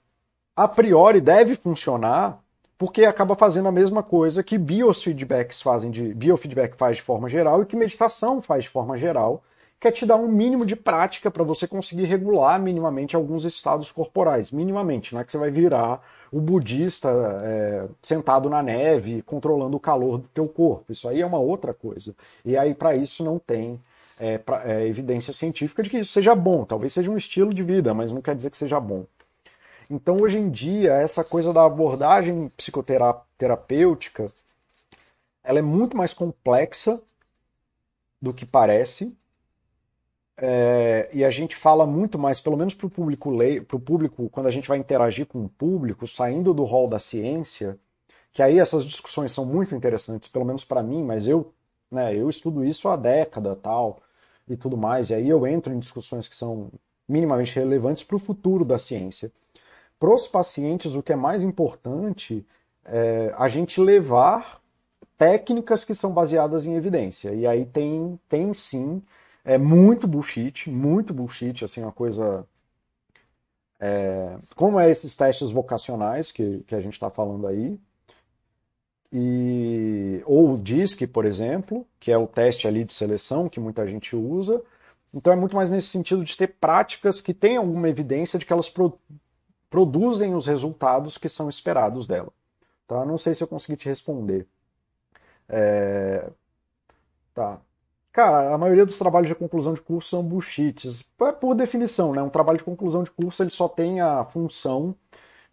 a 0.57 0.67
priori 0.67 1.21
deve 1.21 1.55
funcionar 1.55 2.37
porque 2.77 3.05
acaba 3.05 3.33
fazendo 3.33 3.69
a 3.69 3.71
mesma 3.71 4.03
coisa 4.03 4.43
que 4.43 4.57
biofeedbacks 4.57 5.61
fazem 5.61 5.89
de 5.89 6.13
biofeedback 6.13 6.75
faz 6.75 6.97
de 6.97 7.03
forma 7.03 7.29
geral 7.29 7.61
e 7.61 7.65
que 7.65 7.77
meditação 7.77 8.41
faz 8.41 8.65
de 8.65 8.69
forma 8.69 8.97
geral, 8.97 9.41
que 9.79 9.87
é 9.87 9.91
te 9.91 10.05
dar 10.05 10.15
um 10.15 10.27
mínimo 10.27 10.65
de 10.65 10.75
prática 10.75 11.29
para 11.29 11.43
você 11.43 11.67
conseguir 11.67 12.05
regular 12.05 12.59
minimamente 12.59 13.15
alguns 13.15 13.45
estados 13.45 13.91
corporais, 13.91 14.51
minimamente, 14.51 15.13
não 15.13 15.21
é 15.21 15.23
que 15.23 15.31
você 15.31 15.37
vai 15.37 15.51
virar 15.51 16.01
o 16.31 16.41
budista 16.41 17.09
é, 17.43 17.87
sentado 18.01 18.49
na 18.49 18.63
neve 18.63 19.21
controlando 19.21 19.77
o 19.77 19.79
calor 19.79 20.17
do 20.17 20.27
teu 20.29 20.47
corpo, 20.47 20.91
isso 20.91 21.07
aí 21.07 21.21
é 21.21 21.25
uma 21.25 21.39
outra 21.39 21.73
coisa. 21.73 22.15
E 22.43 22.57
aí 22.57 22.73
para 22.73 22.95
isso 22.95 23.23
não 23.23 23.37
tem 23.37 23.79
é, 24.19 24.37
pra, 24.37 24.63
é, 24.69 24.87
evidência 24.87 25.31
científica 25.31 25.83
de 25.83 25.89
que 25.89 25.99
isso 25.99 26.11
seja 26.11 26.33
bom, 26.33 26.65
talvez 26.65 26.93
seja 26.93 27.11
um 27.11 27.17
estilo 27.17 27.53
de 27.53 27.63
vida, 27.63 27.93
mas 27.93 28.11
não 28.11 28.21
quer 28.21 28.35
dizer 28.35 28.49
que 28.49 28.57
seja 28.57 28.79
bom. 28.79 29.05
Então, 29.89 30.17
hoje 30.17 30.37
em 30.37 30.49
dia, 30.49 30.93
essa 30.93 31.23
coisa 31.23 31.53
da 31.53 31.65
abordagem 31.65 32.49
psicoterapêutica, 32.49 34.31
ela 35.41 35.59
é 35.59 35.61
muito 35.61 35.95
mais 35.95 36.13
complexa 36.13 37.01
do 38.21 38.33
que 38.33 38.45
parece. 38.45 39.15
É, 40.39 41.09
e 41.13 41.25
a 41.25 41.29
gente 41.29 41.55
fala 41.55 41.85
muito 41.85 42.19
mais, 42.19 42.39
pelo 42.39 42.57
menos 42.57 42.73
para 42.73 42.87
o 42.87 42.89
público, 42.89 43.31
pro 43.67 43.79
público, 43.79 44.29
quando 44.29 44.47
a 44.47 44.51
gente 44.51 44.67
vai 44.67 44.77
interagir 44.77 45.25
com 45.25 45.43
o 45.43 45.49
público, 45.49 46.07
saindo 46.07 46.53
do 46.53 46.63
rol 46.63 46.87
da 46.87 46.99
ciência, 46.99 47.77
que 48.31 48.43
aí 48.43 48.59
essas 48.59 48.85
discussões 48.85 49.31
são 49.31 49.45
muito 49.45 49.73
interessantes, 49.75 50.29
pelo 50.29 50.45
menos 50.45 50.63
para 50.63 50.83
mim, 50.83 51.03
mas 51.03 51.27
eu 51.27 51.51
né? 51.91 52.15
Eu 52.15 52.29
estudo 52.29 52.63
isso 52.63 52.87
há 52.87 52.95
década, 52.95 53.55
tal, 53.55 54.01
e 54.47 54.55
tudo 54.55 54.77
mais, 54.77 55.09
e 55.09 55.15
aí 55.15 55.27
eu 55.29 55.45
entro 55.47 55.73
em 55.73 55.79
discussões 55.79 56.27
que 56.27 56.35
são 56.35 56.71
minimamente 57.07 57.55
relevantes 57.55 58.03
para 58.03 58.15
o 58.15 58.19
futuro 58.19 58.65
da 58.65 58.77
ciência. 58.77 59.31
Para 59.99 60.13
os 60.13 60.27
pacientes, 60.27 60.95
o 60.95 61.03
que 61.03 61.13
é 61.13 61.15
mais 61.15 61.43
importante 61.43 62.45
é 62.85 63.33
a 63.35 63.47
gente 63.47 63.81
levar 63.81 64.61
técnicas 65.17 65.83
que 65.83 65.95
são 65.95 66.11
baseadas 66.13 66.65
em 66.65 66.75
evidência. 66.75 67.33
E 67.33 67.47
aí 67.47 67.65
tem, 67.65 68.19
tem 68.29 68.53
sim, 68.53 69.01
é 69.47 69.57
muito 69.57 70.05
bullshit, 70.07 70.69
muito 70.69 71.13
bullshit, 71.13 71.63
assim, 71.63 71.81
uma 71.81 71.91
coisa. 71.91 72.45
É, 73.79 74.37
como 74.55 74.79
é 74.79 74.89
esses 74.91 75.15
testes 75.15 75.51
vocacionais 75.51 76.31
que, 76.31 76.63
que 76.63 76.75
a 76.75 76.81
gente 76.81 76.93
está 76.93 77.09
falando 77.09 77.47
aí, 77.47 77.79
e, 79.11 80.21
ou 80.25 80.53
o 80.53 80.57
DISC, 80.57 81.07
por 81.07 81.25
exemplo, 81.25 81.87
que 81.97 82.11
é 82.11 82.17
o 82.17 82.27
teste 82.27 82.67
ali 82.67 82.83
de 82.83 82.93
seleção 82.93 83.47
que 83.47 83.59
muita 83.59 83.87
gente 83.87 84.15
usa. 84.15 84.61
Então 85.13 85.31
é 85.31 85.35
muito 85.37 85.55
mais 85.55 85.71
nesse 85.71 85.87
sentido 85.87 86.25
de 86.25 86.35
ter 86.35 86.47
práticas 86.59 87.21
que 87.21 87.33
têm 87.33 87.55
alguma 87.55 87.87
evidência 87.87 88.37
de 88.37 88.45
que 88.45 88.51
elas 88.51 88.69
pro, 88.69 88.99
produzem 89.69 90.35
os 90.35 90.45
resultados 90.45 91.17
que 91.17 91.29
são 91.29 91.47
esperados 91.47 92.05
dela. 92.05 92.33
Tá? 92.85 93.05
Não 93.05 93.17
sei 93.17 93.33
se 93.33 93.43
eu 93.43 93.47
consegui 93.47 93.77
te 93.77 93.87
responder. 93.87 94.45
É... 95.47 96.29
Tá. 97.33 97.61
Cara, 98.17 98.51
a 98.51 98.57
maioria 98.57 98.83
dos 98.83 98.97
trabalhos 98.97 99.29
de 99.29 99.35
conclusão 99.35 99.75
de 99.75 99.81
curso 99.81 100.09
são 100.09 100.23
bullshits. 100.23 101.05
É 101.21 101.31
por 101.31 101.53
definição, 101.53 102.13
né? 102.13 102.21
Um 102.23 102.29
trabalho 102.29 102.57
de 102.57 102.63
conclusão 102.63 103.03
de 103.03 103.11
curso 103.11 103.43
ele 103.43 103.51
só 103.51 103.67
tem 103.69 104.01
a 104.01 104.25
função 104.25 104.95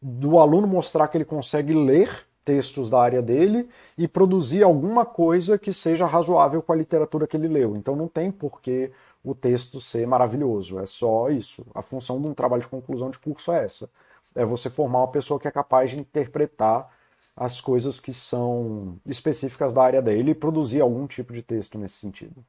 do 0.01 0.39
aluno 0.39 0.67
mostrar 0.67 1.09
que 1.09 1.19
ele 1.19 1.27
consegue 1.27 1.75
ler 1.75 2.27
textos 2.43 2.89
da 2.89 2.99
área 2.99 3.21
dele 3.21 3.69
e 3.99 4.09
produzir 4.09 4.63
alguma 4.63 5.05
coisa 5.05 5.59
que 5.59 5.75
seja 5.75 6.07
razoável 6.07 6.63
com 6.63 6.73
a 6.73 6.77
literatura 6.77 7.27
que 7.27 7.37
ele 7.37 7.49
leu. 7.49 7.77
Então 7.77 7.95
não 7.95 8.09
tem 8.09 8.33
por 8.33 8.63
que 8.63 8.91
o 9.23 9.35
texto 9.35 9.79
ser 9.79 10.07
maravilhoso, 10.07 10.79
é 10.79 10.87
só 10.87 11.29
isso. 11.29 11.67
A 11.75 11.83
função 11.83 12.19
de 12.19 12.29
um 12.29 12.33
trabalho 12.33 12.63
de 12.63 12.69
conclusão 12.69 13.11
de 13.11 13.19
curso 13.19 13.53
é 13.53 13.63
essa. 13.63 13.91
É 14.35 14.43
você 14.43 14.71
formar 14.71 15.01
uma 15.01 15.09
pessoa 15.09 15.39
que 15.39 15.47
é 15.47 15.51
capaz 15.51 15.91
de 15.91 16.01
interpretar 16.01 16.91
as 17.37 17.61
coisas 17.61 18.01
que 18.01 18.13
são 18.13 18.99
específicas 19.07 19.73
da 19.73 19.83
área 19.83 20.03
dele 20.03 20.31
e 20.33 20.35
produzir 20.35 20.81
algum 20.81 21.07
tipo 21.07 21.33
de 21.33 21.43
texto 21.43 21.79
nesse 21.79 21.97
sentido. 21.97 22.45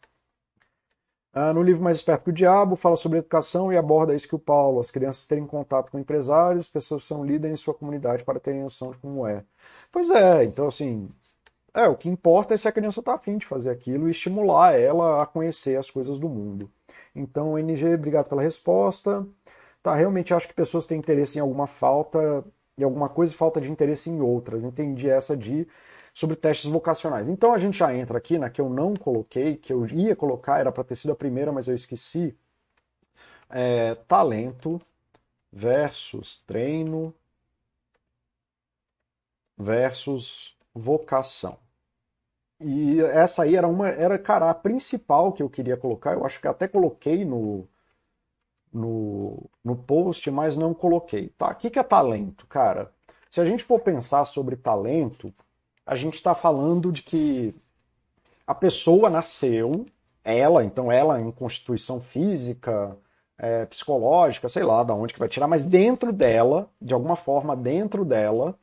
Ah, 1.34 1.54
no 1.54 1.62
livro 1.62 1.84
Mais 1.84 1.98
Esperto 1.98 2.24
que 2.26 2.30
o 2.30 2.34
Diabo, 2.34 2.78
fala 2.78 2.96
sobre 2.96 3.20
educação 3.20 3.72
e 3.72 3.78
aborda 3.78 4.16
isso 4.16 4.28
que 4.28 4.36
o 4.36 4.40
Paulo, 4.40 4.80
as 4.80 4.90
crianças 4.90 5.26
terem 5.26 5.46
contato 5.46 5.92
com 5.92 6.00
empresários, 6.00 6.68
pessoas 6.68 7.02
que 7.02 7.10
são 7.10 7.26
líderes 7.26 7.60
em 7.60 7.64
sua 7.64 7.74
comunidade 7.74 8.24
para 8.24 8.40
terem 8.40 8.64
noção 8.64 8.92
de 8.92 8.98
como 9.00 9.28
é. 9.28 9.44
Pois 9.92 10.10
é, 10.10 10.46
então 10.46 10.68
assim, 10.68 11.10
é, 11.74 11.88
o 11.90 11.96
que 11.98 12.08
importa 12.10 12.54
é 12.54 12.58
se 12.58 12.68
a 12.70 12.72
criança 12.72 13.02
está 13.02 13.16
afim 13.16 13.38
de 13.38 13.46
fazer 13.46 13.70
aquilo 13.70 14.08
e 14.08 14.12
estimular 14.12 14.80
ela 14.80 15.22
a 15.22 15.26
conhecer 15.26 15.78
as 15.78 15.92
coisas 15.92 16.18
do 16.18 16.30
mundo. 16.30 16.72
Então, 17.14 17.58
NG, 17.60 17.96
obrigado 17.96 18.30
pela 18.30 18.42
resposta. 18.42 19.28
Tá, 19.84 19.94
realmente 19.96 20.34
acho 20.34 20.48
que 20.48 20.54
pessoas 20.54 20.86
têm 20.86 20.98
interesse 21.00 21.38
em 21.38 21.42
alguma 21.42 21.68
falta, 21.68 22.46
em 22.78 22.84
alguma 22.84 23.10
coisa 23.10 23.34
e 23.34 23.38
falta 23.38 23.62
de 23.62 23.72
interesse 23.72 24.10
em 24.10 24.22
outras. 24.22 24.64
Entendi 24.64 25.10
essa 25.10 25.36
de 25.38 25.68
sobre 26.14 26.36
testes 26.36 26.72
vocacionais. 26.72 27.28
Então 27.30 27.54
a 27.54 27.58
gente 27.58 27.78
já 27.78 27.94
entra 27.96 28.18
aqui 28.18 28.38
na 28.38 28.50
que 28.50 28.62
eu 28.62 28.70
não 28.70 28.96
coloquei, 28.96 29.56
que 29.58 29.74
eu 29.74 29.86
ia 29.88 30.16
colocar, 30.16 30.60
era 30.60 30.72
para 30.72 30.84
ter 30.84 30.96
sido 30.96 31.12
a 31.12 31.16
primeira, 31.16 31.52
mas 31.52 31.68
eu 31.68 31.76
esqueci. 31.76 32.36
É, 33.50 33.96
talento 34.08 34.82
versus 35.52 36.38
treino 36.46 37.14
versus 39.58 40.56
vocação. 40.74 41.60
E 42.60 43.02
essa 43.02 43.44
aí 43.44 43.56
era 43.56 43.68
uma, 43.68 43.90
era, 43.90 44.18
cara, 44.18 44.50
a 44.50 44.54
principal 44.54 45.34
que 45.34 45.44
eu 45.44 45.50
queria 45.50 45.78
colocar. 45.78 46.14
Eu 46.14 46.26
acho 46.26 46.40
que 46.40 46.48
até 46.48 46.68
coloquei 46.68 47.26
no, 47.26 47.68
no, 48.76 49.50
no 49.64 49.76
post, 49.76 50.30
mas 50.30 50.58
não 50.58 50.74
coloquei. 50.74 51.30
Tá, 51.30 51.52
o 51.52 51.56
que, 51.56 51.70
que 51.70 51.80
é 51.80 51.84
talento, 51.84 52.46
cara? 52.48 52.92
Se 53.30 53.40
a 53.40 53.46
gente 53.46 53.64
for 53.64 53.80
pensar 53.80 54.26
sobre 54.26 54.56
talento, 54.56 55.34
a 55.86 55.96
gente 55.96 56.16
está 56.16 56.36
falando 56.36 56.92
de 56.92 57.02
que 57.02 57.56
a 58.46 58.54
pessoa 58.54 59.10
nasceu, 59.10 59.86
ela, 60.24 60.64
então 60.64 60.92
ela 60.92 61.20
em 61.20 61.32
constituição 61.32 62.02
física, 62.02 62.98
é, 63.38 63.66
psicológica, 63.66 64.50
sei 64.50 64.64
lá, 64.64 64.84
da 64.84 64.94
onde 64.94 65.14
que 65.14 65.20
vai 65.20 65.30
tirar, 65.30 65.48
mas 65.48 65.64
dentro 65.64 66.12
dela, 66.12 66.70
de 66.82 66.94
alguma 66.94 67.16
forma 67.16 67.56
dentro 67.56 68.04
dela, 68.04 68.58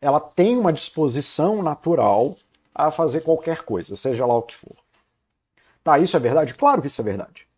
ela 0.00 0.20
tem 0.20 0.56
uma 0.56 0.72
disposição 0.72 1.62
natural 1.62 2.34
a 2.74 2.90
fazer 2.90 3.20
qualquer 3.22 3.62
coisa, 3.62 3.96
seja 3.96 4.24
lá 4.24 4.36
o 4.36 4.42
que 4.42 4.56
for. 4.56 4.76
Tá, 5.84 5.98
isso 5.98 6.16
é 6.16 6.20
verdade? 6.20 6.54
Claro 6.54 6.80
que 6.80 6.86
isso 6.86 7.00
é 7.00 7.04
verdade. 7.04 7.49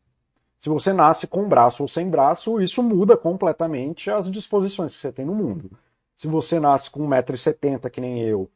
Se 0.62 0.68
você 0.68 0.92
nasce 0.92 1.26
com 1.26 1.48
braço 1.48 1.82
ou 1.82 1.88
sem 1.88 2.08
braço, 2.08 2.60
isso 2.60 2.84
muda 2.84 3.16
completamente 3.16 4.08
as 4.12 4.30
disposições 4.30 4.94
que 4.94 5.00
você 5.00 5.10
tem 5.10 5.24
no 5.24 5.34
mundo. 5.34 5.68
Se 6.14 6.28
você 6.28 6.60
nasce 6.60 6.88
com 6.88 7.00
1,70m, 7.08 7.90
que 7.90 8.00
nem 8.00 8.20
eu, 8.20 8.48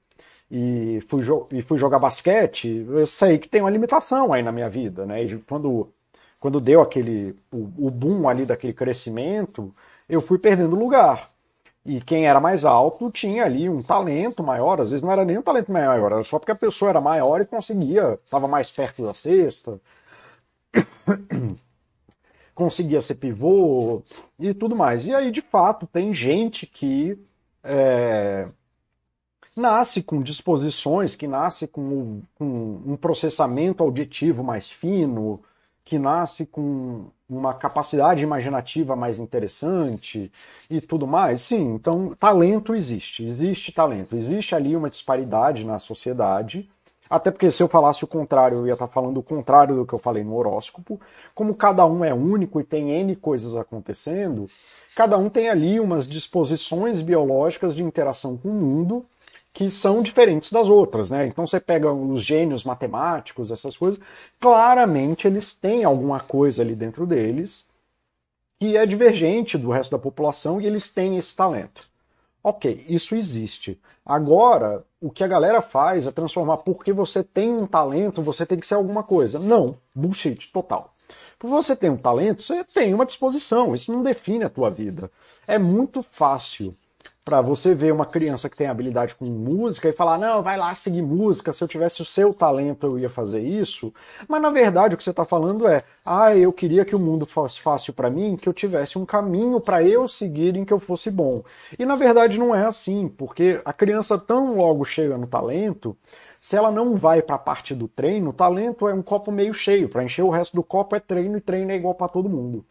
e 0.49 1.01
fui, 1.09 1.25
e 1.51 1.63
fui 1.63 1.77
jogar 1.77 1.99
basquete, 1.99 2.87
eu 2.89 3.07
sei 3.07 3.39
que 3.39 3.49
tem 3.49 3.61
uma 3.61 3.71
limitação 3.71 4.33
aí 4.33 4.41
na 4.41 4.53
minha 4.53 4.71
vida, 4.71 5.05
né? 5.05 5.25
E 5.25 5.37
quando, 5.39 5.93
quando 6.39 6.61
deu 6.61 6.81
aquele 6.81 7.35
o, 7.53 7.89
o 7.89 7.91
boom 7.91 8.29
ali 8.29 8.47
daquele 8.47 8.73
crescimento, 8.73 9.75
eu 10.09 10.21
fui 10.21 10.39
perdendo 10.39 10.77
lugar. 10.77 11.29
E 11.85 12.01
quem 12.01 12.29
era 12.29 12.39
mais 12.39 12.65
alto 12.65 13.11
tinha 13.11 13.45
ali 13.45 13.69
um 13.69 13.83
talento 13.83 14.45
maior, 14.45 14.81
às 14.81 14.91
vezes 14.91 15.03
não 15.03 15.11
era 15.11 15.25
nem 15.25 15.39
um 15.39 15.43
talento 15.43 15.73
maior, 15.73 16.13
era 16.13 16.23
só 16.23 16.39
porque 16.39 16.53
a 16.53 16.55
pessoa 16.55 16.91
era 16.91 17.01
maior 17.01 17.41
e 17.41 17.47
conseguia, 17.47 18.21
estava 18.25 18.47
mais 18.47 18.71
perto 18.71 19.05
da 19.05 19.13
cesta, 19.13 19.81
conseguia 22.57 23.03
ser 23.03 23.17
pivô 23.17 24.03
e 24.41 24.53
tudo 24.55 24.75
mais. 24.75 25.07
E 25.07 25.15
aí, 25.15 25.31
de 25.31 25.43
fato, 25.43 25.87
tem 25.87 26.13
gente 26.13 26.67
que 26.67 27.17
é, 27.63 28.49
nasce 29.55 30.03
com 30.03 30.23
disposições, 30.23 31.15
que 31.15 31.29
nasce 31.29 31.69
com, 31.69 32.23
com 32.35 32.83
um 32.85 32.97
processamento 32.97 33.85
auditivo 33.85 34.43
mais 34.43 34.71
fino, 34.71 35.41
que 35.85 35.99
nasce 35.99 36.47
com 36.47 37.05
uma 37.29 37.53
capacidade 37.53 38.23
imaginativa 38.23 38.97
mais 38.97 39.19
interessante 39.19 40.33
e 40.71 40.81
tudo 40.81 41.07
mais. 41.07 41.43
Sim, 41.43 41.75
então 41.75 42.15
talento 42.19 42.75
existe, 42.75 43.23
existe 43.23 43.71
talento, 43.71 44.17
existe 44.17 44.55
ali 44.55 44.75
uma 44.75 44.89
disparidade 44.89 45.63
na 45.63 45.79
sociedade. 45.79 46.69
Até 47.09 47.31
porque 47.31 47.51
se 47.51 47.63
eu 47.63 47.69
falasse 47.69 48.05
o 48.05 48.09
contrário, 48.09 48.59
eu 48.59 48.67
ia 48.67 48.73
estar 48.73 48.89
falando 48.89 49.19
o 49.19 49.23
contrário 49.23 49.77
do 49.77 49.87
que 49.87 49.93
eu 49.93 49.99
falei 49.99 50.25
no 50.25 50.35
horóscopo. 50.35 51.01
Como 51.35 51.55
cada 51.55 51.87
um 51.87 52.05
é 52.05 52.13
único 52.13 52.61
e 52.61 52.65
tem 52.65 52.91
N 52.91 53.15
coisas 53.17 53.57
acontecendo, 53.57 54.49
cada 54.95 55.17
um 55.17 55.29
tem 55.29 55.49
ali 55.49 55.79
umas 55.79 56.07
disposições 56.07 57.01
biológicas 57.03 57.75
de 57.75 57.83
interação 57.83 58.37
com 58.37 58.49
o 58.49 58.53
mundo 58.53 59.05
que 59.53 59.71
são 59.71 60.03
diferentes 60.03 60.53
das 60.53 60.69
outras, 60.69 61.09
né? 61.09 61.27
Então 61.27 61.47
você 61.47 61.59
pega 61.59 61.91
os 61.91 62.21
gênios 62.21 62.63
matemáticos, 62.63 63.51
essas 63.51 63.75
coisas, 63.75 63.99
claramente 64.39 65.27
eles 65.27 65.55
têm 65.55 65.83
alguma 65.83 66.21
coisa 66.21 66.61
ali 66.61 66.75
dentro 66.75 67.07
deles 67.07 67.65
que 68.61 68.77
é 68.77 68.87
divergente 68.87 69.57
do 69.59 69.71
resto 69.71 69.93
da 69.93 69.99
população 69.99 70.61
e 70.61 70.67
eles 70.67 70.91
têm 70.91 71.17
esse 71.17 71.35
talento. 71.35 71.89
Ok, 72.43 72.85
isso 72.89 73.17
existe. 73.17 73.81
Agora, 74.05 74.85
o 75.01 75.11
que 75.11 75.23
a 75.23 75.29
galera 75.29 75.61
faz 75.61 76.07
é 76.07 76.11
transformar 76.11 76.59
porque 76.59 76.93
você 76.93 77.23
tem 77.23 77.53
um 77.53 77.67
talento, 77.67 78.23
você 78.23 78.47
tem 78.47 78.59
que 78.59 78.67
ser 78.67 78.75
alguma 78.75 79.03
coisa. 79.03 79.39
Não, 79.39 79.77
bullshit 79.95 80.51
total. 80.53 80.95
Porque 81.39 81.55
você 81.55 81.77
tem 81.77 81.91
um 81.91 81.97
talento, 81.97 82.43
você 82.43 82.65
tem 82.65 82.95
uma 82.95 83.07
disposição, 83.07 83.75
isso 83.75 83.93
não 83.93 84.03
define 84.03 84.45
a 84.45 84.51
tua 84.51 84.71
vida. 84.71 85.11
É 85.47 85.59
muito 85.59 86.03
fácil 86.03 86.75
para 87.25 87.41
você 87.41 87.75
ver 87.75 87.93
uma 87.93 88.07
criança 88.07 88.49
que 88.49 88.57
tem 88.57 88.69
habilidade 88.69 89.15
com 89.15 89.25
música 89.25 89.89
e 89.89 89.93
falar, 89.93 90.19
não, 90.19 90.43
vai 90.43 90.57
lá 90.57 90.75
seguir 90.75 91.03
música, 91.03 91.53
se 91.53 91.63
eu 91.63 91.69
tivesse 91.69 92.01
o 92.01 92.05
seu 92.05 92.33
talento 92.33 92.87
eu 92.87 92.99
ia 92.99 93.11
fazer 93.11 93.41
isso. 93.41 93.93
Mas 94.29 94.41
na 94.41 94.51
verdade 94.51 94.95
o 94.95 94.99
que 94.99 95.05
você 95.05 95.11
está 95.11 95.25
falando 95.25 95.67
é, 95.67 95.83
ah, 96.05 96.37
eu 96.37 96.53
queria 96.53 96.85
que 96.85 96.95
o 96.95 97.01
mundo 97.01 97.27
fosse 97.27 97.61
fácil 97.61 97.93
para 97.93 98.11
mim, 98.11 98.37
que 98.37 98.49
eu 98.49 98.53
tivesse 98.53 98.99
um 98.99 99.05
caminho 99.05 99.61
para 99.61 99.83
eu 99.83 100.07
seguir 100.07 100.57
em 100.57 100.65
que 100.65 100.73
eu 100.73 100.79
fosse 100.79 101.11
bom. 101.11 101.43
E 101.79 101.85
na 101.85 101.97
verdade 101.97 102.39
não 102.39 102.55
é 102.55 102.67
assim, 102.67 103.09
porque 103.09 103.61
a 103.65 103.73
criança 103.73 104.19
tão 104.19 104.57
logo 104.57 104.85
chega 104.85 105.19
no 105.19 105.27
talento, 105.27 105.97
se 106.41 106.55
ela 106.57 106.71
não 106.71 106.95
vai 106.95 107.23
para 107.23 107.35
a 107.35 107.39
parte 107.41 107.75
do 107.75 107.89
treino, 107.89 108.33
talento 108.33 108.87
é 108.87 108.95
um 108.95 109.03
copo 109.03 109.33
meio 109.33 109.53
cheio, 109.53 109.89
para 109.89 110.05
encher 110.05 110.23
o 110.23 110.31
resto 110.31 110.55
do 110.55 110.63
copo 110.63 110.95
é 110.95 111.01
treino 111.01 111.39
e 111.39 111.41
treino 111.41 111.73
é 111.73 111.77
igual 111.77 111.95
para 111.95 112.07
todo 112.07 112.29
mundo. 112.29 112.65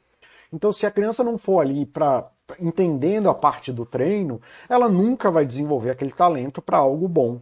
Então, 0.55 0.71
se 0.71 0.85
a 0.85 0.91
criança 0.91 1.23
não 1.23 1.37
for 1.37 1.59
ali 1.59 1.85
para 1.85 2.31
entendendo 2.59 3.29
a 3.29 3.35
parte 3.35 3.73
do 3.73 3.85
treino, 3.85 4.41
ela 4.69 4.87
nunca 4.87 5.29
vai 5.29 5.45
desenvolver 5.45 5.89
aquele 5.91 6.11
talento 6.11 6.61
para 6.61 6.77
algo 6.77 7.07
bom. 7.07 7.41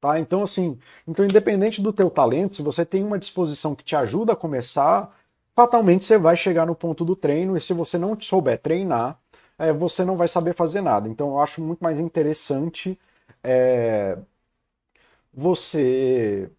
Tá? 0.00 0.18
Então, 0.18 0.42
assim, 0.42 0.78
então, 1.06 1.24
independente 1.24 1.80
do 1.80 1.92
teu 1.92 2.10
talento, 2.10 2.56
se 2.56 2.62
você 2.62 2.84
tem 2.84 3.04
uma 3.04 3.18
disposição 3.18 3.74
que 3.74 3.84
te 3.84 3.94
ajuda 3.94 4.32
a 4.32 4.36
começar, 4.36 5.16
fatalmente 5.54 6.04
você 6.04 6.18
vai 6.18 6.36
chegar 6.36 6.66
no 6.66 6.74
ponto 6.74 7.04
do 7.04 7.14
treino, 7.14 7.56
e 7.56 7.60
se 7.60 7.72
você 7.72 7.96
não 7.96 8.20
souber 8.20 8.60
treinar, 8.60 9.18
é, 9.58 9.72
você 9.72 10.04
não 10.04 10.16
vai 10.16 10.26
saber 10.28 10.54
fazer 10.54 10.80
nada. 10.80 11.08
Então, 11.08 11.28
eu 11.30 11.40
acho 11.40 11.62
muito 11.62 11.80
mais 11.82 11.98
interessante 11.98 12.98
é, 13.42 14.18
você 15.32 16.50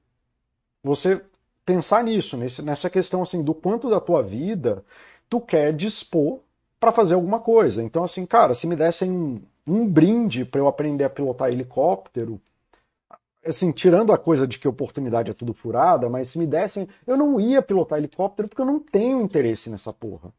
você 0.84 1.22
pensar 1.66 2.04
nisso, 2.04 2.38
nesse, 2.38 2.62
nessa 2.62 2.90
questão 2.90 3.24
assim 3.24 3.44
do 3.44 3.54
quanto 3.54 3.90
da 3.90 4.00
tua 4.00 4.22
vida 4.22 4.86
tu 5.30 5.42
quer 5.42 5.74
dispor 5.74 6.40
para 6.80 6.92
fazer 6.92 7.14
alguma 7.16 7.40
coisa. 7.40 7.84
Então 7.84 8.04
assim, 8.04 8.26
cara, 8.26 8.54
se 8.54 8.68
me 8.68 8.76
dessem 8.76 9.12
um, 9.12 9.42
um 9.68 9.88
brinde 9.88 10.46
para 10.46 10.62
eu 10.62 10.68
aprender 10.68 11.04
a 11.04 11.10
pilotar 11.10 11.50
helicóptero, 11.50 12.40
assim, 13.46 13.72
tirando 13.72 14.12
a 14.12 14.18
coisa 14.18 14.48
de 14.48 14.58
que 14.58 14.68
oportunidade 14.68 15.32
é 15.32 15.34
tudo 15.34 15.54
furada, 15.54 16.10
mas 16.10 16.30
se 16.30 16.40
me 16.40 16.48
dessem, 16.48 16.88
eu 17.06 17.16
não 17.16 17.40
ia 17.40 17.62
pilotar 17.62 18.00
helicóptero 18.00 18.48
porque 18.48 18.62
eu 18.62 18.66
não 18.66 18.80
tenho 18.80 19.22
interesse 19.22 19.70
nessa 19.70 19.94
porra. 19.94 20.34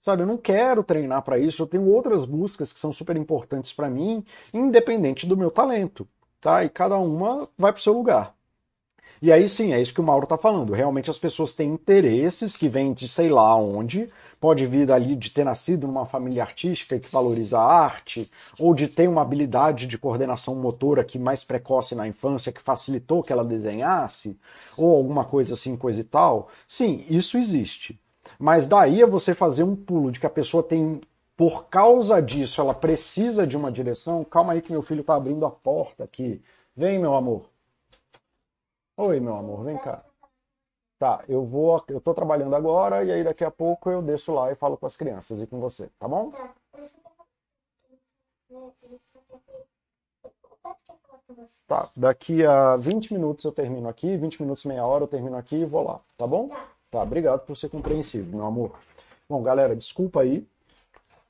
Sabe, 0.00 0.22
eu 0.22 0.26
não 0.26 0.36
quero 0.36 0.82
treinar 0.82 1.22
para 1.22 1.38
isso, 1.38 1.62
eu 1.62 1.66
tenho 1.66 1.88
outras 1.88 2.24
buscas 2.24 2.72
que 2.72 2.80
são 2.80 2.90
super 2.90 3.16
importantes 3.16 3.72
para 3.72 3.88
mim, 3.88 4.24
independente 4.52 5.26
do 5.26 5.36
meu 5.36 5.48
talento, 5.48 6.08
tá? 6.40 6.64
E 6.64 6.68
cada 6.68 6.98
uma 6.98 7.48
vai 7.56 7.72
para 7.72 7.78
o 7.78 7.82
seu 7.82 7.92
lugar. 7.92 8.34
E 9.22 9.30
aí 9.30 9.48
sim, 9.48 9.72
é 9.72 9.80
isso 9.80 9.94
que 9.94 10.00
o 10.00 10.04
Mauro 10.04 10.24
está 10.24 10.36
falando. 10.36 10.72
Realmente 10.72 11.08
as 11.08 11.16
pessoas 11.16 11.52
têm 11.52 11.70
interesses 11.70 12.56
que 12.56 12.68
vêm 12.68 12.92
de 12.92 13.06
sei 13.06 13.28
lá 13.30 13.54
onde, 13.54 14.10
pode 14.40 14.66
vir 14.66 14.84
dali 14.84 15.14
de 15.14 15.30
ter 15.30 15.44
nascido 15.44 15.86
numa 15.86 16.04
família 16.04 16.42
artística 16.42 16.98
que 16.98 17.08
valoriza 17.08 17.56
a 17.56 17.64
arte, 17.64 18.28
ou 18.58 18.74
de 18.74 18.88
ter 18.88 19.08
uma 19.08 19.22
habilidade 19.22 19.86
de 19.86 19.96
coordenação 19.96 20.56
motora 20.56 21.04
que 21.04 21.20
mais 21.20 21.44
precoce 21.44 21.94
na 21.94 22.08
infância, 22.08 22.50
que 22.50 22.60
facilitou 22.60 23.22
que 23.22 23.32
ela 23.32 23.44
desenhasse, 23.44 24.36
ou 24.76 24.96
alguma 24.96 25.24
coisa 25.24 25.54
assim, 25.54 25.76
coisa 25.76 26.00
e 26.00 26.04
tal. 26.04 26.48
Sim, 26.66 27.04
isso 27.08 27.38
existe. 27.38 28.00
Mas 28.40 28.66
daí 28.66 29.04
a 29.04 29.06
você 29.06 29.36
fazer 29.36 29.62
um 29.62 29.76
pulo 29.76 30.10
de 30.10 30.18
que 30.18 30.26
a 30.26 30.30
pessoa 30.30 30.64
tem, 30.64 31.00
por 31.36 31.66
causa 31.68 32.20
disso, 32.20 32.60
ela 32.60 32.74
precisa 32.74 33.46
de 33.46 33.56
uma 33.56 33.70
direção. 33.70 34.24
Calma 34.24 34.54
aí 34.54 34.60
que 34.60 34.72
meu 34.72 34.82
filho 34.82 35.02
está 35.02 35.14
abrindo 35.14 35.46
a 35.46 35.50
porta 35.50 36.02
aqui. 36.02 36.42
Vem, 36.76 36.98
meu 36.98 37.14
amor. 37.14 37.51
Oi, 38.96 39.20
meu 39.20 39.34
amor, 39.36 39.64
vem 39.64 39.78
cá. 39.78 40.04
Tá, 40.98 41.24
eu 41.26 41.44
vou, 41.44 41.82
eu 41.88 42.00
tô 42.00 42.14
trabalhando 42.14 42.54
agora 42.54 43.02
e 43.02 43.10
aí 43.10 43.24
daqui 43.24 43.42
a 43.42 43.50
pouco 43.50 43.90
eu 43.90 44.02
desço 44.02 44.32
lá 44.32 44.52
e 44.52 44.54
falo 44.54 44.76
com 44.76 44.86
as 44.86 44.96
crianças 44.96 45.40
e 45.40 45.46
com 45.46 45.58
você, 45.58 45.90
tá 45.98 46.06
bom? 46.06 46.30
Tá, 51.66 51.88
daqui 51.96 52.44
a 52.44 52.76
20 52.76 53.14
minutos 53.14 53.44
eu 53.44 53.50
termino 53.50 53.88
aqui, 53.88 54.16
20 54.16 54.40
minutos, 54.42 54.64
meia 54.64 54.84
hora 54.84 55.04
eu 55.04 55.08
termino 55.08 55.36
aqui 55.36 55.56
e 55.56 55.64
vou 55.64 55.82
lá, 55.82 56.00
tá 56.16 56.26
bom? 56.26 56.50
Tá, 56.90 57.02
obrigado 57.02 57.46
por 57.46 57.56
ser 57.56 57.70
compreensivo, 57.70 58.36
meu 58.36 58.46
amor. 58.46 58.78
Bom, 59.28 59.42
galera, 59.42 59.74
desculpa 59.74 60.20
aí. 60.20 60.46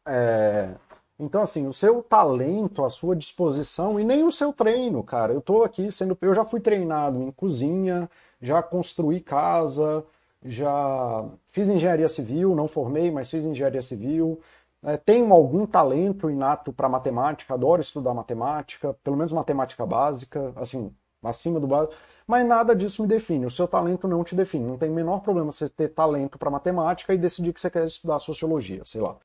É... 0.04 0.74
Então, 1.22 1.40
assim, 1.42 1.68
o 1.68 1.72
seu 1.72 2.02
talento, 2.02 2.84
a 2.84 2.90
sua 2.90 3.14
disposição 3.14 3.98
e 4.00 4.04
nem 4.04 4.24
o 4.24 4.32
seu 4.32 4.52
treino, 4.52 5.02
cara. 5.04 5.32
Eu 5.32 5.40
tô 5.40 5.62
aqui 5.62 5.90
sendo. 5.92 6.18
Eu 6.20 6.34
já 6.34 6.44
fui 6.44 6.60
treinado 6.60 7.22
em 7.22 7.30
cozinha, 7.30 8.10
já 8.40 8.60
construí 8.60 9.20
casa, 9.20 10.04
já 10.44 11.24
fiz 11.48 11.68
engenharia 11.68 12.08
civil, 12.08 12.56
não 12.56 12.66
formei, 12.66 13.10
mas 13.12 13.30
fiz 13.30 13.46
engenharia 13.46 13.82
civil. 13.82 14.40
É, 14.82 14.96
tenho 14.96 15.32
algum 15.32 15.64
talento 15.64 16.28
inato 16.28 16.72
para 16.72 16.88
matemática, 16.88 17.54
adoro 17.54 17.80
estudar 17.80 18.12
matemática, 18.14 18.92
pelo 19.04 19.16
menos 19.16 19.32
matemática 19.32 19.86
básica, 19.86 20.52
assim, 20.56 20.92
acima 21.22 21.60
do 21.60 21.68
básico, 21.68 21.94
mas 22.26 22.44
nada 22.44 22.74
disso 22.74 23.02
me 23.02 23.08
define. 23.08 23.46
O 23.46 23.50
seu 23.50 23.68
talento 23.68 24.08
não 24.08 24.24
te 24.24 24.34
define. 24.34 24.66
Não 24.66 24.76
tem 24.78 24.90
o 24.90 24.94
menor 24.94 25.20
problema 25.20 25.52
você 25.52 25.68
ter 25.68 25.88
talento 25.90 26.36
para 26.38 26.50
matemática 26.50 27.14
e 27.14 27.18
decidir 27.18 27.52
que 27.52 27.60
você 27.60 27.70
quer 27.70 27.84
estudar 27.86 28.18
sociologia, 28.18 28.84
sei 28.84 29.00
lá. 29.00 29.16